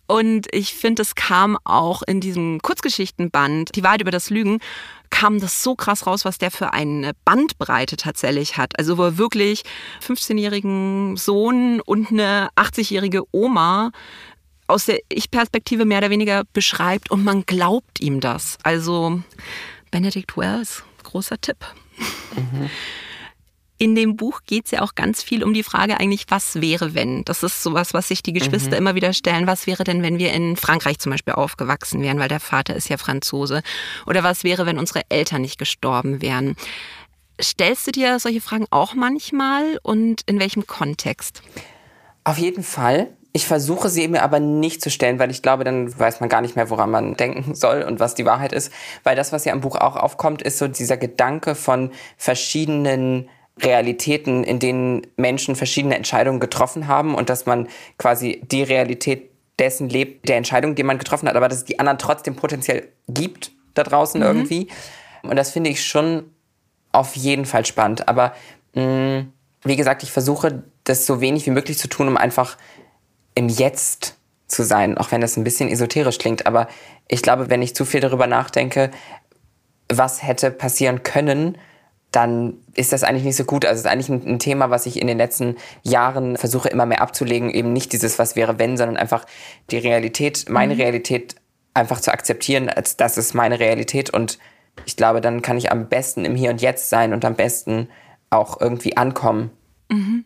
Und 0.07 0.47
ich 0.53 0.75
finde, 0.75 1.03
es 1.03 1.15
kam 1.15 1.57
auch 1.65 2.03
in 2.03 2.21
diesem 2.21 2.61
Kurzgeschichtenband, 2.61 3.75
Die 3.75 3.83
Wahrheit 3.83 4.03
über 4.03 4.11
das 4.11 4.31
Lügen, 4.31 4.61
kam 5.11 5.41
das 5.41 5.63
so 5.63 5.75
krass 5.75 6.07
raus, 6.07 6.25
was 6.25 6.39
der 6.39 6.51
für 6.51 6.73
eine 6.73 7.13
Bandbreite 7.25 7.97
tatsächlich 7.97 8.57
hat. 8.57 8.79
Also 8.79 8.99
wo 8.99 9.05
er 9.05 9.19
wirklich 9.19 9.63
15-jährigen 10.07 11.17
Sohn 11.17 11.81
und 11.81 12.11
eine 12.11 12.49
80-jährige 12.57 13.23
Oma 13.33 13.93
aus 14.67 14.87
der 14.87 14.99
Ich-Perspektive 15.09 15.85
mehr 15.85 15.99
oder 15.99 16.11
weniger 16.11 16.43
beschreibt 16.53 17.11
und 17.11 17.23
man 17.23 17.45
glaubt 17.47 18.01
ihm 18.01 18.21
das. 18.21 18.59
Also 18.63 19.23
Benedict 19.91 20.37
Wells, 20.37 20.83
großer 21.03 21.41
Tipp. 21.41 21.59
Mhm. 22.35 22.71
In 23.77 23.97
dem 23.97 24.17
Buch 24.17 24.43
geht 24.47 24.67
es 24.67 24.71
ja 24.71 24.83
auch 24.83 24.95
ganz 24.95 25.23
viel 25.23 25.43
um 25.43 25.53
die 25.53 25.65
Frage 25.65 25.99
eigentlich, 25.99 26.27
was 26.29 26.61
wäre, 26.61 26.95
wenn? 26.95 27.25
Das 27.25 27.43
ist 27.43 27.63
sowas, 27.63 27.93
was 27.93 28.09
sich 28.09 28.23
die 28.23 28.33
Geschwister 28.33 28.71
mhm. 28.71 28.77
immer 28.77 28.95
wieder 28.95 29.13
stellen. 29.13 29.49
Was 29.49 29.67
wäre 29.67 29.83
denn, 29.83 30.03
wenn 30.03 30.19
wir 30.19 30.33
in 30.33 30.57
Frankreich 30.57 31.01
zum 31.01 31.11
Beispiel 31.11 31.35
aufgewachsen 31.35 32.01
wären, 32.01 32.21
weil 32.21 32.29
der 32.29 32.41
Vater 32.41 32.77
ist 32.77 32.89
ja 32.89 32.99
Franzose? 32.99 33.63
Oder 34.07 34.23
was 34.23 34.45
wäre, 34.45 34.65
wenn 34.65 34.79
unsere 34.79 35.03
Eltern 35.09 35.43
nicht 35.43 35.59
gestorben 35.59 36.23
wären? 36.23 36.55
Stellst 37.43 37.87
du 37.89 37.91
dir 37.91 38.21
solche 38.21 38.41
Fragen 38.41 38.67
auch 38.71 38.95
manchmal 38.95 39.81
und 39.83 40.23
in 40.27 40.39
welchem 40.39 40.69
Kontext? 40.69 41.43
Auf 42.23 42.39
jeden 42.39 42.63
Fall. 42.63 43.09
Ich 43.33 43.47
versuche 43.47 43.89
sie 43.89 44.07
mir 44.07 44.23
aber 44.23 44.39
nicht 44.39 44.81
zu 44.81 44.91
stellen, 44.91 45.19
weil 45.19 45.33
ich 45.33 45.43
glaube, 45.43 45.65
dann 45.65 45.99
weiß 45.99 46.21
man 46.21 46.29
gar 46.29 46.41
nicht 46.41 46.55
mehr, 46.55 46.71
woran 46.71 46.93
man 46.93 47.17
denken 47.17 47.57
soll 47.57 47.83
und 47.83 47.99
was 47.99 48.15
die 48.15 48.25
Wahrheit 48.25 48.53
ist. 48.53 48.73
Weil 49.03 49.17
das, 49.17 49.33
was 49.33 49.45
ja 49.45 49.53
im 49.53 49.61
Buch 49.61 49.75
auch 49.75 49.97
aufkommt, 49.97 50.41
ist 50.43 50.59
so 50.59 50.69
dieser 50.69 50.97
Gedanke 50.97 51.57
von 51.57 51.91
verschiedenen 52.17 53.29
Realitäten, 53.61 54.43
in 54.43 54.59
denen 54.59 55.07
Menschen 55.17 55.55
verschiedene 55.55 55.97
Entscheidungen 55.97 56.41
getroffen 56.41 56.89
haben 56.89 57.15
und 57.15 57.31
dass 57.31 57.47
man 57.47 57.69
quasi 57.99 58.41
die 58.51 58.63
Realität 58.63 59.31
dessen 59.59 59.89
lebt, 59.89 60.29
der 60.29 60.37
Entscheidung, 60.37 60.75
die 60.75 60.83
man 60.83 60.99
getroffen 60.99 61.29
hat, 61.29 61.37
aber 61.37 61.49
dass 61.49 61.59
es 61.59 61.65
die 61.65 61.79
anderen 61.79 61.99
trotzdem 61.99 62.35
potenziell 62.35 62.89
gibt 63.09 63.53
da 63.75 63.85
draußen 63.85 64.21
mhm. 64.21 64.27
irgendwie. 64.27 64.69
Und 65.23 65.37
das 65.37 65.53
finde 65.53 65.71
ich 65.71 65.85
schon 65.85 66.31
auf 66.93 67.17
jeden 67.17 67.45
Fall 67.45 67.65
spannend. 67.65 68.09
Aber 68.09 68.35
mh, 68.75 68.83
mm, 68.83 69.33
wie 69.63 69.77
gesagt, 69.77 70.03
ich 70.03 70.13
versuche 70.13 70.63
das 70.85 71.07
so 71.07 71.21
wenig 71.21 71.47
wie 71.47 71.51
möglich 71.51 71.79
zu 71.79 71.89
tun, 71.89 72.09
um 72.09 72.17
einfach 72.17 72.59
im 73.35 73.49
Jetzt 73.49 74.17
zu 74.47 74.63
sein, 74.63 74.99
auch 74.99 75.11
wenn 75.11 75.21
das 75.21 75.37
ein 75.37 75.45
bisschen 75.45 75.69
esoterisch 75.69 76.19
klingt. 76.19 76.47
Aber 76.47 76.69
ich 77.09 77.23
glaube, 77.23 77.51
wenn 77.51 77.63
ich 77.63 77.75
zu 77.75 77.85
viel 77.85 78.01
darüber 78.01 78.27
nachdenke, 78.27 78.91
was 79.89 80.23
hätte 80.23 80.51
passieren 80.51 81.03
können, 81.03 81.59
dann 82.15 82.55
ist 82.75 82.93
das 82.93 83.03
eigentlich 83.03 83.25
nicht 83.25 83.37
so 83.37 83.45
gut. 83.45 83.65
Also 83.65 83.75
es 83.75 83.85
ist 83.85 83.91
eigentlich 83.91 84.09
ein, 84.09 84.39
Thema, 84.39 84.71
was 84.71 84.87
ich 84.87 85.01
in 85.01 85.07
den 85.07 85.19
letzten 85.19 85.57
Jahren 85.83 86.37
versuche 86.37 86.69
immer 86.69 86.87
mehr 86.87 87.01
abzulegen. 87.01 87.51
Eben 87.51 87.73
nicht 87.73 87.93
dieses 87.93 88.19
Was 88.19 88.37
wäre 88.37 88.59
wenn, 88.59 88.77
sondern 88.77 88.97
einfach 88.97 89.27
die 89.71 89.79
Realität, 89.79 90.47
meine 90.49 90.75
mhm. 90.75 90.81
Realität 90.81 91.35
einfach 91.73 92.01
zu 92.01 92.13
akzeptieren, 92.13 92.69
als 92.69 92.97
das 92.97 93.19
ist 93.19 93.35
meine 93.35 93.59
Realität. 93.59 94.11
Und 94.11 94.39
ich 94.87 94.97
glaube, 94.97 95.21
dann 95.21 95.43
kann 95.43 95.57
ich 95.57 95.73
am 95.73 95.89
besten 95.89 96.25
im 96.25 96.37
Hier 96.37 96.51
und 96.51 96.63
Jetzt 96.63 96.89
sein 96.89 97.13
und 97.13 97.25
am 97.25 97.35
besten 97.35 97.89
auch 98.31 98.61
irgendwie 98.61 98.97
ankommen. 98.97 99.51
Mhm. 99.91 100.25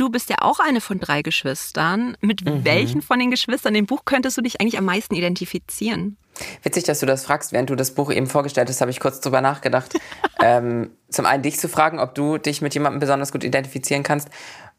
Du 0.00 0.08
bist 0.08 0.30
ja 0.30 0.36
auch 0.40 0.60
eine 0.60 0.80
von 0.80 0.98
drei 0.98 1.20
Geschwistern. 1.20 2.16
Mit 2.22 2.42
mhm. 2.42 2.64
welchen 2.64 3.02
von 3.02 3.18
den 3.18 3.30
Geschwistern 3.30 3.74
im 3.74 3.84
Buch 3.84 4.06
könntest 4.06 4.34
du 4.38 4.40
dich 4.40 4.58
eigentlich 4.58 4.78
am 4.78 4.86
meisten 4.86 5.14
identifizieren? 5.14 6.16
Witzig, 6.62 6.84
dass 6.84 7.00
du 7.00 7.06
das 7.06 7.26
fragst. 7.26 7.52
Während 7.52 7.68
du 7.68 7.76
das 7.76 7.90
Buch 7.90 8.10
eben 8.10 8.26
vorgestellt 8.26 8.70
hast, 8.70 8.80
habe 8.80 8.90
ich 8.90 8.98
kurz 8.98 9.20
drüber 9.20 9.42
nachgedacht. 9.42 9.92
ähm, 10.42 10.92
zum 11.10 11.26
einen 11.26 11.42
dich 11.42 11.58
zu 11.58 11.68
fragen, 11.68 11.98
ob 11.98 12.14
du 12.14 12.38
dich 12.38 12.62
mit 12.62 12.72
jemandem 12.72 12.98
besonders 12.98 13.30
gut 13.30 13.44
identifizieren 13.44 14.02
kannst. 14.02 14.30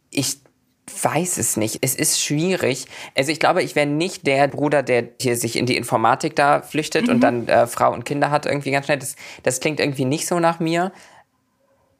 Ich 0.10 0.40
weiß 1.04 1.38
es 1.38 1.56
nicht. 1.56 1.78
Es 1.82 1.94
ist 1.94 2.20
schwierig. 2.20 2.88
Also 3.16 3.32
ich 3.32 3.40
glaube, 3.40 3.62
ich 3.62 3.76
wäre 3.76 3.86
nicht 3.86 4.26
der 4.26 4.48
Bruder, 4.48 4.82
der 4.82 5.10
hier 5.22 5.38
sich 5.38 5.56
in 5.56 5.68
die 5.68 5.78
Informatik 5.78 6.36
da 6.36 6.64
flüchtet 6.64 7.06
mhm. 7.06 7.14
und 7.14 7.20
dann 7.20 7.48
äh, 7.48 7.68
Frau 7.68 7.94
und 7.94 8.06
Kinder 8.06 8.32
hat 8.32 8.48
irgendwie 8.48 8.72
ganz 8.72 8.88
schnell. 8.88 8.98
Das, 8.98 9.16
das 9.44 9.60
klingt 9.60 9.80
irgendwie 9.80 10.06
nicht 10.06 10.26
so 10.26 10.40
nach 10.40 10.60
mir. 10.60 10.92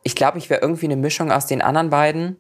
Ich 0.02 0.16
glaube, 0.16 0.40
ich 0.40 0.50
wäre 0.50 0.62
irgendwie 0.62 0.88
eine 0.88 0.96
Mischung 0.96 1.32
aus 1.32 1.46
den 1.46 1.62
anderen 1.62 1.92
beiden 1.92 2.38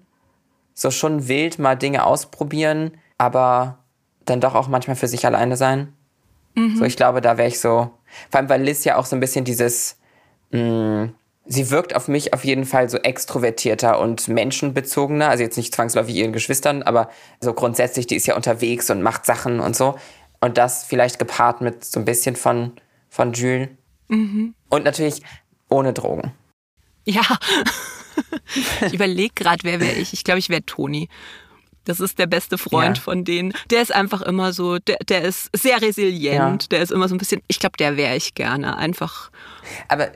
so 0.73 0.91
schon 0.91 1.27
wild 1.27 1.59
mal 1.59 1.75
Dinge 1.75 2.05
ausprobieren, 2.05 2.97
aber 3.17 3.79
dann 4.25 4.41
doch 4.41 4.55
auch 4.55 4.67
manchmal 4.67 4.95
für 4.95 5.07
sich 5.07 5.25
alleine 5.25 5.57
sein. 5.57 5.93
Mhm. 6.55 6.77
So, 6.77 6.85
ich 6.85 6.95
glaube, 6.95 7.21
da 7.21 7.37
wäre 7.37 7.47
ich 7.47 7.59
so. 7.59 7.91
Vor 8.29 8.39
allem, 8.39 8.49
weil 8.49 8.61
Liz 8.61 8.83
ja 8.83 8.97
auch 8.97 9.05
so 9.05 9.15
ein 9.15 9.19
bisschen 9.19 9.45
dieses, 9.45 9.97
mh, 10.51 10.59
mm, 10.61 11.15
sie 11.45 11.69
wirkt 11.69 11.95
auf 11.95 12.07
mich 12.07 12.33
auf 12.33 12.45
jeden 12.45 12.65
Fall 12.65 12.89
so 12.89 12.97
extrovertierter 12.97 13.99
und 13.99 14.27
menschenbezogener. 14.27 15.29
Also 15.29 15.43
jetzt 15.43 15.57
nicht 15.57 15.73
zwangsläufig 15.73 16.15
ihren 16.15 16.33
Geschwistern, 16.33 16.83
aber 16.83 17.09
so 17.39 17.53
grundsätzlich, 17.53 18.07
die 18.07 18.15
ist 18.15 18.27
ja 18.27 18.35
unterwegs 18.35 18.89
und 18.89 19.01
macht 19.01 19.25
Sachen 19.25 19.59
und 19.59 19.75
so. 19.75 19.95
Und 20.39 20.57
das 20.57 20.83
vielleicht 20.83 21.19
gepaart 21.19 21.61
mit 21.61 21.85
so 21.85 21.99
ein 21.99 22.05
bisschen 22.05 22.35
von, 22.35 22.73
von 23.09 23.33
Jules. 23.33 23.69
Mhm. 24.07 24.55
Und 24.69 24.85
natürlich 24.85 25.21
ohne 25.69 25.93
Drogen. 25.93 26.33
Ja. 27.05 27.21
ich 28.85 28.93
überlege 28.93 29.33
gerade, 29.35 29.63
wer 29.63 29.79
wäre 29.79 29.93
ich. 29.93 30.13
Ich 30.13 30.23
glaube, 30.23 30.39
ich 30.39 30.49
wäre 30.49 30.63
Toni. 30.63 31.09
Das 31.85 31.99
ist 31.99 32.19
der 32.19 32.27
beste 32.27 32.57
Freund 32.57 32.97
ja. 32.97 33.03
von 33.03 33.23
denen. 33.23 33.53
Der 33.71 33.81
ist 33.81 33.93
einfach 33.93 34.21
immer 34.21 34.53
so, 34.53 34.77
der, 34.77 34.97
der 34.97 35.23
ist 35.23 35.49
sehr 35.55 35.81
resilient. 35.81 36.63
Ja. 36.63 36.67
Der 36.69 36.81
ist 36.81 36.91
immer 36.91 37.07
so 37.07 37.15
ein 37.15 37.17
bisschen, 37.17 37.41
ich 37.47 37.59
glaube, 37.59 37.77
der 37.77 37.97
wäre 37.97 38.15
ich 38.15 38.35
gerne. 38.35 38.77
Einfach. 38.77 39.31
Aber 39.87 40.11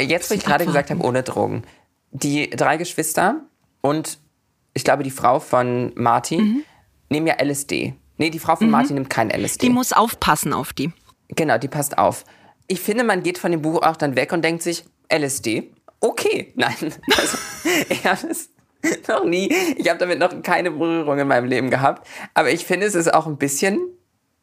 jetzt, 0.00 0.30
wo 0.30 0.34
ich 0.34 0.44
gerade 0.44 0.64
gesagt 0.64 0.90
habe, 0.90 1.02
ohne 1.02 1.22
Drogen. 1.22 1.64
Die 2.12 2.48
drei 2.50 2.76
Geschwister 2.76 3.42
und 3.80 4.18
ich 4.74 4.84
glaube, 4.84 5.02
die 5.02 5.10
Frau 5.10 5.40
von 5.40 5.92
Martin 5.96 6.40
mhm. 6.40 6.62
nehmen 7.10 7.26
ja 7.26 7.34
LSD. 7.42 7.94
Nee, 8.16 8.30
die 8.30 8.38
Frau 8.38 8.56
von 8.56 8.66
mhm. 8.66 8.72
Martin 8.72 8.94
nimmt 8.94 9.10
kein 9.10 9.30
LSD. 9.30 9.66
Die 9.66 9.72
muss 9.72 9.92
aufpassen 9.92 10.52
auf 10.52 10.72
die. 10.72 10.92
Genau, 11.28 11.58
die 11.58 11.68
passt 11.68 11.98
auf. 11.98 12.24
Ich 12.68 12.80
finde, 12.80 13.04
man 13.04 13.22
geht 13.22 13.38
von 13.38 13.50
dem 13.50 13.62
Buch 13.62 13.82
auch 13.82 13.96
dann 13.96 14.14
weg 14.16 14.32
und 14.32 14.44
denkt 14.44 14.62
sich, 14.62 14.84
LSD, 15.12 15.72
okay. 16.00 16.52
Nein, 16.56 16.74
also, 17.16 17.38
ich 17.88 18.04
habe 18.06 18.28
es 18.28 18.50
noch 19.08 19.24
nie, 19.24 19.52
ich 19.76 19.88
habe 19.88 19.98
damit 19.98 20.18
noch 20.18 20.42
keine 20.42 20.70
Berührung 20.70 21.18
in 21.18 21.28
meinem 21.28 21.46
Leben 21.46 21.70
gehabt. 21.70 22.06
Aber 22.34 22.50
ich 22.50 22.64
finde, 22.64 22.86
es 22.86 22.94
ist 22.94 23.12
auch 23.12 23.26
ein 23.26 23.36
bisschen, 23.36 23.80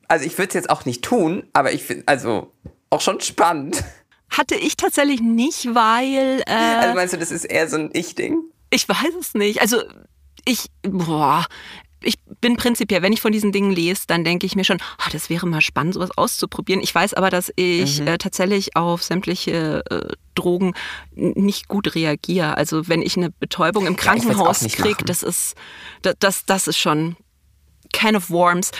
also 0.08 0.26
ich 0.26 0.38
würde 0.38 0.50
es 0.50 0.54
jetzt 0.54 0.70
auch 0.70 0.86
nicht 0.86 1.04
tun, 1.04 1.48
aber 1.54 1.72
ich 1.74 1.84
finde, 1.84 2.04
also 2.08 2.52
auch 2.89 3.02
schon 3.02 3.22
spannend. 3.22 3.84
Hatte 4.30 4.56
ich 4.56 4.76
tatsächlich 4.76 5.22
nicht, 5.22 5.74
weil. 5.74 6.44
Äh, 6.46 6.52
also 6.52 6.96
meinst 6.96 7.13
du, 7.13 7.18
das 7.18 7.32
ist 7.32 7.46
eher 7.46 7.70
so 7.70 7.78
ein 7.78 7.89
Ich-Ding? 7.94 8.39
Ich 8.70 8.89
weiß 8.89 9.13
es 9.20 9.34
nicht. 9.34 9.62
Also 9.62 9.82
ich, 10.46 10.65
boah, 10.82 11.46
ich 12.06 12.15
bin 12.41 12.58
prinzipiell, 12.58 13.02
wenn 13.02 13.13
ich 13.13 13.22
von 13.22 13.32
diesen 13.32 13.52
Dingen 13.52 13.72
lese, 13.72 14.04
dann 14.08 14.24
denke 14.24 14.46
ich 14.46 14.56
mir 14.56 14.63
schon, 14.63 14.78
oh, 15.00 15.10
das 15.12 15.30
wäre 15.30 15.48
mal 15.48 15.62
spannend, 15.62 15.96
sowas 15.96 16.12
auszuprobieren. 16.15 16.82
Ich 16.82 16.94
weiß 16.94 17.13
aber, 17.15 17.30
dass 17.30 17.52
ich 17.56 18.02
mhm. 18.02 18.08
äh, 18.08 18.18
tatsächlich 18.18 18.76
auf 18.76 19.04
sämtliche 19.04 19.84
äh, 19.89 20.13
Drogen 20.36 20.74
nicht 21.13 21.68
gut 21.68 21.96
reagiere. 21.96 22.58
Also 22.58 22.88
wenn 22.88 23.02
ich 23.02 23.18
eine 23.18 23.32
Betäubung 23.32 23.88
im 23.88 23.96
Krankenhaus 23.96 24.62
ja, 24.62 24.70
kriege, 24.70 25.04
das 25.06 25.24
ist, 25.24 25.56
das, 26.02 26.15
das, 26.20 26.46
das 26.46 26.68
ist 26.68 26.78
schon 26.78 27.15
kind 27.94 28.15
of 28.15 28.30
warms. 28.30 28.72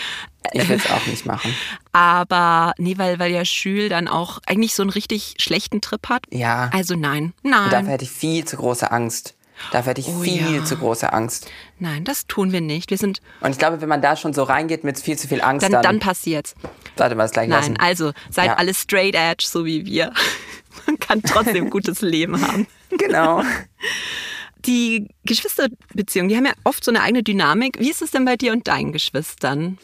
Ich 0.52 0.68
will 0.68 0.76
es 0.76 0.90
auch 0.90 1.06
nicht 1.06 1.26
machen. 1.26 1.54
Aber 1.92 2.74
nee, 2.78 2.98
weil, 2.98 3.18
weil 3.18 3.32
ja 3.32 3.44
Schül 3.44 3.88
dann 3.88 4.08
auch 4.08 4.38
eigentlich 4.46 4.74
so 4.74 4.82
einen 4.82 4.90
richtig 4.90 5.34
schlechten 5.38 5.80
Trip 5.80 6.08
hat. 6.08 6.24
Ja. 6.30 6.70
Also 6.72 6.94
nein, 6.94 7.32
nein. 7.42 7.64
Und 7.64 7.72
dafür 7.72 7.90
hätte 7.90 8.04
ich 8.04 8.10
viel 8.10 8.44
zu 8.44 8.56
große 8.56 8.90
Angst. 8.90 9.35
Dafür 9.72 9.90
hätte 9.90 10.00
ich 10.00 10.08
oh, 10.08 10.20
viel 10.20 10.56
ja. 10.56 10.64
zu 10.64 10.76
große 10.76 11.12
Angst. 11.12 11.50
Nein, 11.78 12.04
das 12.04 12.26
tun 12.26 12.52
wir 12.52 12.60
nicht. 12.60 12.90
Wir 12.90 12.98
sind. 12.98 13.20
Und 13.40 13.50
ich 13.50 13.58
glaube, 13.58 13.80
wenn 13.80 13.88
man 13.88 14.02
da 14.02 14.16
schon 14.16 14.32
so 14.32 14.42
reingeht 14.42 14.84
mit 14.84 14.98
viel 15.00 15.18
zu 15.18 15.28
viel 15.28 15.42
Angst, 15.42 15.64
dann, 15.64 15.72
dann, 15.72 15.82
dann 15.82 16.00
passiert's. 16.00 16.54
Warte 16.96 17.14
mal, 17.14 17.24
das 17.24 17.32
gleich 17.32 17.48
Nein, 17.48 17.60
lassen. 17.60 17.76
also 17.78 18.12
seid 18.30 18.46
ja. 18.46 18.54
alle 18.54 18.74
straight 18.74 19.14
edge, 19.14 19.44
so 19.46 19.64
wie 19.64 19.84
wir. 19.86 20.12
Man 20.86 20.98
kann 20.98 21.22
trotzdem 21.22 21.64
ein 21.64 21.70
gutes 21.70 22.00
Leben 22.00 22.40
haben. 22.46 22.66
Genau. 22.90 23.42
Die 24.66 25.08
Geschwisterbeziehungen, 25.24 26.28
die 26.28 26.36
haben 26.36 26.46
ja 26.46 26.52
oft 26.64 26.84
so 26.84 26.90
eine 26.90 27.02
eigene 27.02 27.22
Dynamik. 27.22 27.78
Wie 27.78 27.90
ist 27.90 28.02
es 28.02 28.10
denn 28.10 28.24
bei 28.24 28.36
dir 28.36 28.52
und 28.52 28.66
deinen 28.66 28.92
Geschwistern? 28.92 29.78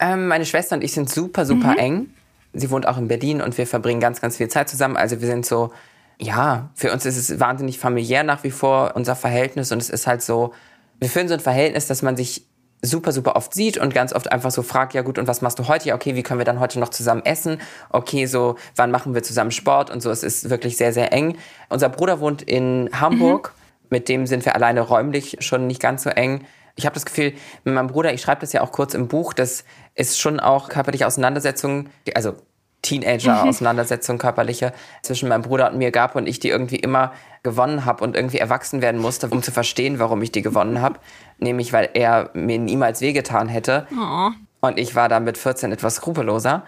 Ähm, 0.00 0.26
meine 0.26 0.46
Schwester 0.46 0.74
und 0.74 0.82
ich 0.82 0.92
sind 0.92 1.08
super, 1.08 1.46
super 1.46 1.72
mhm. 1.72 1.78
eng. 1.78 2.14
Sie 2.52 2.70
wohnt 2.70 2.88
auch 2.88 2.98
in 2.98 3.06
Berlin 3.06 3.40
und 3.40 3.56
wir 3.56 3.68
verbringen 3.68 4.00
ganz, 4.00 4.20
ganz 4.20 4.38
viel 4.38 4.48
Zeit 4.48 4.68
zusammen. 4.68 4.96
Also 4.96 5.20
wir 5.20 5.28
sind 5.28 5.46
so, 5.46 5.72
ja, 6.20 6.70
für 6.74 6.92
uns 6.92 7.06
ist 7.06 7.16
es 7.16 7.40
wahnsinnig 7.40 7.78
familiär 7.78 8.22
nach 8.22 8.44
wie 8.44 8.50
vor, 8.50 8.92
unser 8.94 9.16
Verhältnis. 9.16 9.72
Und 9.72 9.80
es 9.80 9.90
ist 9.90 10.06
halt 10.06 10.22
so, 10.22 10.52
wir 10.98 11.08
führen 11.08 11.28
so 11.28 11.34
ein 11.34 11.40
Verhältnis, 11.40 11.86
dass 11.86 12.02
man 12.02 12.16
sich 12.16 12.46
super, 12.82 13.12
super 13.12 13.36
oft 13.36 13.52
sieht 13.52 13.76
und 13.78 13.92
ganz 13.92 14.12
oft 14.12 14.30
einfach 14.32 14.50
so 14.50 14.62
fragt, 14.62 14.94
ja 14.94 15.02
gut, 15.02 15.18
und 15.18 15.26
was 15.26 15.42
machst 15.42 15.58
du 15.58 15.68
heute? 15.68 15.88
Ja, 15.88 15.94
okay, 15.94 16.14
wie 16.14 16.22
können 16.22 16.40
wir 16.40 16.44
dann 16.44 16.60
heute 16.60 16.78
noch 16.78 16.90
zusammen 16.90 17.24
essen? 17.24 17.60
Okay, 17.90 18.26
so, 18.26 18.56
wann 18.76 18.90
machen 18.90 19.14
wir 19.14 19.22
zusammen 19.22 19.50
Sport? 19.50 19.90
Und 19.90 20.02
so, 20.02 20.10
es 20.10 20.22
ist 20.22 20.48
wirklich 20.48 20.76
sehr, 20.76 20.92
sehr 20.92 21.12
eng. 21.12 21.36
Unser 21.68 21.88
Bruder 21.88 22.20
wohnt 22.20 22.42
in 22.42 22.88
Hamburg. 22.98 23.52
Mhm 23.54 23.60
mit 23.90 24.08
dem 24.08 24.26
sind 24.26 24.44
wir 24.44 24.54
alleine 24.54 24.80
räumlich 24.80 25.36
schon 25.40 25.66
nicht 25.66 25.82
ganz 25.82 26.04
so 26.04 26.10
eng. 26.10 26.46
Ich 26.76 26.86
habe 26.86 26.94
das 26.94 27.04
Gefühl, 27.04 27.34
mit 27.64 27.74
meinem 27.74 27.88
Bruder, 27.88 28.14
ich 28.14 28.22
schreibe 28.22 28.40
das 28.40 28.52
ja 28.52 28.62
auch 28.62 28.72
kurz 28.72 28.94
im 28.94 29.08
Buch, 29.08 29.32
das 29.32 29.64
ist 29.94 30.18
schon 30.18 30.40
auch 30.40 30.68
körperliche 30.68 31.06
Auseinandersetzungen, 31.06 31.90
also 32.14 32.34
Teenager-Auseinandersetzungen, 32.82 34.18
körperliche, 34.18 34.72
zwischen 35.02 35.28
meinem 35.28 35.42
Bruder 35.42 35.70
und 35.70 35.78
mir 35.78 35.90
gab 35.90 36.16
und 36.16 36.26
ich 36.26 36.40
die 36.40 36.48
irgendwie 36.48 36.76
immer 36.76 37.12
gewonnen 37.42 37.84
habe 37.84 38.04
und 38.04 38.16
irgendwie 38.16 38.38
erwachsen 38.38 38.82
werden 38.82 39.00
musste, 39.00 39.28
um 39.28 39.42
zu 39.42 39.52
verstehen, 39.52 39.98
warum 39.98 40.20
ich 40.22 40.32
die 40.32 40.42
gewonnen 40.42 40.80
habe. 40.80 40.98
Nämlich, 41.38 41.72
weil 41.72 41.90
er 41.94 42.30
mir 42.34 42.58
niemals 42.58 43.00
wehgetan 43.00 43.48
hätte. 43.48 43.86
Oh. 43.98 44.30
Und 44.60 44.78
ich 44.78 44.94
war 44.94 45.08
da 45.08 45.20
mit 45.20 45.38
14 45.38 45.72
etwas 45.72 45.96
skrupelloser. 45.96 46.64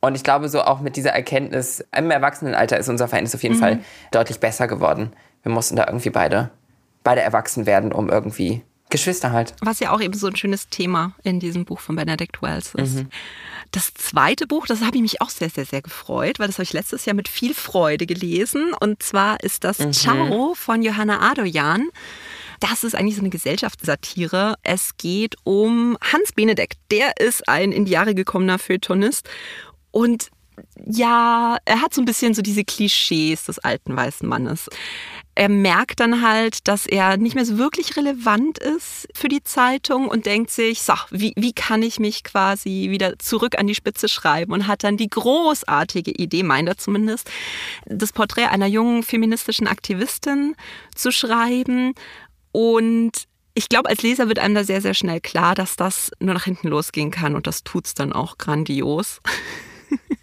Und 0.00 0.14
ich 0.14 0.22
glaube, 0.22 0.48
so 0.48 0.62
auch 0.62 0.80
mit 0.80 0.96
dieser 0.96 1.10
Erkenntnis, 1.10 1.84
im 1.96 2.10
Erwachsenenalter 2.10 2.78
ist 2.78 2.88
unser 2.88 3.08
Verhältnis 3.08 3.34
auf 3.34 3.42
jeden 3.42 3.56
mhm. 3.56 3.60
Fall 3.60 3.78
deutlich 4.10 4.40
besser 4.40 4.68
geworden 4.68 5.12
wir 5.46 5.52
mussten 5.52 5.76
da 5.76 5.86
irgendwie 5.86 6.10
beide, 6.10 6.50
beide 7.04 7.20
erwachsen 7.20 7.66
werden, 7.66 7.92
um 7.92 8.08
irgendwie 8.08 8.62
Geschwister 8.90 9.30
halt. 9.30 9.54
Was 9.60 9.78
ja 9.78 9.92
auch 9.92 10.00
eben 10.00 10.12
so 10.12 10.26
ein 10.26 10.34
schönes 10.34 10.68
Thema 10.70 11.12
in 11.22 11.38
diesem 11.38 11.64
Buch 11.64 11.78
von 11.78 11.94
Benedict 11.94 12.42
Wells 12.42 12.74
ist. 12.74 12.96
Mhm. 12.96 13.08
Das 13.70 13.92
zweite 13.94 14.46
Buch, 14.46 14.66
das 14.66 14.82
habe 14.82 14.96
ich 14.96 15.02
mich 15.02 15.20
auch 15.20 15.30
sehr, 15.30 15.50
sehr, 15.50 15.64
sehr 15.64 15.82
gefreut, 15.82 16.38
weil 16.38 16.46
das 16.46 16.56
habe 16.56 16.64
ich 16.64 16.72
letztes 16.72 17.04
Jahr 17.04 17.14
mit 17.14 17.28
viel 17.28 17.54
Freude 17.54 18.06
gelesen. 18.06 18.72
Und 18.80 19.02
zwar 19.02 19.42
ist 19.42 19.64
das 19.64 19.78
mhm. 19.78 19.92
Ciao 19.92 20.54
von 20.54 20.82
Johanna 20.82 21.20
Adoyan. 21.30 21.88
Das 22.60 22.84
ist 22.84 22.94
eigentlich 22.94 23.16
so 23.16 23.20
eine 23.20 23.30
Gesellschaftssatire. 23.30 24.54
Es 24.62 24.96
geht 24.96 25.36
um 25.44 25.98
Hans 26.00 26.32
Benedek. 26.32 26.74
Der 26.90 27.18
ist 27.18 27.48
ein 27.48 27.72
in 27.72 27.84
die 27.84 27.92
Jahre 27.92 28.14
gekommener 28.14 28.58
Feuilletonist. 28.58 29.28
Und 29.90 30.30
ja, 30.86 31.58
er 31.64 31.82
hat 31.82 31.92
so 31.92 32.00
ein 32.00 32.06
bisschen 32.06 32.32
so 32.32 32.42
diese 32.42 32.64
Klischees 32.64 33.44
des 33.44 33.58
alten 33.58 33.94
weißen 33.94 34.26
Mannes 34.26 34.70
er 35.36 35.50
merkt 35.50 36.00
dann 36.00 36.22
halt, 36.22 36.66
dass 36.66 36.86
er 36.86 37.18
nicht 37.18 37.34
mehr 37.34 37.44
so 37.44 37.58
wirklich 37.58 37.96
relevant 37.96 38.58
ist 38.58 39.06
für 39.14 39.28
die 39.28 39.42
Zeitung 39.42 40.08
und 40.08 40.24
denkt 40.24 40.50
sich, 40.50 40.80
so, 40.80 40.94
wie, 41.10 41.34
wie 41.36 41.52
kann 41.52 41.82
ich 41.82 42.00
mich 42.00 42.24
quasi 42.24 42.86
wieder 42.88 43.18
zurück 43.18 43.58
an 43.58 43.66
die 43.66 43.74
Spitze 43.74 44.08
schreiben? 44.08 44.52
Und 44.52 44.66
hat 44.66 44.82
dann 44.82 44.96
die 44.96 45.10
großartige 45.10 46.10
Idee, 46.12 46.42
meint 46.42 46.68
er 46.68 46.78
zumindest, 46.78 47.30
das 47.84 48.14
Porträt 48.14 48.46
einer 48.46 48.66
jungen 48.66 49.02
feministischen 49.02 49.68
Aktivistin 49.68 50.56
zu 50.94 51.12
schreiben. 51.12 51.92
Und 52.50 53.12
ich 53.52 53.68
glaube, 53.68 53.90
als 53.90 54.00
Leser 54.00 54.28
wird 54.28 54.38
einem 54.38 54.54
da 54.54 54.64
sehr, 54.64 54.80
sehr 54.80 54.94
schnell 54.94 55.20
klar, 55.20 55.54
dass 55.54 55.76
das 55.76 56.10
nur 56.18 56.32
nach 56.32 56.44
hinten 56.44 56.68
losgehen 56.68 57.10
kann. 57.10 57.34
Und 57.34 57.46
das 57.46 57.62
tut's 57.62 57.92
dann 57.92 58.14
auch 58.14 58.38
grandios. 58.38 59.20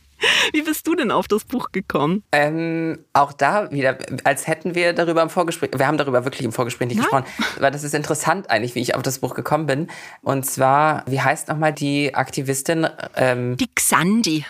Wie 0.52 0.62
bist 0.62 0.88
du 0.88 0.96
denn 0.96 1.12
auf 1.12 1.28
das 1.28 1.46
Buch 1.46 1.72
gekommen? 1.72 2.24
Ähm, 2.32 3.00
auch 3.14 3.34
da 3.34 3.72
wieder, 3.72 3.98
als 4.24 4.48
hätten 4.48 4.76
wir 4.76 4.94
darüber 4.94 5.22
im 5.22 5.30
Vorgespräch, 5.30 5.72
wir 5.76 5.88
haben 5.88 5.98
darüber 5.98 6.26
wirklich 6.26 6.46
im 6.46 6.52
Vorgespräch 6.52 6.88
nicht 6.88 6.98
Nein. 6.98 7.24
gesprochen, 7.24 7.26
weil 7.60 7.72
das 7.72 7.84
ist 7.84 7.94
interessant 7.94 8.50
eigentlich, 8.50 8.76
wie 8.76 8.80
ich 8.80 8.96
auf 8.96 9.02
das 9.02 9.20
Buch 9.20 9.36
gekommen 9.36 9.66
bin. 9.66 9.88
Und 10.22 10.46
zwar, 10.46 11.04
wie 11.08 11.22
heißt 11.22 11.48
nochmal 11.48 11.74
die 11.74 12.16
Aktivistin? 12.16 12.88
Ähm, 13.16 13.58
die 13.58 13.70
Xandi. 13.74 14.46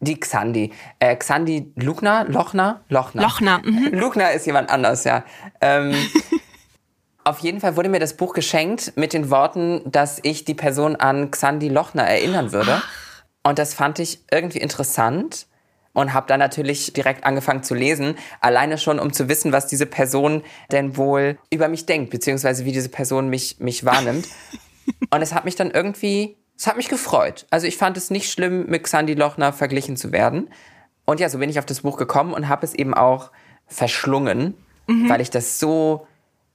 Die 0.00 0.18
Xandi. 0.18 0.72
Äh, 0.98 1.16
Xandi 1.16 1.72
Lugner? 1.76 2.24
Lochner? 2.28 2.80
Lochner. 2.88 3.22
Lochner. 3.22 3.60
Mhm. 3.64 3.90
Lugner 3.92 4.32
ist 4.32 4.46
jemand 4.46 4.70
anders, 4.70 5.04
ja. 5.04 5.24
Ähm, 5.60 5.94
Auf 7.24 7.38
jeden 7.38 7.60
Fall 7.60 7.76
wurde 7.76 7.88
mir 7.88 8.00
das 8.00 8.16
Buch 8.16 8.34
geschenkt 8.34 8.94
mit 8.96 9.12
den 9.12 9.30
Worten, 9.30 9.80
dass 9.84 10.18
ich 10.24 10.44
die 10.44 10.54
Person 10.54 10.96
an 10.96 11.30
Xandi 11.30 11.68
Lochner 11.68 12.02
erinnern 12.02 12.50
würde. 12.50 12.82
Ach. 12.82 13.01
Und 13.42 13.58
das 13.58 13.74
fand 13.74 13.98
ich 13.98 14.20
irgendwie 14.30 14.58
interessant 14.58 15.46
und 15.92 16.14
habe 16.14 16.26
dann 16.26 16.40
natürlich 16.40 16.92
direkt 16.92 17.24
angefangen 17.24 17.62
zu 17.62 17.74
lesen, 17.74 18.16
alleine 18.40 18.78
schon, 18.78 18.98
um 18.98 19.12
zu 19.12 19.28
wissen, 19.28 19.52
was 19.52 19.66
diese 19.66 19.86
Person 19.86 20.42
denn 20.70 20.96
wohl 20.96 21.38
über 21.50 21.68
mich 21.68 21.86
denkt, 21.86 22.10
beziehungsweise 22.10 22.64
wie 22.64 22.72
diese 22.72 22.88
Person 22.88 23.28
mich, 23.28 23.58
mich 23.58 23.84
wahrnimmt. 23.84 24.26
und 25.10 25.22
es 25.22 25.34
hat 25.34 25.44
mich 25.44 25.56
dann 25.56 25.70
irgendwie, 25.70 26.36
es 26.56 26.66
hat 26.66 26.76
mich 26.76 26.88
gefreut. 26.88 27.46
Also 27.50 27.66
ich 27.66 27.76
fand 27.76 27.96
es 27.96 28.10
nicht 28.10 28.30
schlimm, 28.30 28.66
mit 28.66 28.84
Xandi 28.84 29.14
Lochner 29.14 29.52
verglichen 29.52 29.96
zu 29.96 30.12
werden. 30.12 30.48
Und 31.04 31.20
ja, 31.20 31.28
so 31.28 31.38
bin 31.38 31.50
ich 31.50 31.58
auf 31.58 31.66
das 31.66 31.80
Buch 31.80 31.98
gekommen 31.98 32.32
und 32.32 32.48
habe 32.48 32.64
es 32.64 32.74
eben 32.74 32.94
auch 32.94 33.30
verschlungen, 33.66 34.54
mhm. 34.86 35.08
weil 35.08 35.20
ich 35.20 35.30
das 35.30 35.58
so 35.58 36.06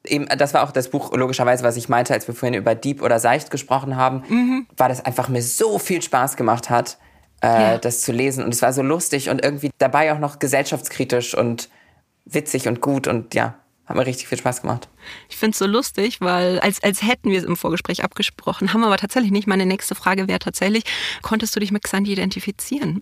eben, 0.09 0.27
das 0.37 0.53
war 0.53 0.63
auch 0.63 0.71
das 0.71 0.89
Buch 0.89 1.13
logischerweise, 1.15 1.63
was 1.63 1.77
ich 1.77 1.89
meinte, 1.89 2.13
als 2.13 2.27
wir 2.27 2.35
vorhin 2.35 2.53
über 2.53 2.75
Deep 2.75 3.01
oder 3.01 3.19
Seicht 3.19 3.51
gesprochen 3.51 3.95
haben, 3.95 4.23
mhm. 4.27 4.67
war 4.75 4.89
das 4.89 5.03
einfach 5.05 5.29
mir 5.29 5.41
so 5.41 5.79
viel 5.79 6.01
Spaß 6.01 6.35
gemacht 6.35 6.69
hat, 6.69 6.97
äh, 7.41 7.47
ja. 7.47 7.77
das 7.77 8.01
zu 8.01 8.11
lesen. 8.11 8.43
Und 8.43 8.53
es 8.53 8.61
war 8.61 8.73
so 8.73 8.81
lustig 8.81 9.29
und 9.29 9.43
irgendwie 9.43 9.71
dabei 9.77 10.13
auch 10.13 10.19
noch 10.19 10.39
gesellschaftskritisch 10.39 11.35
und 11.35 11.69
witzig 12.25 12.67
und 12.67 12.81
gut 12.81 13.07
und 13.07 13.33
ja, 13.35 13.55
hat 13.87 13.95
mir 13.95 14.05
richtig 14.05 14.27
viel 14.27 14.37
Spaß 14.37 14.61
gemacht. 14.61 14.89
Ich 15.29 15.37
finde 15.37 15.53
es 15.53 15.59
so 15.59 15.65
lustig, 15.65 16.19
weil 16.19 16.59
als, 16.59 16.83
als 16.83 17.01
hätten 17.03 17.31
wir 17.31 17.37
es 17.37 17.45
im 17.45 17.55
Vorgespräch 17.55 18.03
abgesprochen, 18.03 18.73
haben 18.73 18.81
wir 18.81 18.87
aber 18.87 18.97
tatsächlich 18.97 19.31
nicht. 19.31 19.47
Meine 19.47 19.65
nächste 19.65 19.95
Frage 19.95 20.27
wäre 20.27 20.39
tatsächlich, 20.39 20.83
konntest 21.21 21.55
du 21.55 21.61
dich 21.61 21.71
mit 21.71 21.83
Xandi 21.83 22.11
identifizieren? 22.11 23.01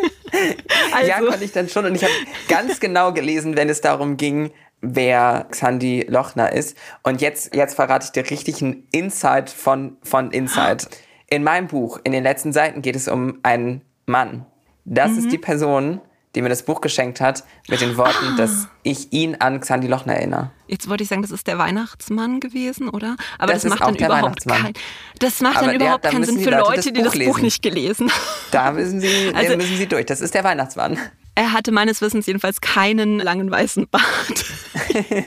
also. 0.94 1.08
Ja, 1.08 1.20
konnte 1.20 1.44
ich 1.44 1.52
dann 1.52 1.68
schon. 1.68 1.84
Und 1.84 1.94
ich 1.94 2.02
habe 2.02 2.14
ganz 2.48 2.80
genau 2.80 3.12
gelesen, 3.12 3.56
wenn 3.56 3.68
es 3.68 3.82
darum 3.82 4.16
ging, 4.16 4.52
wer 4.80 5.46
Xandi 5.50 6.06
Lochner 6.08 6.52
ist. 6.52 6.76
Und 7.02 7.20
jetzt, 7.20 7.54
jetzt 7.54 7.74
verrate 7.74 8.06
ich 8.06 8.12
dir 8.12 8.30
richtig 8.30 8.62
einen 8.62 8.86
Insight 8.92 9.50
von, 9.50 9.96
von 10.02 10.30
Insight. 10.30 10.88
In 11.28 11.42
meinem 11.42 11.66
Buch, 11.66 11.98
in 12.04 12.12
den 12.12 12.22
letzten 12.22 12.52
Seiten, 12.52 12.82
geht 12.82 12.96
es 12.96 13.08
um 13.08 13.38
einen 13.42 13.82
Mann. 14.06 14.46
Das 14.84 15.12
mhm. 15.12 15.18
ist 15.18 15.32
die 15.32 15.38
Person, 15.38 16.00
die 16.36 16.42
mir 16.42 16.50
das 16.50 16.64
Buch 16.64 16.82
geschenkt 16.82 17.20
hat, 17.20 17.44
mit 17.68 17.80
den 17.80 17.96
Worten, 17.96 18.34
ah. 18.34 18.36
dass 18.36 18.68
ich 18.82 19.12
ihn 19.12 19.36
an 19.36 19.58
Xandi 19.60 19.86
Lochner 19.86 20.16
erinnere. 20.16 20.50
Jetzt 20.66 20.88
wollte 20.88 21.02
ich 21.02 21.08
sagen, 21.08 21.22
das 21.22 21.30
ist 21.30 21.46
der 21.46 21.58
Weihnachtsmann 21.58 22.40
gewesen, 22.40 22.90
oder? 22.90 23.16
Aber 23.38 23.54
das, 23.54 23.62
das 23.62 23.70
macht 23.70 23.80
dann 23.80 23.94
überhaupt 23.94 24.46
kein, 24.46 24.74
das 25.18 25.40
macht 25.40 25.56
Aber 25.56 25.66
dann 25.66 25.76
überhaupt 25.76 26.04
der, 26.04 26.10
keinen 26.10 26.24
Sinn 26.24 26.40
für 26.40 26.50
Leute, 26.50 26.76
Leute 26.76 26.92
die 26.92 27.02
das 27.02 27.18
Buch 27.18 27.40
nicht 27.40 27.62
gelesen 27.62 28.10
haben. 28.10 28.20
Da 28.50 28.72
müssen 28.72 29.00
Sie, 29.00 29.32
also, 29.34 29.56
müssen 29.56 29.76
Sie 29.78 29.86
durch. 29.86 30.06
Das 30.06 30.20
ist 30.20 30.34
der 30.34 30.44
Weihnachtsmann. 30.44 30.98
Er 31.36 31.52
hatte 31.52 31.70
meines 31.70 32.00
Wissens 32.00 32.26
jedenfalls 32.26 32.60
keinen 32.62 33.18
langen 33.18 33.50
weißen 33.50 33.88
Bart. 33.88 34.44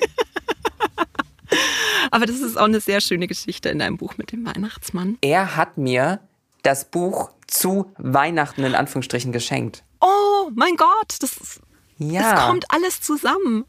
Aber 2.11 2.25
das 2.25 2.39
ist 2.39 2.57
auch 2.57 2.65
eine 2.65 2.81
sehr 2.81 2.99
schöne 2.99 3.27
Geschichte 3.27 3.69
in 3.69 3.77
deinem 3.77 3.97
Buch 3.97 4.17
mit 4.17 4.31
dem 4.31 4.43
Weihnachtsmann. 4.45 5.19
Er 5.21 5.55
hat 5.55 5.77
mir 5.77 6.19
das 6.63 6.85
Buch 6.85 7.29
zu 7.45 7.93
Weihnachten 7.99 8.63
in 8.63 8.73
Anführungsstrichen 8.73 9.31
geschenkt. 9.31 9.83
Oh 10.01 10.49
mein 10.55 10.75
Gott, 10.77 11.15
das 11.19 11.37
ist, 11.37 11.61
ja. 11.99 12.33
Es 12.33 12.41
kommt 12.41 12.65
alles 12.69 13.01
zusammen. 13.01 13.65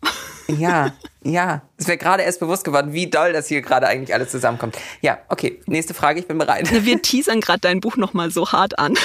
Ja, 0.48 0.94
ja. 1.22 1.60
Es 1.76 1.88
wäre 1.88 1.98
gerade 1.98 2.22
erst 2.22 2.40
bewusst 2.40 2.64
geworden, 2.64 2.94
wie 2.94 3.10
doll 3.10 3.34
das 3.34 3.48
hier 3.48 3.60
gerade 3.60 3.86
eigentlich 3.86 4.14
alles 4.14 4.30
zusammenkommt. 4.30 4.78
Ja, 5.02 5.18
okay. 5.28 5.60
Nächste 5.66 5.92
Frage, 5.92 6.20
ich 6.20 6.26
bin 6.26 6.38
bereit. 6.38 6.70
Wir 6.84 7.02
teasern 7.02 7.42
gerade 7.42 7.60
dein 7.60 7.80
Buch 7.80 7.98
nochmal 7.98 8.30
so 8.30 8.50
hart 8.50 8.78
an. 8.78 8.96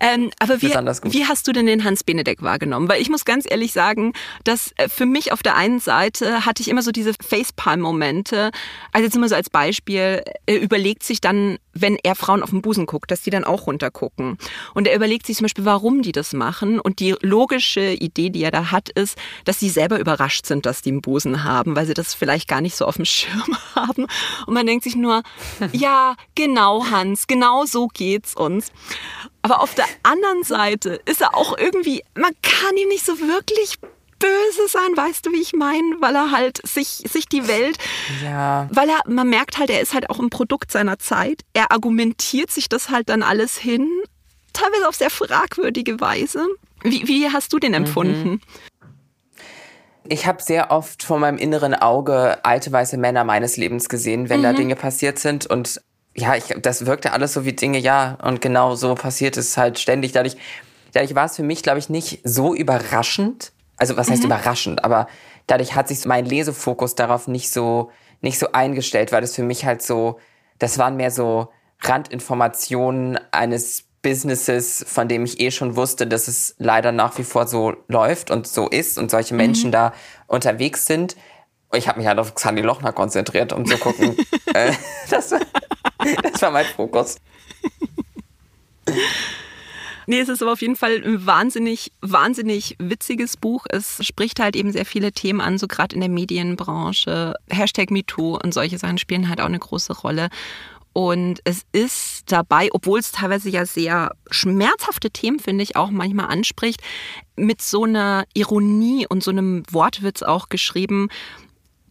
Ähm, 0.00 0.30
aber 0.38 0.62
wie, 0.62 0.68
wie 0.68 1.26
hast 1.26 1.46
du 1.48 1.52
denn 1.52 1.66
den 1.66 1.84
Hans 1.84 2.04
Benedek 2.04 2.42
wahrgenommen? 2.42 2.88
Weil 2.88 3.00
ich 3.00 3.10
muss 3.10 3.24
ganz 3.24 3.46
ehrlich 3.48 3.72
sagen, 3.72 4.12
dass 4.44 4.72
äh, 4.76 4.88
für 4.88 5.06
mich 5.06 5.32
auf 5.32 5.42
der 5.42 5.56
einen 5.56 5.80
Seite 5.80 6.46
hatte 6.46 6.62
ich 6.62 6.68
immer 6.68 6.82
so 6.82 6.90
diese 6.90 7.12
Facepalm-Momente. 7.14 8.50
Also 8.92 9.04
jetzt 9.04 9.16
immer 9.16 9.28
so 9.28 9.34
als 9.34 9.50
Beispiel, 9.50 10.22
er 10.46 10.60
überlegt 10.60 11.02
sich 11.02 11.20
dann, 11.20 11.58
wenn 11.80 11.96
er 12.02 12.14
Frauen 12.14 12.42
auf 12.42 12.50
den 12.50 12.62
Busen 12.62 12.86
guckt, 12.86 13.10
dass 13.10 13.22
die 13.22 13.30
dann 13.30 13.44
auch 13.44 13.66
runtergucken. 13.66 14.38
Und 14.74 14.86
er 14.86 14.96
überlegt 14.96 15.26
sich 15.26 15.36
zum 15.36 15.44
Beispiel, 15.44 15.64
warum 15.64 16.02
die 16.02 16.12
das 16.12 16.32
machen. 16.32 16.80
Und 16.80 17.00
die 17.00 17.14
logische 17.20 17.92
Idee, 17.92 18.30
die 18.30 18.42
er 18.42 18.50
da 18.50 18.70
hat, 18.70 18.88
ist, 18.90 19.18
dass 19.44 19.60
sie 19.60 19.68
selber 19.68 19.98
überrascht 19.98 20.46
sind, 20.46 20.66
dass 20.66 20.82
die 20.82 20.90
einen 20.90 21.02
Busen 21.02 21.44
haben, 21.44 21.76
weil 21.76 21.86
sie 21.86 21.94
das 21.94 22.14
vielleicht 22.14 22.48
gar 22.48 22.60
nicht 22.60 22.76
so 22.76 22.84
auf 22.86 22.96
dem 22.96 23.04
Schirm 23.04 23.56
haben. 23.74 24.06
Und 24.46 24.54
man 24.54 24.66
denkt 24.66 24.84
sich 24.84 24.96
nur, 24.96 25.22
ja, 25.72 26.16
genau, 26.34 26.86
Hans, 26.90 27.26
genau 27.26 27.64
so 27.64 27.88
geht's 27.88 28.34
uns. 28.34 28.72
Aber 29.42 29.62
auf 29.62 29.74
der 29.74 29.86
anderen 30.02 30.42
Seite 30.42 31.00
ist 31.06 31.20
er 31.20 31.34
auch 31.34 31.56
irgendwie, 31.56 32.02
man 32.14 32.32
kann 32.42 32.76
ihm 32.76 32.88
nicht 32.88 33.04
so 33.04 33.18
wirklich 33.20 33.78
böse 34.18 34.68
sein, 34.68 34.96
weißt 34.96 35.26
du, 35.26 35.32
wie 35.32 35.40
ich 35.40 35.52
meine? 35.52 35.96
Weil 36.00 36.14
er 36.14 36.30
halt 36.30 36.66
sich, 36.66 37.02
sich 37.08 37.26
die 37.26 37.46
Welt, 37.48 37.78
ja. 38.22 38.68
weil 38.72 38.88
er, 38.88 39.00
man 39.06 39.28
merkt 39.28 39.58
halt, 39.58 39.70
er 39.70 39.80
ist 39.80 39.94
halt 39.94 40.10
auch 40.10 40.18
ein 40.18 40.30
Produkt 40.30 40.72
seiner 40.72 40.98
Zeit. 40.98 41.42
Er 41.52 41.72
argumentiert 41.72 42.50
sich 42.50 42.68
das 42.68 42.90
halt 42.90 43.08
dann 43.08 43.22
alles 43.22 43.56
hin, 43.56 43.88
teilweise 44.52 44.88
auf 44.88 44.94
sehr 44.94 45.10
fragwürdige 45.10 46.00
Weise. 46.00 46.46
Wie, 46.82 47.06
wie 47.08 47.30
hast 47.30 47.52
du 47.52 47.58
den 47.58 47.74
empfunden? 47.74 48.30
Mhm. 48.30 48.40
Ich 50.10 50.26
habe 50.26 50.42
sehr 50.42 50.70
oft 50.70 51.02
vor 51.02 51.18
meinem 51.18 51.36
inneren 51.36 51.74
Auge 51.74 52.42
alte 52.44 52.72
weiße 52.72 52.96
Männer 52.96 53.24
meines 53.24 53.56
Lebens 53.56 53.88
gesehen, 53.88 54.28
wenn 54.28 54.40
mhm. 54.40 54.44
da 54.44 54.52
Dinge 54.54 54.76
passiert 54.76 55.18
sind 55.18 55.46
und 55.46 55.80
ja, 56.14 56.34
ich, 56.34 56.54
das 56.60 56.86
wirkte 56.86 57.12
alles 57.12 57.32
so 57.32 57.44
wie 57.44 57.52
Dinge, 57.52 57.78
ja, 57.78 58.18
und 58.22 58.40
genau 58.40 58.74
so 58.74 58.94
passiert 58.94 59.36
es 59.36 59.56
halt 59.56 59.78
ständig. 59.78 60.12
Dadurch, 60.12 60.36
dadurch 60.92 61.14
war 61.14 61.26
es 61.26 61.36
für 61.36 61.42
mich, 61.42 61.62
glaube 61.62 61.78
ich, 61.78 61.88
nicht 61.88 62.20
so 62.24 62.54
überraschend. 62.54 63.52
Also 63.78 63.96
was 63.96 64.10
heißt 64.10 64.22
mhm. 64.22 64.26
überraschend, 64.26 64.84
aber 64.84 65.06
dadurch 65.46 65.74
hat 65.74 65.88
sich 65.88 66.04
mein 66.04 66.26
Lesefokus 66.26 66.94
darauf 66.94 67.28
nicht 67.28 67.50
so, 67.50 67.90
nicht 68.20 68.38
so 68.38 68.52
eingestellt, 68.52 69.12
weil 69.12 69.20
das 69.20 69.34
für 69.34 69.44
mich 69.44 69.64
halt 69.64 69.82
so, 69.82 70.18
das 70.58 70.78
waren 70.78 70.96
mehr 70.96 71.10
so 71.10 71.48
Randinformationen 71.80 73.18
eines 73.30 73.84
Businesses, 74.02 74.84
von 74.86 75.08
dem 75.08 75.24
ich 75.24 75.40
eh 75.40 75.50
schon 75.50 75.76
wusste, 75.76 76.06
dass 76.06 76.28
es 76.28 76.54
leider 76.58 76.92
nach 76.92 77.18
wie 77.18 77.24
vor 77.24 77.46
so 77.46 77.74
läuft 77.88 78.30
und 78.30 78.46
so 78.46 78.68
ist 78.68 78.98
und 78.98 79.10
solche 79.10 79.34
Menschen 79.34 79.68
mhm. 79.68 79.72
da 79.72 79.92
unterwegs 80.26 80.86
sind. 80.86 81.16
Ich 81.72 81.88
habe 81.88 81.98
mich 81.98 82.06
halt 82.06 82.18
auf 82.18 82.34
Xandi 82.34 82.62
Lochner 82.62 82.92
konzentriert, 82.92 83.52
um 83.52 83.66
zu 83.66 83.76
gucken. 83.78 84.16
äh, 84.54 84.72
das, 85.10 85.30
das 85.30 86.42
war 86.42 86.50
mein 86.50 86.66
Fokus. 86.66 87.16
Nee, 90.08 90.20
es 90.20 90.30
ist 90.30 90.40
aber 90.40 90.52
auf 90.52 90.62
jeden 90.62 90.74
Fall 90.74 91.02
ein 91.04 91.26
wahnsinnig, 91.26 91.92
wahnsinnig 92.00 92.76
witziges 92.78 93.36
Buch. 93.36 93.66
Es 93.68 93.98
spricht 94.06 94.40
halt 94.40 94.56
eben 94.56 94.72
sehr 94.72 94.86
viele 94.86 95.12
Themen 95.12 95.42
an, 95.42 95.58
so 95.58 95.68
gerade 95.68 95.94
in 95.94 96.00
der 96.00 96.08
Medienbranche. 96.08 97.34
Hashtag 97.50 97.90
MeToo 97.90 98.38
und 98.42 98.54
solche 98.54 98.78
Sachen 98.78 98.96
spielen 98.96 99.28
halt 99.28 99.42
auch 99.42 99.44
eine 99.44 99.58
große 99.58 99.92
Rolle. 99.92 100.30
Und 100.94 101.40
es 101.44 101.66
ist 101.72 102.32
dabei, 102.32 102.70
obwohl 102.72 103.00
es 103.00 103.12
teilweise 103.12 103.50
ja 103.50 103.66
sehr 103.66 104.12
schmerzhafte 104.30 105.10
Themen, 105.10 105.40
finde 105.40 105.62
ich, 105.62 105.76
auch 105.76 105.90
manchmal 105.90 106.30
anspricht, 106.30 106.80
mit 107.36 107.60
so 107.60 107.84
einer 107.84 108.24
Ironie 108.32 109.06
und 109.06 109.22
so 109.22 109.30
einem 109.30 109.62
Wortwitz 109.70 110.22
auch 110.22 110.48
geschrieben, 110.48 111.10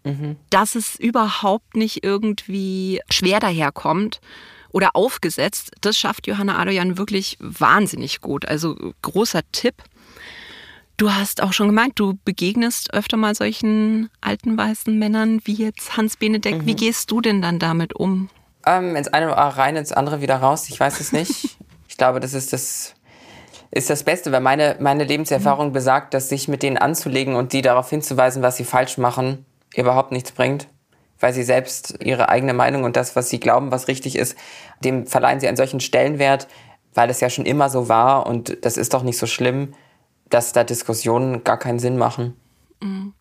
mhm. 0.04 0.38
dass 0.50 0.74
es 0.74 0.96
überhaupt 0.96 1.76
nicht 1.76 2.04
irgendwie 2.04 3.00
schwer 3.12 3.40
daherkommt 3.40 4.22
oder 4.78 4.96
aufgesetzt. 4.96 5.72
Das 5.82 5.98
schafft 5.98 6.28
Johanna 6.28 6.60
Adoyan 6.60 7.00
wirklich 7.00 7.36
wahnsinnig 7.40 8.22
gut. 8.22 8.48
Also 8.48 8.76
großer 9.02 9.42
Tipp. 9.52 9.74
Du 10.98 11.12
hast 11.12 11.42
auch 11.42 11.52
schon 11.52 11.66
gemeint, 11.66 11.94
du 12.00 12.20
begegnest 12.26 12.94
öfter 12.94 13.18
mal 13.18 13.34
solchen 13.34 14.12
alten 14.22 14.56
weißen 14.56 14.98
Männern 14.98 15.42
wie 15.46 15.56
jetzt 15.56 15.98
Hans 15.98 16.18
Benedek. 16.18 16.62
Mhm. 16.62 16.66
Wie 16.68 16.76
gehst 16.76 17.10
du 17.10 17.22
denn 17.22 17.42
dann 17.42 17.58
damit 17.58 17.96
um? 17.96 18.30
Ähm, 18.68 18.96
ins 18.96 19.08
eine 19.08 19.30
Ohr 19.30 19.36
rein, 19.36 19.76
ins 19.78 19.92
andere 19.92 20.22
wieder 20.22 20.36
raus. 20.36 20.70
Ich 20.70 20.80
weiß 20.80 21.00
es 21.00 21.12
nicht. 21.12 21.58
ich 21.88 21.98
glaube, 21.98 22.20
das 22.20 22.36
ist 22.36 22.54
das 22.54 22.94
ist 23.72 23.90
das 23.90 24.04
Beste, 24.04 24.32
weil 24.32 24.42
meine, 24.42 24.78
meine 24.80 25.06
Lebenserfahrung 25.06 25.70
mhm. 25.70 25.74
besagt, 25.74 26.14
dass 26.14 26.30
sich 26.30 26.48
mit 26.48 26.62
denen 26.62 26.78
anzulegen 26.78 27.36
und 27.36 27.52
die 27.52 27.64
darauf 27.64 27.90
hinzuweisen, 27.90 28.44
was 28.44 28.58
sie 28.58 28.64
falsch 28.64 29.00
machen, 29.00 29.44
überhaupt 29.76 30.12
nichts 30.12 30.32
bringt, 30.32 30.68
weil 31.20 31.34
sie 31.34 31.44
selbst 31.44 31.96
ihre 32.04 32.30
eigene 32.30 32.54
Meinung 32.54 32.84
und 32.84 32.96
das, 32.96 33.16
was 33.16 33.30
sie 33.30 33.40
glauben, 33.40 33.72
was 33.72 33.88
richtig 33.88 34.16
ist, 34.16 34.38
dem 34.84 35.08
verleihen 35.08 35.40
sie 35.40 35.48
einen 35.48 35.58
solchen 35.58 35.80
Stellenwert, 35.80 36.48
weil 36.94 37.10
es 37.10 37.20
ja 37.20 37.30
schon 37.30 37.46
immer 37.46 37.70
so 37.70 37.90
war 37.90 38.28
und 38.28 38.58
das 38.62 38.78
ist 38.78 38.94
doch 38.94 39.04
nicht 39.04 39.18
so 39.18 39.28
schlimm, 39.28 39.74
dass 40.30 40.54
da 40.54 40.64
Diskussionen 40.64 41.44
gar 41.44 41.58
keinen 41.58 41.80
Sinn 41.80 41.98
machen. 41.98 42.36
Mhm. 42.82 43.14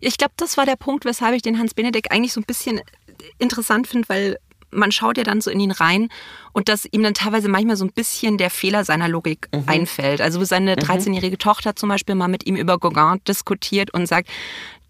Ich 0.00 0.16
glaube, 0.16 0.32
das 0.36 0.56
war 0.56 0.66
der 0.66 0.76
Punkt, 0.76 1.04
weshalb 1.04 1.34
ich 1.34 1.42
den 1.42 1.58
Hans 1.58 1.74
Benedek 1.74 2.10
eigentlich 2.10 2.32
so 2.32 2.40
ein 2.40 2.44
bisschen 2.44 2.80
interessant 3.38 3.86
finde, 3.86 4.08
weil 4.08 4.38
man 4.70 4.92
schaut 4.92 5.18
ja 5.18 5.24
dann 5.24 5.40
so 5.40 5.50
in 5.50 5.60
ihn 5.60 5.72
rein 5.72 6.08
und 6.52 6.68
dass 6.68 6.86
ihm 6.90 7.02
dann 7.02 7.14
teilweise 7.14 7.48
manchmal 7.48 7.76
so 7.76 7.84
ein 7.84 7.92
bisschen 7.92 8.38
der 8.38 8.50
Fehler 8.50 8.84
seiner 8.84 9.08
Logik 9.08 9.48
mhm. 9.52 9.64
einfällt. 9.66 10.20
Also 10.20 10.42
seine 10.44 10.76
13-jährige 10.76 11.34
mhm. 11.34 11.38
Tochter 11.38 11.76
zum 11.76 11.88
Beispiel 11.88 12.14
mal 12.14 12.28
mit 12.28 12.46
ihm 12.46 12.56
über 12.56 12.78
Gauguin 12.78 13.20
diskutiert 13.26 13.92
und 13.92 14.06
sagt, 14.06 14.28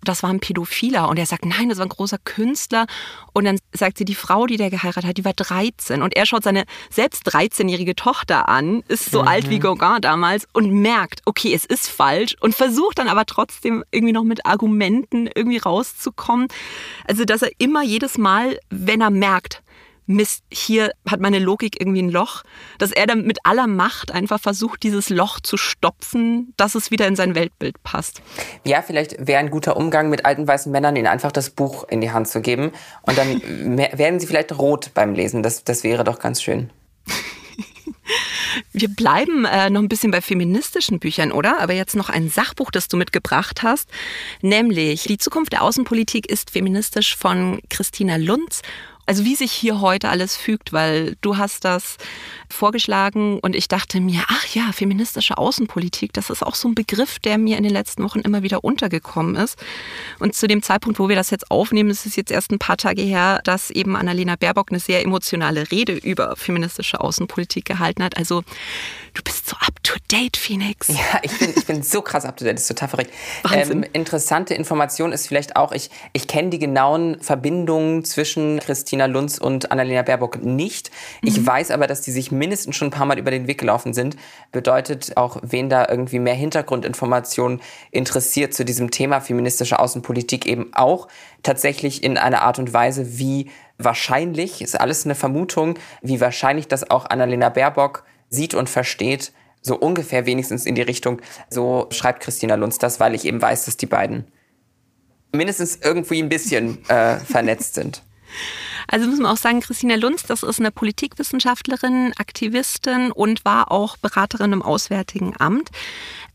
das 0.03 0.23
war 0.23 0.31
ein 0.31 0.41
Pädophiler. 0.41 1.09
Und 1.09 1.19
er 1.19 1.27
sagt, 1.27 1.45
nein, 1.45 1.69
das 1.69 1.79
war 1.79 1.87
ein 1.87 1.91
großer 1.91 2.19
Künstler. 2.19 2.87
Und 3.33 3.45
dann 3.45 3.59
sagt 3.73 3.99
sie, 3.99 4.05
die 4.05 4.15
Frau, 4.15 4.47
die 4.47 4.57
der 4.57 4.71
geheiratet 4.71 5.07
hat, 5.07 5.17
die 5.19 5.25
war 5.25 5.33
13. 5.33 6.03
Und 6.03 6.17
er 6.17 6.27
schaut 6.27 6.43
seine 6.43 6.65
selbst 6.91 7.29
13-jährige 7.29 7.95
Tochter 7.95 8.49
an, 8.49 8.83
ist 8.89 9.11
so 9.11 9.23
mhm. 9.23 9.29
alt 9.29 9.51
wie 9.51 9.59
Gauguin 9.59 10.01
damals 10.01 10.47
und 10.53 10.71
merkt, 10.71 11.23
okay, 11.27 11.55
es 11.55 11.65
ist 11.65 11.89
falsch 11.89 12.37
und 12.41 12.55
versucht 12.55 12.99
dann 12.99 13.09
aber 13.09 13.27
trotzdem 13.27 13.85
irgendwie 13.91 14.13
noch 14.13 14.25
mit 14.25 14.47
Argumenten 14.47 15.29
irgendwie 15.35 15.59
rauszukommen. 15.59 16.49
Also, 17.07 17.25
dass 17.25 17.43
er 17.43 17.51
immer 17.59 17.83
jedes 17.83 18.19
Mal, 18.19 18.59
wenn 18.71 19.01
er 19.01 19.11
merkt, 19.11 19.63
Mist, 20.07 20.45
hier 20.51 20.93
hat 21.09 21.21
meine 21.21 21.39
Logik 21.39 21.81
irgendwie 21.81 22.03
ein 22.03 22.11
Loch, 22.11 22.43
dass 22.79 22.91
er 22.93 23.07
dann 23.07 23.27
mit 23.27 23.39
aller 23.45 23.67
Macht 23.67 24.13
einfach 24.13 24.41
versucht, 24.41 24.83
dieses 24.83 25.09
Loch 25.09 25.41
zu 25.41 25.57
stopfen, 25.57 26.53
dass 26.57 26.75
es 26.75 26.91
wieder 26.91 27.07
in 27.07 27.17
sein 27.17 27.35
Weltbild 27.35 27.83
passt. 27.83 28.23
Ja, 28.65 28.83
vielleicht 28.83 29.27
wäre 29.27 29.39
ein 29.39 29.51
guter 29.51 29.77
Umgang 29.77 30.11
mit 30.11 30.25
alten 30.25 30.47
weißen 30.47 30.71
Männern, 30.73 30.97
ihnen 30.97 31.07
einfach 31.07 31.33
das 31.33 31.51
Buch 31.51 31.85
in 31.89 32.01
die 32.01 32.11
Hand 32.11 32.29
zu 32.29 32.41
geben 32.41 32.73
und 33.03 33.17
dann 33.19 33.41
werden 33.79 34.21
sie 34.21 34.27
vielleicht 34.27 34.57
rot 34.59 34.91
beim 34.95 35.15
Lesen. 35.15 35.43
Das, 35.43 35.65
das 35.65 35.85
wäre 35.85 36.05
doch 36.05 36.19
ganz 36.19 36.43
schön. 36.43 36.71
Wir 38.73 38.89
bleiben 38.89 39.45
äh, 39.45 39.71
noch 39.71 39.81
ein 39.81 39.89
bisschen 39.89 40.11
bei 40.11 40.21
feministischen 40.21 40.99
Büchern, 40.99 41.33
oder? 41.33 41.61
Aber 41.61 41.73
jetzt 41.73 41.97
noch 41.97 42.09
ein 42.09 42.29
Sachbuch, 42.29 42.71
das 42.71 42.89
du 42.89 42.97
mitgebracht 42.97 43.63
hast, 43.63 43.89
nämlich 44.43 45.05
Die 45.05 45.19
Zukunft 45.19 45.53
der 45.53 45.63
Außenpolitik 45.63 46.31
ist 46.31 46.51
feministisch 46.51 47.17
von 47.17 47.61
Christina 47.69 48.17
Lunz 48.17 48.63
also 49.11 49.25
wie 49.25 49.35
sich 49.35 49.51
hier 49.51 49.81
heute 49.81 50.09
alles 50.09 50.37
fügt, 50.37 50.73
weil 50.73 51.17
du 51.21 51.37
hast 51.37 51.65
das 51.65 51.97
vorgeschlagen 52.53 53.39
und 53.41 53.57
ich 53.57 53.69
dachte 53.69 54.01
mir, 54.01 54.23
ach 54.29 54.47
ja, 54.55 54.71
feministische 54.73 55.39
Außenpolitik, 55.39 56.13
das 56.13 56.31
ist 56.31 56.43
auch 56.43 56.55
so 56.55 56.69
ein 56.69 56.75
Begriff, 56.75 57.19
der 57.19 57.39
mir 57.39 57.57
in 57.57 57.63
den 57.63 57.73
letzten 57.73 58.03
Wochen 58.03 58.21
immer 58.21 58.43
wieder 58.43 58.65
untergekommen 58.65 59.37
ist. 59.37 59.59
Und 60.19 60.35
zu 60.35 60.47
dem 60.47 60.63
Zeitpunkt, 60.63 60.99
wo 60.99 61.09
wir 61.09 61.17
das 61.17 61.31
jetzt 61.31 61.51
aufnehmen, 61.51 61.91
ist 61.91 62.07
es 62.07 62.17
jetzt 62.17 62.31
erst 62.31 62.51
ein 62.53 62.59
paar 62.59 62.77
Tage 62.77 63.03
her, 63.03 63.41
dass 63.45 63.71
eben 63.71 63.97
Annalena 63.97 64.37
Baerbock 64.37 64.71
eine 64.71 64.81
sehr 64.81 65.03
emotionale 65.03 65.71
Rede 65.71 65.93
über 65.93 66.37
feministische 66.37 67.01
Außenpolitik 67.01 67.65
gehalten 67.65 68.03
hat. 68.03 68.17
Also 68.17 68.43
du 69.15 69.23
bist 69.23 69.49
so 69.49 69.57
up 69.57 69.83
to 69.83 69.95
date, 70.11 70.37
Phoenix. 70.37 70.89
Ja, 70.89 71.21
ich 71.23 71.39
bin, 71.39 71.53
ich 71.57 71.67
bin 71.67 71.83
so 71.83 72.03
krass 72.03 72.25
up 72.25 72.37
to 72.37 72.45
date, 72.45 72.55
das 72.55 72.63
ist 72.63 72.69
total 72.69 72.89
verrückt. 72.89 73.13
Ähm, 73.53 73.85
interessante 73.93 74.55
Information 74.55 75.13
ist 75.13 75.27
vielleicht 75.27 75.57
auch, 75.57 75.73
ich, 75.73 75.91
ich 76.13 76.27
kenne 76.27 76.51
die 76.51 76.59
genauen 76.59 77.21
Verbindungen 77.21 78.05
zwischen 78.05 78.61
Christina 78.61 79.07
Lunz 79.07 79.39
und 79.39 79.73
Annalena 79.73 80.03
Baerbock 80.03 80.43
nicht. 80.43 80.91
Ich 81.23 81.39
mhm. 81.39 81.47
weiß 81.47 81.71
aber, 81.71 81.87
dass 81.87 82.03
die 82.03 82.13
sich 82.13 82.31
mindestens 82.41 82.75
schon 82.75 82.89
ein 82.89 82.93
paar 82.93 83.07
Mal 83.07 83.19
über 83.19 83.31
den 83.31 83.47
Weg 83.47 83.59
gelaufen 83.59 83.95
sind. 83.95 84.17
Bedeutet 84.51 85.17
auch, 85.17 85.37
wen 85.43 85.69
da 85.69 85.87
irgendwie 85.89 86.19
mehr 86.19 86.35
Hintergrundinformationen 86.35 87.61
interessiert 87.93 88.55
zu 88.55 88.65
diesem 88.65 88.91
Thema 88.91 89.21
feministische 89.21 89.79
Außenpolitik 89.79 90.47
eben 90.47 90.71
auch 90.73 91.07
tatsächlich 91.45 92.03
in 92.03 92.19
einer 92.19 92.43
Art 92.43 92.59
und 92.59 92.73
Weise, 92.73 93.19
wie 93.19 93.51
wahrscheinlich, 93.79 94.63
ist 94.63 94.81
alles 94.81 95.05
eine 95.05 95.15
Vermutung, 95.15 95.79
wie 96.03 96.21
wahrscheinlich 96.21 96.67
das 96.67 96.91
auch 96.91 97.05
Annalena 97.07 97.51
Baerbock 97.51 98.05
sieht 98.31 98.55
und 98.55 98.69
versteht, 98.69 99.33
so 99.63 99.77
ungefähr 99.77 100.25
wenigstens 100.25 100.65
in 100.65 100.75
die 100.75 100.83
Richtung, 100.83 101.21
so 101.51 101.89
schreibt 101.91 102.23
Christina 102.23 102.55
Lunz 102.55 102.79
das, 102.79 102.99
weil 102.99 103.15
ich 103.15 103.27
eben 103.27 103.43
weiß, 103.43 103.67
dass 103.67 103.77
die 103.77 103.87
beiden 103.87 104.27
mindestens 105.33 105.77
irgendwie 105.77 106.23
ein 106.23 106.31
bisschen 106.31 106.89
äh, 106.89 107.19
vernetzt 107.19 107.75
sind. 107.75 108.03
Also 108.91 109.07
muss 109.07 109.21
man 109.21 109.31
auch 109.31 109.37
sagen, 109.37 109.61
Christina 109.61 109.95
Lunz, 109.95 110.25
das 110.25 110.43
ist 110.43 110.59
eine 110.59 110.73
Politikwissenschaftlerin, 110.73 112.13
Aktivistin 112.19 113.13
und 113.13 113.45
war 113.45 113.71
auch 113.71 113.97
Beraterin 113.97 114.53
im 114.53 114.63
Auswärtigen 114.63 115.35
Amt 115.39 115.71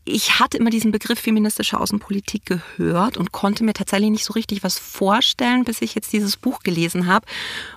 ich 0.08 0.38
hatte 0.38 0.56
immer 0.56 0.70
diesen 0.70 0.92
Begriff 0.92 1.18
feministische 1.18 1.80
Außenpolitik 1.80 2.46
gehört 2.46 3.16
und 3.16 3.32
konnte 3.32 3.64
mir 3.64 3.72
tatsächlich 3.72 4.10
nicht 4.10 4.24
so 4.24 4.34
richtig 4.34 4.62
was 4.62 4.78
vorstellen, 4.78 5.64
bis 5.64 5.82
ich 5.82 5.96
jetzt 5.96 6.12
dieses 6.12 6.36
Buch 6.36 6.60
gelesen 6.60 7.06
habe. 7.08 7.26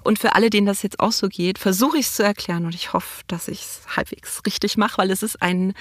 Und 0.03 0.19
für 0.19 0.35
alle, 0.35 0.51
denen 0.51 0.67
das 0.67 0.83
jetzt 0.83 0.99
auch 0.99 1.11
so 1.11 1.27
geht, 1.27 1.57
versuche 1.57 1.97
ich 1.97 2.05
es 2.05 2.13
zu 2.13 2.23
erklären 2.23 2.65
und 2.65 2.75
ich 2.75 2.93
hoffe, 2.93 3.23
dass 3.27 3.47
ich 3.47 3.61
es 3.61 3.81
halbwegs 3.95 4.41
richtig 4.45 4.77
mache, 4.77 4.99
weil 4.99 5.09
es 5.09 5.23
ist 5.23 5.41
ein 5.41 5.73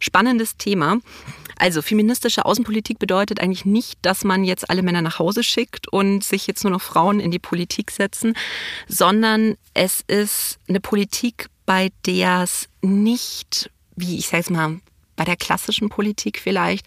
spannendes 0.00 0.56
Thema. 0.56 0.98
Also 1.56 1.82
feministische 1.82 2.44
Außenpolitik 2.44 2.98
bedeutet 2.98 3.40
eigentlich 3.40 3.64
nicht, 3.64 3.98
dass 4.02 4.24
man 4.24 4.42
jetzt 4.42 4.68
alle 4.70 4.82
Männer 4.82 5.02
nach 5.02 5.20
Hause 5.20 5.44
schickt 5.44 5.86
und 5.86 6.24
sich 6.24 6.48
jetzt 6.48 6.64
nur 6.64 6.72
noch 6.72 6.82
Frauen 6.82 7.20
in 7.20 7.30
die 7.30 7.38
Politik 7.38 7.92
setzen, 7.92 8.34
sondern 8.88 9.56
es 9.72 10.02
ist 10.08 10.58
eine 10.68 10.80
Politik, 10.80 11.46
bei 11.64 11.90
der 12.04 12.42
es 12.42 12.68
nicht 12.80 13.70
wie 13.96 14.18
ich 14.18 14.28
sage 14.28 14.42
es 14.42 14.50
mal, 14.50 14.80
bei 15.22 15.24
der 15.24 15.36
klassischen 15.36 15.88
Politik 15.88 16.40
vielleicht 16.40 16.84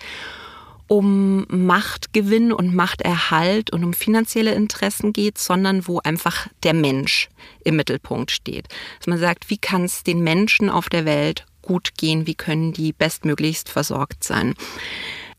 um 0.87 1.45
Machtgewinn 1.47 2.51
und 2.51 2.75
Machterhalt 2.75 3.71
und 3.71 3.85
um 3.85 3.93
finanzielle 3.93 4.53
Interessen 4.53 5.13
geht, 5.13 5.37
sondern 5.37 5.87
wo 5.87 5.99
einfach 5.99 6.47
der 6.63 6.73
Mensch 6.73 7.29
im 7.63 7.77
Mittelpunkt 7.77 8.31
steht. 8.31 8.67
Dass 8.99 9.07
man 9.07 9.19
sagt, 9.19 9.49
wie 9.49 9.57
kann 9.57 9.85
es 9.85 10.03
den 10.03 10.19
Menschen 10.19 10.69
auf 10.69 10.89
der 10.89 11.05
Welt 11.05 11.45
gut 11.61 11.95
gehen, 11.97 12.27
wie 12.27 12.35
können 12.35 12.73
die 12.73 12.91
bestmöglichst 12.91 13.69
versorgt 13.69 14.25
sein. 14.25 14.53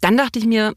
Dann 0.00 0.16
dachte 0.16 0.38
ich 0.38 0.46
mir, 0.46 0.74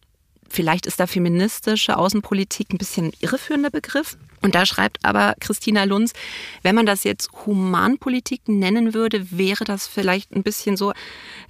Vielleicht 0.52 0.88
ist 0.88 1.00
da 1.00 1.06
feministische 1.06 1.96
Außenpolitik 1.96 2.74
ein 2.74 2.80
bisschen 2.80 3.14
irreführender 3.20 3.70
Begriff. 3.70 4.18
Und 4.42 4.56
da 4.56 4.66
schreibt 4.66 5.04
aber 5.04 5.36
Christina 5.40 5.84
Lunz, 5.84 6.14
wenn 6.62 6.76
man 6.76 6.86
das 6.86 7.04
jetzt 7.04 7.30
Humanpolitik 7.46 8.48
nennen 8.48 8.94
würde, 8.94 9.32
wäre 9.32 9.66
das 9.66 9.88
vielleicht 9.88 10.32
ein 10.34 10.44
bisschen 10.44 10.78
so 10.78 10.94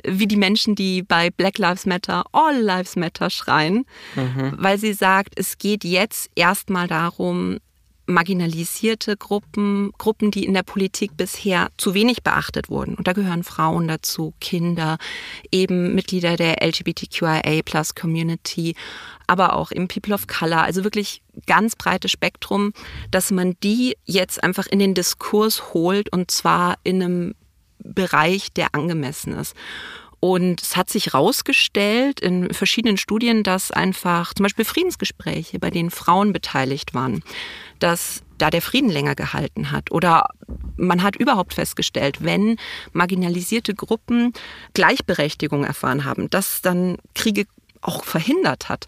wie 0.03 0.27
die 0.27 0.37
Menschen, 0.37 0.75
die 0.75 1.03
bei 1.03 1.29
Black 1.29 1.57
Lives 1.57 1.85
Matter 1.85 2.25
All 2.31 2.59
Lives 2.59 2.95
Matter 2.95 3.29
schreien, 3.29 3.85
mhm. 4.15 4.53
weil 4.57 4.77
sie 4.77 4.93
sagt, 4.93 5.33
es 5.37 5.57
geht 5.57 5.83
jetzt 5.83 6.29
erstmal 6.35 6.87
darum, 6.87 7.59
marginalisierte 8.10 9.16
Gruppen, 9.16 9.93
Gruppen, 9.97 10.32
die 10.32 10.43
in 10.45 10.53
der 10.53 10.64
Politik 10.64 11.16
bisher 11.16 11.70
zu 11.78 11.93
wenig 11.93 12.24
beachtet 12.24 12.70
wurden. 12.70 12.95
Und 12.95 13.07
da 13.07 13.14
gehören 13.14 13.43
Frauen 13.43 13.88
dazu, 13.88 14.34
Kinder, 14.41 14.97
eben 15.51 15.95
Mitglieder 15.95 16.36
der 16.36 16.62
LGBTQIA-Plus-Community, 16.66 18.76
aber 19.28 19.55
auch 19.55 19.72
im 19.72 19.88
People 19.88 20.14
of 20.14 20.28
Color, 20.28 20.64
also 20.64 20.84
wirklich 20.84 21.22
ganz 21.45 21.76
breites 21.76 22.12
Spektrum, 22.12 22.74
dass 23.12 23.32
man 23.32 23.55
die 23.64 23.95
jetzt 24.05 24.43
einfach 24.43 24.68
in 24.68 24.80
den 24.80 24.93
Diskurs 24.93 25.74
holt 25.74 26.12
und 26.12 26.32
zwar 26.32 26.78
in 26.84 27.01
einem 27.01 27.36
Bereich, 27.78 28.51
der 28.51 28.76
angemessen 28.76 29.32
ist. 29.34 29.55
Und 30.20 30.62
es 30.62 30.76
hat 30.76 30.89
sich 30.89 31.07
herausgestellt 31.07 32.20
in 32.20 32.53
verschiedenen 32.53 32.97
Studien, 32.97 33.43
dass 33.43 33.72
einfach 33.72 34.34
zum 34.34 34.43
Beispiel 34.43 34.66
Friedensgespräche, 34.66 35.60
bei 35.60 35.70
denen 35.70 35.91
Frauen 35.91 36.34
beteiligt 36.34 36.93
waren, 36.93 37.24
dass 37.80 38.23
da 38.38 38.49
der 38.49 38.61
Frieden 38.61 38.89
länger 38.89 39.15
gehalten 39.15 39.71
hat. 39.71 39.91
Oder 39.91 40.30
man 40.77 41.03
hat 41.03 41.15
überhaupt 41.15 41.53
festgestellt, 41.53 42.23
wenn 42.23 42.57
marginalisierte 42.93 43.75
Gruppen 43.75 44.34
Gleichberechtigung 44.73 45.63
erfahren 45.63 46.05
haben, 46.05 46.30
dass 46.30 46.61
dann 46.61 46.97
Kriege 47.15 47.45
auch 47.82 48.03
verhindert 48.03 48.69
hat. 48.69 48.88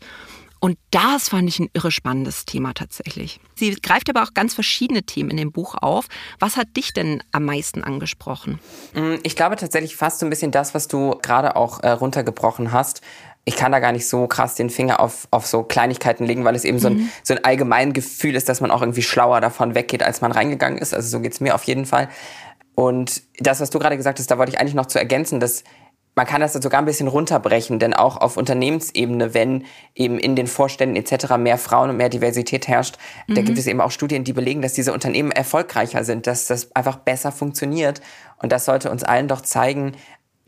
Und 0.64 0.78
das 0.92 1.30
fand 1.30 1.50
ich 1.50 1.60
ein 1.60 1.72
irre 1.74 1.90
spannendes 1.90 2.46
Thema 2.46 2.74
tatsächlich. 2.76 3.40
Sie 3.56 3.74
greift 3.74 4.12
aber 4.12 4.22
auch 4.22 4.36
ganz 4.36 4.54
verschiedene 4.54 5.02
Themen 5.02 5.32
in 5.32 5.38
dem 5.38 5.52
Buch 5.52 5.74
auf. 5.74 6.06
Was 6.38 6.56
hat 6.56 6.78
dich 6.78 6.94
denn 6.94 7.24
am 7.32 7.46
meisten 7.46 7.84
angesprochen? 7.84 8.60
Mm, 8.94 9.16
ich 9.24 9.36
glaube 9.36 9.56
tatsächlich 9.56 9.96
fast 9.96 10.20
so 10.20 10.28
ein 10.28 10.30
bisschen 10.30 10.52
das, 10.52 10.76
was 10.76 10.88
du 10.88 11.18
gerade 11.24 11.56
auch 11.56 11.80
äh, 11.80 11.90
runtergebrochen 11.90 12.72
hast. 12.72 13.02
Ich 13.44 13.56
kann 13.56 13.72
da 13.72 13.80
gar 13.80 13.92
nicht 13.92 14.08
so 14.08 14.28
krass 14.28 14.56
den 14.56 14.70
Finger 14.70 15.00
auf, 15.00 15.28
auf 15.32 15.48
so 15.48 15.64
Kleinigkeiten 15.64 16.26
legen, 16.26 16.46
weil 16.46 16.56
es 16.56 16.64
eben 16.64 16.78
mhm. 16.78 16.82
so, 16.82 16.88
ein, 16.90 17.12
so 17.24 17.34
ein 17.34 17.44
allgemein 17.44 17.94
Gefühl 17.94 18.36
ist, 18.36 18.50
dass 18.50 18.62
man 18.62 18.72
auch 18.72 18.82
irgendwie 18.82 19.02
schlauer 19.02 19.42
davon 19.42 19.74
weggeht, 19.76 20.04
als 20.04 20.22
man 20.22 20.32
reingegangen 20.32 20.78
ist. 20.78 20.94
Also 20.94 21.10
so 21.10 21.20
geht's 21.20 21.40
mir 21.40 21.56
auf 21.56 21.64
jeden 21.64 21.86
Fall. 21.86 22.10
Und 22.76 23.24
das, 23.40 23.60
was 23.60 23.70
du 23.70 23.80
gerade 23.80 23.98
gesagt 23.98 24.20
hast, 24.20 24.30
da 24.30 24.38
wollte 24.38 24.52
ich 24.52 24.60
eigentlich 24.60 24.76
noch 24.76 24.86
zu 24.86 25.00
ergänzen, 25.00 25.40
dass 25.40 25.64
man 26.16 26.26
kann 26.26 26.42
das 26.42 26.54
sogar 26.54 26.82
ein 26.82 26.86
bisschen 26.86 27.08
runterbrechen, 27.08 27.80
denn 27.80 27.94
auch 27.94 28.18
auf 28.18 28.36
Unternehmensebene, 28.36 29.34
wenn 29.34 29.66
eben 29.96 30.20
in 30.20 30.36
den 30.36 30.48
Vorständen 30.48 30.98
etc. 30.98 31.38
mehr 31.38 31.58
Frauen 31.58 31.90
und 31.90 31.98
mehr 31.98 32.10
Diversität 32.10 32.68
herrscht, 32.68 32.98
mhm. 33.28 33.36
da 33.36 33.42
gibt 33.42 33.58
es 33.58 33.68
eben 33.68 33.80
auch 33.80 33.92
Studien, 33.92 34.24
die 34.24 34.34
belegen, 34.34 34.62
dass 34.62 34.74
diese 34.74 34.94
Unternehmen 34.94 35.32
erfolgreicher 35.32 36.04
sind, 36.04 36.28
dass 36.28 36.48
das 36.48 36.76
einfach 36.76 36.98
besser 36.98 37.32
funktioniert. 37.32 38.02
Und 38.42 38.52
das 38.52 38.66
sollte 38.66 38.92
uns 38.92 39.04
allen 39.04 39.30
doch 39.30 39.42
zeigen, 39.42 39.94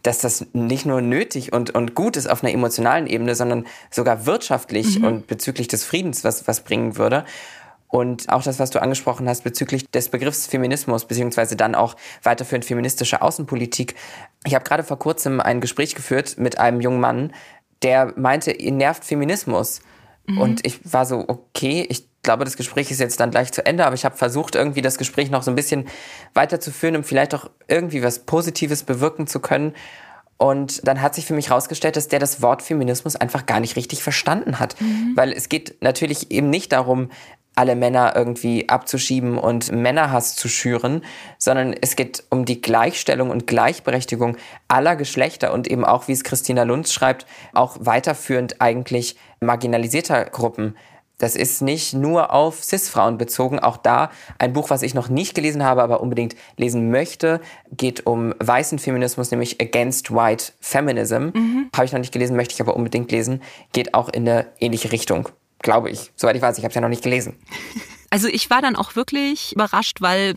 dass 0.03 0.19
das 0.19 0.45
nicht 0.53 0.85
nur 0.85 1.01
nötig 1.01 1.53
und, 1.53 1.73
und 1.73 1.95
gut 1.95 2.17
ist 2.17 2.29
auf 2.29 2.43
einer 2.43 2.53
emotionalen 2.53 3.07
Ebene, 3.07 3.35
sondern 3.35 3.65
sogar 3.89 4.25
wirtschaftlich 4.25 4.99
mhm. 4.99 5.05
und 5.05 5.27
bezüglich 5.27 5.67
des 5.67 5.85
Friedens 5.85 6.23
was, 6.23 6.47
was 6.47 6.61
bringen 6.61 6.97
würde. 6.97 7.25
Und 7.87 8.29
auch 8.29 8.41
das, 8.41 8.59
was 8.59 8.71
du 8.71 8.81
angesprochen 8.81 9.29
hast 9.29 9.43
bezüglich 9.43 9.89
des 9.91 10.09
Begriffs 10.09 10.47
Feminismus, 10.47 11.05
beziehungsweise 11.05 11.55
dann 11.55 11.75
auch 11.75 11.95
weiterführend 12.23 12.65
feministische 12.65 13.21
Außenpolitik. 13.21 13.95
Ich 14.45 14.55
habe 14.55 14.65
gerade 14.65 14.83
vor 14.83 14.97
kurzem 14.97 15.39
ein 15.39 15.61
Gespräch 15.61 15.93
geführt 15.93 16.37
mit 16.37 16.57
einem 16.57 16.81
jungen 16.81 16.99
Mann, 16.99 17.33
der 17.83 18.13
meinte, 18.17 18.51
ihn 18.51 18.77
nervt 18.77 19.05
Feminismus. 19.05 19.81
Mhm. 20.25 20.41
Und 20.41 20.65
ich 20.65 20.79
war 20.91 21.05
so, 21.05 21.23
okay, 21.27 21.85
ich 21.87 22.07
glaube, 22.23 22.45
das 22.45 22.57
Gespräch 22.57 22.89
ist 22.89 22.99
jetzt 22.99 23.19
dann 23.19 23.31
gleich 23.31 23.51
zu 23.51 23.65
Ende, 23.65 23.85
aber 23.85 23.95
ich 23.95 24.05
habe 24.05 24.17
versucht, 24.17 24.55
irgendwie 24.55 24.81
das 24.81 24.97
Gespräch 24.97 25.29
noch 25.29 25.43
so 25.43 25.51
ein 25.51 25.55
bisschen 25.55 25.85
weiterzuführen, 26.33 26.95
um 26.95 27.03
vielleicht 27.03 27.35
auch 27.35 27.49
irgendwie 27.67 28.01
was 28.01 28.19
Positives 28.19 28.83
bewirken 28.83 29.27
zu 29.27 29.39
können. 29.39 29.73
Und 30.37 30.87
dann 30.87 31.01
hat 31.01 31.15
sich 31.15 31.25
für 31.25 31.33
mich 31.33 31.49
herausgestellt, 31.49 31.95
dass 31.95 32.07
der 32.07 32.19
das 32.19 32.41
Wort 32.41 32.61
Feminismus 32.61 33.15
einfach 33.15 33.45
gar 33.45 33.59
nicht 33.59 33.75
richtig 33.75 34.03
verstanden 34.03 34.59
hat. 34.59 34.79
Mhm. 34.81 35.13
Weil 35.15 35.31
es 35.31 35.47
geht 35.47 35.75
natürlich 35.81 36.31
eben 36.31 36.49
nicht 36.49 36.71
darum, 36.71 37.09
alle 37.55 37.75
Männer 37.75 38.13
irgendwie 38.15 38.67
abzuschieben 38.67 39.37
und 39.37 39.71
Männerhass 39.71 40.35
zu 40.35 40.47
schüren, 40.47 41.03
sondern 41.37 41.73
es 41.79 41.95
geht 41.95 42.23
um 42.29 42.45
die 42.45 42.61
Gleichstellung 42.61 43.29
und 43.29 43.45
Gleichberechtigung 43.45 44.37
aller 44.67 44.95
Geschlechter 44.95 45.53
und 45.53 45.67
eben 45.67 45.85
auch, 45.85 46.07
wie 46.07 46.13
es 46.13 46.23
Christina 46.23 46.63
Lunz 46.63 46.91
schreibt, 46.91 47.27
auch 47.53 47.77
weiterführend 47.79 48.59
eigentlich 48.59 49.17
marginalisierter 49.39 50.25
Gruppen. 50.25 50.75
Das 51.17 51.35
ist 51.35 51.61
nicht 51.61 51.93
nur 51.93 52.33
auf 52.33 52.63
CIS-Frauen 52.63 53.17
bezogen. 53.17 53.59
Auch 53.59 53.77
da 53.77 54.11
ein 54.39 54.53
Buch, 54.53 54.69
was 54.69 54.81
ich 54.81 54.93
noch 54.93 55.09
nicht 55.09 55.35
gelesen 55.35 55.63
habe, 55.63 55.83
aber 55.83 56.01
unbedingt 56.01 56.35
lesen 56.57 56.89
möchte, 56.89 57.39
geht 57.71 58.05
um 58.05 58.33
weißen 58.39 58.79
Feminismus, 58.79 59.31
nämlich 59.31 59.61
Against 59.61 60.13
White 60.13 60.53
Feminism. 60.59 61.29
Mhm. 61.33 61.69
Habe 61.75 61.85
ich 61.85 61.91
noch 61.91 61.99
nicht 61.99 62.13
gelesen, 62.13 62.35
möchte 62.35 62.55
ich 62.55 62.61
aber 62.61 62.75
unbedingt 62.75 63.11
lesen. 63.11 63.41
Geht 63.71 63.93
auch 63.93 64.09
in 64.09 64.27
eine 64.27 64.47
ähnliche 64.59 64.91
Richtung 64.91 65.29
glaube 65.63 65.89
ich. 65.89 66.11
Soweit 66.15 66.35
ich 66.35 66.41
weiß, 66.41 66.59
ich 66.59 66.63
habe 66.63 66.69
es 66.69 66.75
ja 66.75 66.81
noch 66.81 66.89
nicht 66.89 67.01
gelesen. 67.03 67.35
Also 68.09 68.27
ich 68.27 68.51
war 68.51 68.61
dann 68.61 68.75
auch 68.75 68.95
wirklich 68.95 69.53
überrascht, 69.53 69.99
weil 69.99 70.35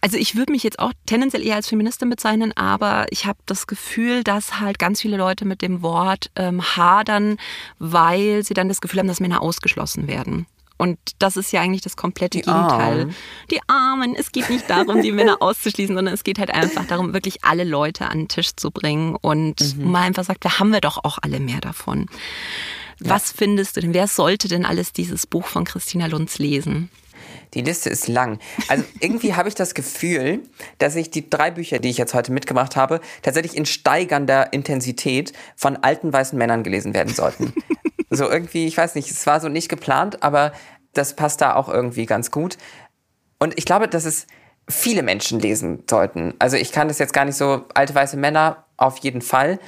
also 0.00 0.16
ich 0.16 0.36
würde 0.36 0.52
mich 0.52 0.62
jetzt 0.62 0.78
auch 0.78 0.92
tendenziell 1.06 1.44
eher 1.44 1.56
als 1.56 1.68
Feministin 1.68 2.10
bezeichnen, 2.10 2.52
aber 2.56 3.06
ich 3.10 3.26
habe 3.26 3.38
das 3.46 3.66
Gefühl, 3.66 4.22
dass 4.22 4.60
halt 4.60 4.78
ganz 4.78 5.00
viele 5.00 5.16
Leute 5.16 5.44
mit 5.44 5.62
dem 5.62 5.82
Wort 5.82 6.30
ähm, 6.36 6.62
hadern, 6.76 7.36
weil 7.78 8.44
sie 8.44 8.54
dann 8.54 8.68
das 8.68 8.80
Gefühl 8.80 9.00
haben, 9.00 9.08
dass 9.08 9.20
Männer 9.20 9.42
ausgeschlossen 9.42 10.06
werden. 10.06 10.46
Und 10.78 10.96
das 11.18 11.36
ist 11.36 11.52
ja 11.52 11.60
eigentlich 11.60 11.82
das 11.82 11.96
komplette 11.96 12.38
die 12.38 12.44
Gegenteil. 12.44 13.00
Armen. 13.00 13.16
Die 13.50 13.58
Armen. 13.66 14.14
Es 14.14 14.30
geht 14.30 14.48
nicht 14.48 14.70
darum, 14.70 15.02
die 15.02 15.10
Männer 15.10 15.38
auszuschließen, 15.40 15.94
sondern 15.96 16.14
es 16.14 16.22
geht 16.22 16.38
halt 16.38 16.52
einfach 16.52 16.86
darum, 16.86 17.12
wirklich 17.12 17.44
alle 17.44 17.64
Leute 17.64 18.06
an 18.06 18.18
den 18.18 18.28
Tisch 18.28 18.54
zu 18.54 18.70
bringen 18.70 19.16
und 19.16 19.76
mhm. 19.76 19.90
man 19.90 20.04
einfach 20.04 20.24
sagt, 20.24 20.44
da 20.44 20.60
haben 20.60 20.70
wir 20.70 20.80
doch 20.80 21.02
auch 21.02 21.18
alle 21.20 21.40
mehr 21.40 21.60
davon. 21.60 22.06
Ja. 23.00 23.10
Was 23.10 23.32
findest 23.32 23.76
du 23.76 23.80
denn? 23.80 23.92
Wer 23.92 24.06
sollte 24.06 24.46
denn 24.46 24.64
alles 24.64 24.92
dieses 24.92 25.26
Buch 25.26 25.46
von 25.46 25.64
Christina 25.64 26.06
Lunz 26.06 26.38
lesen? 26.38 26.90
Die 27.54 27.62
Liste 27.62 27.90
ist 27.90 28.08
lang. 28.08 28.38
Also 28.68 28.84
irgendwie 29.00 29.34
habe 29.34 29.48
ich 29.48 29.54
das 29.54 29.74
Gefühl, 29.74 30.40
dass 30.78 30.96
ich 30.96 31.10
die 31.10 31.28
drei 31.28 31.50
Bücher, 31.50 31.78
die 31.78 31.90
ich 31.90 31.98
jetzt 31.98 32.14
heute 32.14 32.32
mitgebracht 32.32 32.76
habe, 32.76 33.00
tatsächlich 33.22 33.56
in 33.56 33.66
steigernder 33.66 34.52
Intensität 34.52 35.32
von 35.56 35.76
alten 35.76 36.12
weißen 36.12 36.38
Männern 36.38 36.62
gelesen 36.62 36.94
werden 36.94 37.14
sollten. 37.14 37.52
so 38.10 38.28
irgendwie, 38.28 38.66
ich 38.66 38.76
weiß 38.76 38.94
nicht, 38.94 39.10
es 39.10 39.26
war 39.26 39.40
so 39.40 39.48
nicht 39.48 39.68
geplant, 39.68 40.22
aber 40.22 40.52
das 40.94 41.14
passt 41.14 41.40
da 41.40 41.54
auch 41.54 41.68
irgendwie 41.68 42.06
ganz 42.06 42.30
gut. 42.30 42.58
Und 43.38 43.56
ich 43.56 43.64
glaube, 43.64 43.88
dass 43.88 44.04
es 44.04 44.26
viele 44.68 45.02
Menschen 45.02 45.40
lesen 45.40 45.84
sollten. 45.88 46.34
Also 46.38 46.56
ich 46.56 46.72
kann 46.72 46.88
das 46.88 46.98
jetzt 46.98 47.12
gar 47.12 47.24
nicht 47.24 47.36
so, 47.36 47.64
alte 47.74 47.94
weiße 47.94 48.16
Männer 48.16 48.64
auf 48.76 48.98
jeden 48.98 49.22
Fall. 49.22 49.58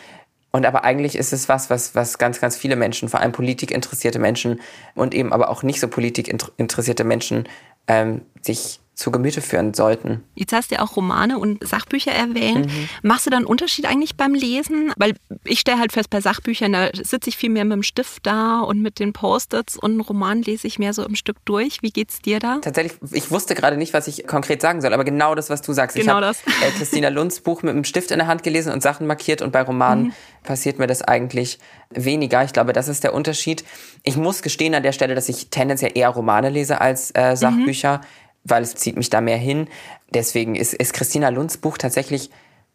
Und 0.52 0.66
aber 0.66 0.84
eigentlich 0.84 1.16
ist 1.16 1.32
es 1.32 1.48
was, 1.48 1.70
was, 1.70 1.94
was 1.94 2.18
ganz, 2.18 2.40
ganz 2.40 2.56
viele 2.56 2.76
Menschen, 2.76 3.08
vor 3.08 3.20
allem 3.20 3.32
politikinteressierte 3.32 4.18
Menschen 4.18 4.60
und 4.94 5.14
eben 5.14 5.32
aber 5.32 5.48
auch 5.48 5.62
nicht 5.62 5.80
so 5.80 5.88
politikinteressierte 5.88 7.04
Menschen 7.04 7.48
ähm, 7.86 8.22
sich 8.42 8.80
zu 9.00 9.10
Gemüte 9.10 9.40
führen 9.40 9.72
sollten. 9.72 10.22
Jetzt 10.34 10.52
hast 10.52 10.70
du 10.70 10.74
ja 10.74 10.82
auch 10.82 10.94
Romane 10.94 11.38
und 11.38 11.66
Sachbücher 11.66 12.12
erwähnt. 12.12 12.66
Mhm. 12.66 12.88
Machst 13.02 13.24
du 13.24 13.30
da 13.30 13.38
einen 13.38 13.46
Unterschied 13.46 13.86
eigentlich 13.86 14.16
beim 14.16 14.34
Lesen? 14.34 14.92
Weil 14.96 15.14
ich 15.44 15.60
stelle 15.60 15.78
halt 15.78 15.92
fest, 15.92 16.10
bei 16.10 16.20
Sachbüchern, 16.20 16.74
da 16.74 16.90
sitze 16.92 17.30
ich 17.30 17.38
viel 17.38 17.48
mehr 17.48 17.64
mit 17.64 17.76
dem 17.76 17.82
Stift 17.82 18.26
da 18.26 18.60
und 18.60 18.82
mit 18.82 18.98
den 18.98 19.14
Post-its 19.14 19.78
und 19.78 19.92
einen 19.92 20.00
Roman 20.02 20.42
lese 20.42 20.66
ich 20.66 20.78
mehr 20.78 20.92
so 20.92 21.02
im 21.02 21.14
Stück 21.14 21.38
durch. 21.46 21.78
Wie 21.80 21.90
geht's 21.90 22.20
dir 22.20 22.40
da? 22.40 22.58
Tatsächlich, 22.58 22.92
ich 23.10 23.30
wusste 23.30 23.54
gerade 23.54 23.78
nicht, 23.78 23.94
was 23.94 24.06
ich 24.06 24.26
konkret 24.26 24.60
sagen 24.60 24.82
soll, 24.82 24.92
aber 24.92 25.04
genau 25.04 25.34
das, 25.34 25.48
was 25.48 25.62
du 25.62 25.72
sagst. 25.72 25.96
Genau 25.96 26.18
ich 26.18 26.26
das. 26.26 26.42
Äh, 26.62 26.70
Christina 26.76 27.08
Lunds 27.08 27.40
Buch 27.40 27.62
mit 27.62 27.72
einem 27.72 27.84
Stift 27.84 28.10
in 28.10 28.18
der 28.18 28.26
Hand 28.26 28.42
gelesen 28.42 28.70
und 28.70 28.82
Sachen 28.82 29.06
markiert 29.06 29.40
und 29.40 29.50
bei 29.50 29.62
Romanen 29.62 30.08
mhm. 30.08 30.12
passiert 30.42 30.78
mir 30.78 30.86
das 30.86 31.00
eigentlich 31.00 31.58
weniger. 31.88 32.44
Ich 32.44 32.52
glaube, 32.52 32.74
das 32.74 32.88
ist 32.88 33.02
der 33.02 33.14
Unterschied. 33.14 33.64
Ich 34.02 34.18
muss 34.18 34.42
gestehen 34.42 34.74
an 34.74 34.82
der 34.82 34.92
Stelle, 34.92 35.14
dass 35.14 35.30
ich 35.30 35.48
tendenziell 35.48 35.92
eher 35.94 36.10
Romane 36.10 36.50
lese 36.50 36.82
als 36.82 37.12
äh, 37.14 37.34
Sachbücher. 37.34 37.98
Mhm 37.98 38.19
weil 38.44 38.62
es 38.62 38.74
zieht 38.74 38.96
mich 38.96 39.10
da 39.10 39.20
mehr 39.20 39.36
hin. 39.36 39.68
Deswegen 40.12 40.54
ist, 40.54 40.74
ist 40.74 40.92
Christina 40.92 41.28
Lunds 41.28 41.58
Buch 41.58 41.78
tatsächlich 41.78 42.30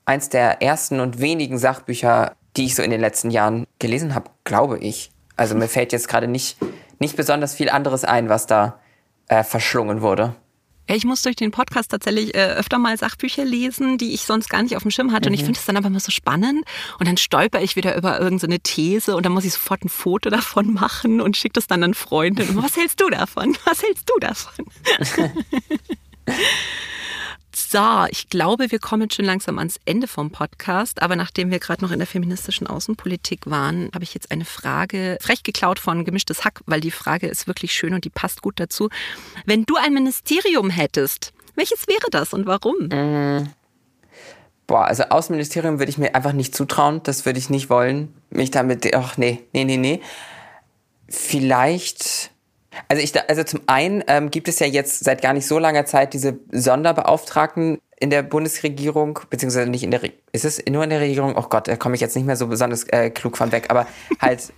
eins 0.05 0.30
der 0.30 0.61
ersten 0.61 0.99
und 0.99 1.20
wenigen 1.20 1.57
Sachbücher, 1.57 2.34
die 2.55 2.66
ich 2.66 2.76
so 2.76 2.84
in 2.84 2.91
den 2.91 3.01
letzten 3.01 3.32
Jahren 3.32 3.66
gelesen 3.80 4.16
habe, 4.16 4.30
glaube 4.43 4.78
ich. 4.80 5.11
Also 5.36 5.55
mir 5.55 5.68
fällt 5.68 5.91
jetzt 5.91 6.07
gerade 6.07 6.28
nicht, 6.28 6.57
nicht 6.99 7.18
besonders 7.18 7.55
viel 7.55 7.70
anderes 7.70 8.05
ein, 8.05 8.30
was 8.30 8.47
da 8.47 8.80
äh, 9.28 9.43
verschlungen 9.43 10.01
wurde. 10.01 10.36
Ich 10.88 11.03
muss 11.03 11.21
durch 11.21 11.36
den 11.36 11.51
Podcast 11.51 11.91
tatsächlich 11.91 12.36
äh, 12.36 12.53
öfter 12.55 12.77
mal 12.77 12.97
Sachbücher 12.97 13.43
lesen, 13.43 13.97
die 13.97 14.13
ich 14.13 14.21
sonst 14.21 14.49
gar 14.49 14.61
nicht 14.61 14.75
auf 14.75 14.83
dem 14.83 14.91
Schirm 14.91 15.11
hatte. 15.11 15.29
Mhm. 15.29 15.33
Und 15.33 15.33
ich 15.33 15.41
mhm. 15.41 15.45
finde 15.45 15.59
es 15.59 15.65
dann 15.65 15.77
aber 15.77 15.88
immer 15.88 15.99
so 15.99 16.11
spannend. 16.11 16.65
Und 16.99 17.07
dann 17.07 17.17
stolper 17.17 17.61
ich 17.61 17.75
wieder 17.75 17.95
über 17.97 18.19
irgendeine 18.19 18.55
so 18.55 18.59
These 18.63 19.15
und 19.15 19.25
dann 19.25 19.33
muss 19.33 19.45
ich 19.45 19.53
sofort 19.53 19.83
ein 19.83 19.89
Foto 19.89 20.29
davon 20.29 20.73
machen 20.73 21.21
und 21.21 21.38
schicke 21.38 21.53
das 21.53 21.67
dann 21.67 21.83
an 21.83 21.93
Freunde. 21.93 22.43
Und 22.43 22.61
was 22.61 22.77
hältst 22.77 23.01
du 23.01 23.09
davon? 23.09 23.57
Was 23.65 23.81
hältst 23.81 24.09
du 24.09 24.19
davon? 24.19 24.65
So, 27.56 28.06
ich 28.10 28.30
glaube, 28.30 28.70
wir 28.72 28.80
kommen 28.80 29.10
schon 29.10 29.24
langsam 29.24 29.60
ans 29.60 29.80
Ende 29.86 30.08
vom 30.08 30.30
Podcast. 30.30 31.01
Aber 31.01 31.16
nachdem 31.16 31.51
wir 31.51 31.60
gerade 31.60 31.82
noch 31.84 31.91
in 31.91 31.99
der 31.99 32.08
feministischen 32.08 32.68
Außenpolitik 32.68 33.45
waren, 33.45 33.89
habe 33.93 34.03
ich 34.03 34.14
jetzt 34.14 34.30
eine 34.32 34.43
Frage, 34.43 35.18
frech 35.22 35.41
geklaut 35.41 35.80
von 35.80 36.03
Gemischtes 36.03 36.43
Hack, 36.43 36.62
weil 36.66 36.82
die 36.82 36.91
Frage 36.91 37.28
ist 37.28 37.47
wirklich 37.47 37.72
schön 37.72 37.93
und 37.93 38.03
die 38.03 38.10
passt 38.10 38.41
gut 38.41 38.60
dazu. 38.60 38.89
Wenn 39.45 39.66
du 39.66 39.78
ein 39.78 39.93
Ministerium 39.93 40.70
hättest, 40.70 41.34
welches 41.56 41.88
wäre 41.88 42.10
das 42.12 42.34
und 42.34 42.45
warum? 42.45 42.89
Mhm. 42.91 43.49
Boah, 44.68 44.86
also 44.86 45.03
Außenministerium 45.03 45.80
würde 45.80 45.91
ich 45.91 45.97
mir 45.97 46.14
einfach 46.14 46.34
nicht 46.34 46.53
zutrauen. 46.56 47.01
Das 47.03 47.26
würde 47.26 47.39
ich 47.39 47.49
nicht 47.49 47.70
wollen. 47.70 48.14
Mich 48.32 48.51
damit, 48.51 48.93
ach 48.95 49.16
nee, 49.16 49.43
nee, 49.53 49.64
nee, 49.64 49.78
nee. 49.78 50.01
Vielleicht 51.08 52.32
also, 52.88 53.01
ich, 53.01 53.13
also 53.30 53.43
zum 53.43 53.61
einen 53.67 54.03
ähm, 54.07 54.32
gibt 54.32 54.47
es 54.47 54.59
ja 54.59 54.67
jetzt 54.67 55.03
seit 55.03 55.21
gar 55.21 55.34
nicht 55.34 55.47
so 55.47 55.59
langer 55.59 55.86
Zeit 55.86 56.13
diese 56.13 56.39
Sonderbeauftragten 56.51 57.80
in 57.97 58.09
der 58.09 58.23
Bundesregierung, 58.23 59.19
beziehungsweise 59.30 59.69
nicht 59.69 59.84
in 59.84 59.91
der, 59.91 60.03
Re 60.03 60.11
ist 60.32 60.45
es 60.45 60.63
nur 60.69 60.84
in 60.84 60.89
der 60.89 60.99
Regierung? 60.99 61.36
Oh 61.38 61.45
Gott, 61.49 61.67
da 61.67 61.76
komme 61.78 61.95
ich 61.95 62.01
jetzt 62.01 62.15
nicht 62.15 62.26
mehr 62.26 62.36
so 62.36 62.47
besonders 62.47 62.84
äh, 62.89 63.09
klug 63.09 63.38
von 63.38 63.51
weg, 63.51 63.67
aber 63.69 63.88
halt 64.19 64.53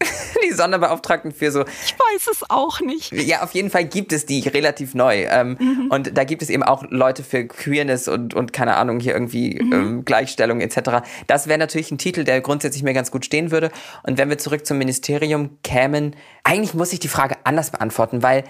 die 0.48 0.54
Sonderbeauftragten 0.54 1.32
für 1.32 1.50
so. 1.52 1.64
Ich 1.84 1.94
weiß 1.94 2.28
es 2.30 2.48
auch 2.48 2.80
nicht. 2.80 3.12
Ja, 3.12 3.42
auf 3.42 3.52
jeden 3.52 3.70
Fall 3.70 3.84
gibt 3.84 4.12
es 4.12 4.26
die 4.26 4.40
relativ 4.48 4.94
neu. 4.94 5.26
Ähm, 5.30 5.56
mhm. 5.58 5.86
Und 5.90 6.16
da 6.16 6.24
gibt 6.24 6.42
es 6.42 6.50
eben 6.50 6.62
auch 6.62 6.84
Leute 6.88 7.22
für 7.22 7.46
Queerness 7.46 8.08
und, 8.08 8.34
und 8.34 8.52
keine 8.52 8.76
Ahnung, 8.76 9.00
hier 9.00 9.12
irgendwie 9.12 9.62
mhm. 9.62 9.72
ähm, 9.72 10.04
Gleichstellung 10.04 10.60
etc. 10.60 11.06
Das 11.26 11.48
wäre 11.48 11.58
natürlich 11.58 11.90
ein 11.90 11.98
Titel, 11.98 12.24
der 12.24 12.40
grundsätzlich 12.40 12.82
mir 12.82 12.94
ganz 12.94 13.10
gut 13.10 13.24
stehen 13.24 13.50
würde. 13.50 13.70
Und 14.02 14.18
wenn 14.18 14.28
wir 14.28 14.38
zurück 14.38 14.66
zum 14.66 14.78
Ministerium 14.78 15.58
kämen, 15.62 16.16
eigentlich 16.44 16.74
muss 16.74 16.92
ich 16.92 17.00
die 17.00 17.08
Frage 17.08 17.36
anders 17.44 17.70
beantworten, 17.70 18.22
weil 18.22 18.44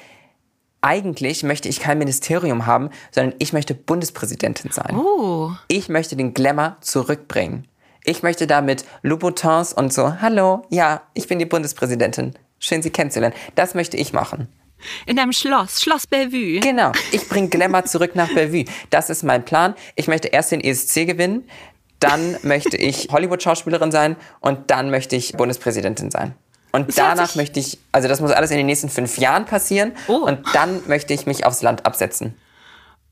eigentlich 0.82 1.42
möchte 1.42 1.68
ich 1.68 1.80
kein 1.80 1.98
Ministerium 1.98 2.66
haben, 2.66 2.90
sondern 3.10 3.34
ich 3.38 3.52
möchte 3.52 3.74
Bundespräsidentin 3.74 4.70
sein. 4.70 4.96
Oh. 4.96 5.50
Ich 5.68 5.88
möchte 5.88 6.16
den 6.16 6.32
Glamour 6.32 6.76
zurückbringen. 6.80 7.66
Ich 8.04 8.22
möchte 8.22 8.46
da 8.46 8.62
mit 8.62 8.84
Louboutins 9.02 9.72
und 9.72 9.92
so, 9.92 10.20
hallo, 10.20 10.62
ja, 10.70 11.02
ich 11.12 11.28
bin 11.28 11.38
die 11.38 11.44
Bundespräsidentin. 11.44 12.34
Schön, 12.58 12.82
Sie 12.82 12.90
kennenzulernen. 12.90 13.36
Das 13.54 13.74
möchte 13.74 13.96
ich 13.96 14.12
machen. 14.12 14.48
In 15.04 15.18
einem 15.18 15.32
Schloss, 15.32 15.82
Schloss 15.82 16.06
Bellevue. 16.06 16.60
Genau, 16.60 16.92
ich 17.12 17.28
bringe 17.28 17.48
Glamour 17.48 17.84
zurück 17.84 18.16
nach 18.16 18.32
Bellevue. 18.32 18.64
Das 18.88 19.10
ist 19.10 19.22
mein 19.22 19.44
Plan. 19.44 19.74
Ich 19.96 20.08
möchte 20.08 20.28
erst 20.28 20.52
den 20.52 20.62
ESC 20.62 21.06
gewinnen, 21.06 21.46
dann 21.98 22.38
möchte 22.42 22.78
ich 22.78 23.08
Hollywood-Schauspielerin 23.10 23.92
sein 23.92 24.16
und 24.40 24.70
dann 24.70 24.90
möchte 24.90 25.16
ich 25.16 25.34
Bundespräsidentin 25.34 26.10
sein. 26.10 26.34
Und 26.72 26.96
danach 26.96 27.34
möchte 27.34 27.60
ich, 27.60 27.78
also 27.92 28.08
das 28.08 28.20
muss 28.20 28.30
alles 28.30 28.50
in 28.50 28.56
den 28.56 28.66
nächsten 28.66 28.88
fünf 28.88 29.18
Jahren 29.18 29.44
passieren 29.44 29.92
oh. 30.08 30.18
und 30.18 30.40
dann 30.54 30.82
möchte 30.86 31.12
ich 31.12 31.26
mich 31.26 31.44
aufs 31.44 31.60
Land 31.60 31.84
absetzen. 31.84 32.34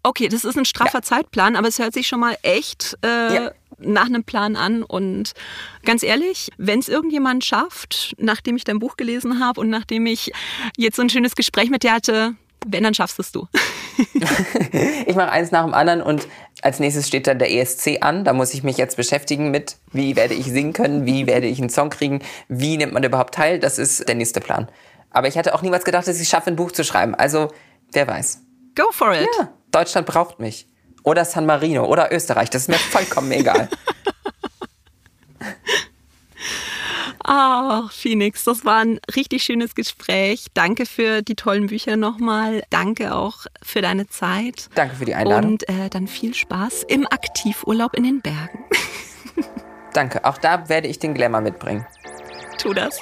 Okay, 0.03 0.29
das 0.29 0.45
ist 0.45 0.57
ein 0.57 0.65
straffer 0.65 0.99
ja. 0.99 1.03
Zeitplan, 1.03 1.57
aber 1.57 1.69
es 1.69 1.79
hört 1.79 1.93
sich 1.93 2.07
schon 2.07 2.21
mal 2.21 2.37
echt 2.43 2.97
äh, 3.05 3.35
ja 3.35 3.51
nach 3.79 4.07
einem 4.07 4.25
Plan 4.25 4.57
an. 4.57 4.83
Und 4.83 5.33
ganz 5.85 6.03
ehrlich, 6.03 6.51
wenn 6.57 6.79
es 6.79 6.89
irgendjemand 6.89 7.45
schafft, 7.45 8.15
nachdem 8.19 8.57
ich 8.57 8.65
dein 8.65 8.79
Buch 8.79 8.97
gelesen 8.97 9.41
habe 9.41 9.61
und 9.61 9.71
nachdem 9.71 10.07
ich 10.07 10.33
jetzt 10.77 10.97
so 10.97 11.03
ein 11.03 11.11
schönes 11.11 11.35
Gespräch 11.35 11.71
mit 11.71 11.83
dir 11.83 11.93
hatte, 11.93 12.35
wenn, 12.67 12.83
dann 12.83 12.95
schaffst 12.95 13.19
es 13.19 13.31
du. 13.33 13.47
ich 15.07 15.15
mache 15.15 15.31
eins 15.31 15.53
nach 15.53 15.65
dem 15.65 15.75
anderen 15.75 16.03
und 16.03 16.27
als 16.63 16.81
nächstes 16.81 17.07
steht 17.07 17.27
dann 17.27 17.39
der 17.39 17.53
ESC 17.53 17.99
an. 18.01 18.25
Da 18.25 18.33
muss 18.33 18.53
ich 18.53 18.63
mich 18.63 18.77
jetzt 18.77 18.97
beschäftigen 18.97 19.51
mit, 19.51 19.77
wie 19.93 20.17
werde 20.17 20.35
ich 20.35 20.47
singen 20.47 20.73
können, 20.73 21.07
wie 21.07 21.27
werde 21.27 21.47
ich 21.47 21.61
einen 21.61 21.71
Song 21.71 21.91
kriegen, 21.91 22.21
wie 22.49 22.77
nimmt 22.77 22.93
man 22.93 23.05
überhaupt 23.05 23.35
teil. 23.35 23.61
Das 23.61 23.79
ist 23.79 24.09
der 24.09 24.17
nächste 24.17 24.41
Plan. 24.41 24.69
Aber 25.11 25.29
ich 25.29 25.39
hatte 25.39 25.55
auch 25.55 25.63
niemals 25.63 25.85
gedacht, 25.85 26.07
dass 26.07 26.17
ich 26.17 26.23
es 26.23 26.29
schaffe, 26.29 26.51
ein 26.51 26.57
Buch 26.57 26.73
zu 26.73 26.85
schreiben. 26.85 27.15
Also, 27.15 27.49
wer 27.93 28.07
weiß. 28.07 28.41
Go 28.75 28.91
for 28.91 29.15
it. 29.15 29.29
Ja, 29.39 29.53
Deutschland 29.71 30.07
braucht 30.07 30.41
mich 30.41 30.67
oder 31.09 31.25
San 31.25 31.47
Marino 31.47 31.85
oder 31.87 32.13
Österreich. 32.13 32.51
Das 32.51 32.63
ist 32.63 32.69
mir 32.69 32.79
vollkommen 32.79 33.33
egal. 33.33 33.69
Ach, 37.25 37.93
Phoenix, 37.93 38.45
das 38.45 38.65
war 38.65 38.81
ein 38.81 39.01
richtig 39.15 39.43
schönes 39.43 39.75
Gespräch. 39.75 40.47
Danke 40.55 40.87
für 40.87 41.21
die 41.21 41.35
tollen 41.35 41.67
Bücher 41.67 41.97
nochmal. 41.97 42.63
Danke 42.71 43.15
auch 43.15 43.45
für 43.63 43.83
deine 43.83 44.07
Zeit. 44.07 44.71
Danke 44.75 44.97
für 44.97 45.05
die 45.05 45.15
Einladung. 45.15 45.53
Und 45.53 45.69
äh, 45.69 45.91
dann 45.91 46.09
viel 46.09 46.33
Spaß 46.33 46.85
im 46.89 47.07
Aktivurlaub 47.07 47.95
in 47.97 48.05
den 48.05 48.23
Bergen. 48.23 48.65
Danke, 49.93 50.25
auch 50.25 50.39
da 50.39 50.69
werde 50.69 50.89
ich 50.89 50.99
den 50.99 51.13
Glamour 51.13 51.43
mitbringen. 51.43 51.87
Tu 52.59 52.73
das. 52.73 52.99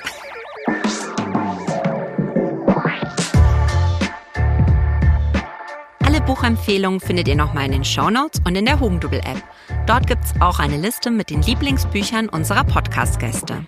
Buchempfehlungen 6.37 7.01
findet 7.01 7.29
ihr 7.29 7.35
nochmal 7.35 7.65
in 7.65 7.73
den 7.73 7.85
Shownotes 7.85 8.43
und 8.47 8.57
in 8.57 8.67
der 8.67 8.79
Hugendubel-App. 8.79 9.43
Dort 9.87 10.07
gibt's 10.07 10.35
auch 10.39 10.59
eine 10.59 10.77
Liste 10.77 11.11
mit 11.11 11.31
den 11.31 11.41
Lieblingsbüchern 11.41 12.29
unserer 12.29 12.63
Podcast-Gäste. 12.63 13.65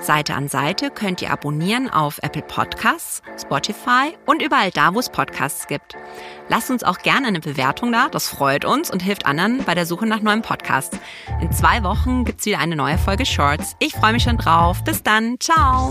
Seite 0.00 0.34
an 0.34 0.48
Seite 0.48 0.90
könnt 0.90 1.22
ihr 1.22 1.30
abonnieren 1.30 1.88
auf 1.88 2.18
Apple 2.22 2.42
Podcasts, 2.42 3.22
Spotify 3.40 4.12
und 4.26 4.42
überall 4.42 4.72
da, 4.72 4.92
wo 4.92 4.98
es 4.98 5.08
Podcasts 5.08 5.68
gibt. 5.68 5.94
Lasst 6.48 6.68
uns 6.68 6.82
auch 6.82 6.98
gerne 6.98 7.28
eine 7.28 7.40
Bewertung 7.40 7.92
da, 7.92 8.08
das 8.08 8.28
freut 8.28 8.64
uns 8.64 8.90
und 8.90 9.00
hilft 9.00 9.24
anderen 9.24 9.62
bei 9.64 9.76
der 9.76 9.86
Suche 9.86 10.06
nach 10.06 10.20
neuen 10.20 10.42
Podcasts. 10.42 10.98
In 11.40 11.52
zwei 11.52 11.84
Wochen 11.84 12.24
gibt's 12.24 12.44
wieder 12.44 12.58
eine 12.58 12.74
neue 12.74 12.98
Folge 12.98 13.24
Shorts. 13.24 13.76
Ich 13.78 13.92
freue 13.92 14.12
mich 14.12 14.24
schon 14.24 14.36
drauf. 14.36 14.82
Bis 14.82 15.04
dann. 15.04 15.36
Ciao. 15.38 15.90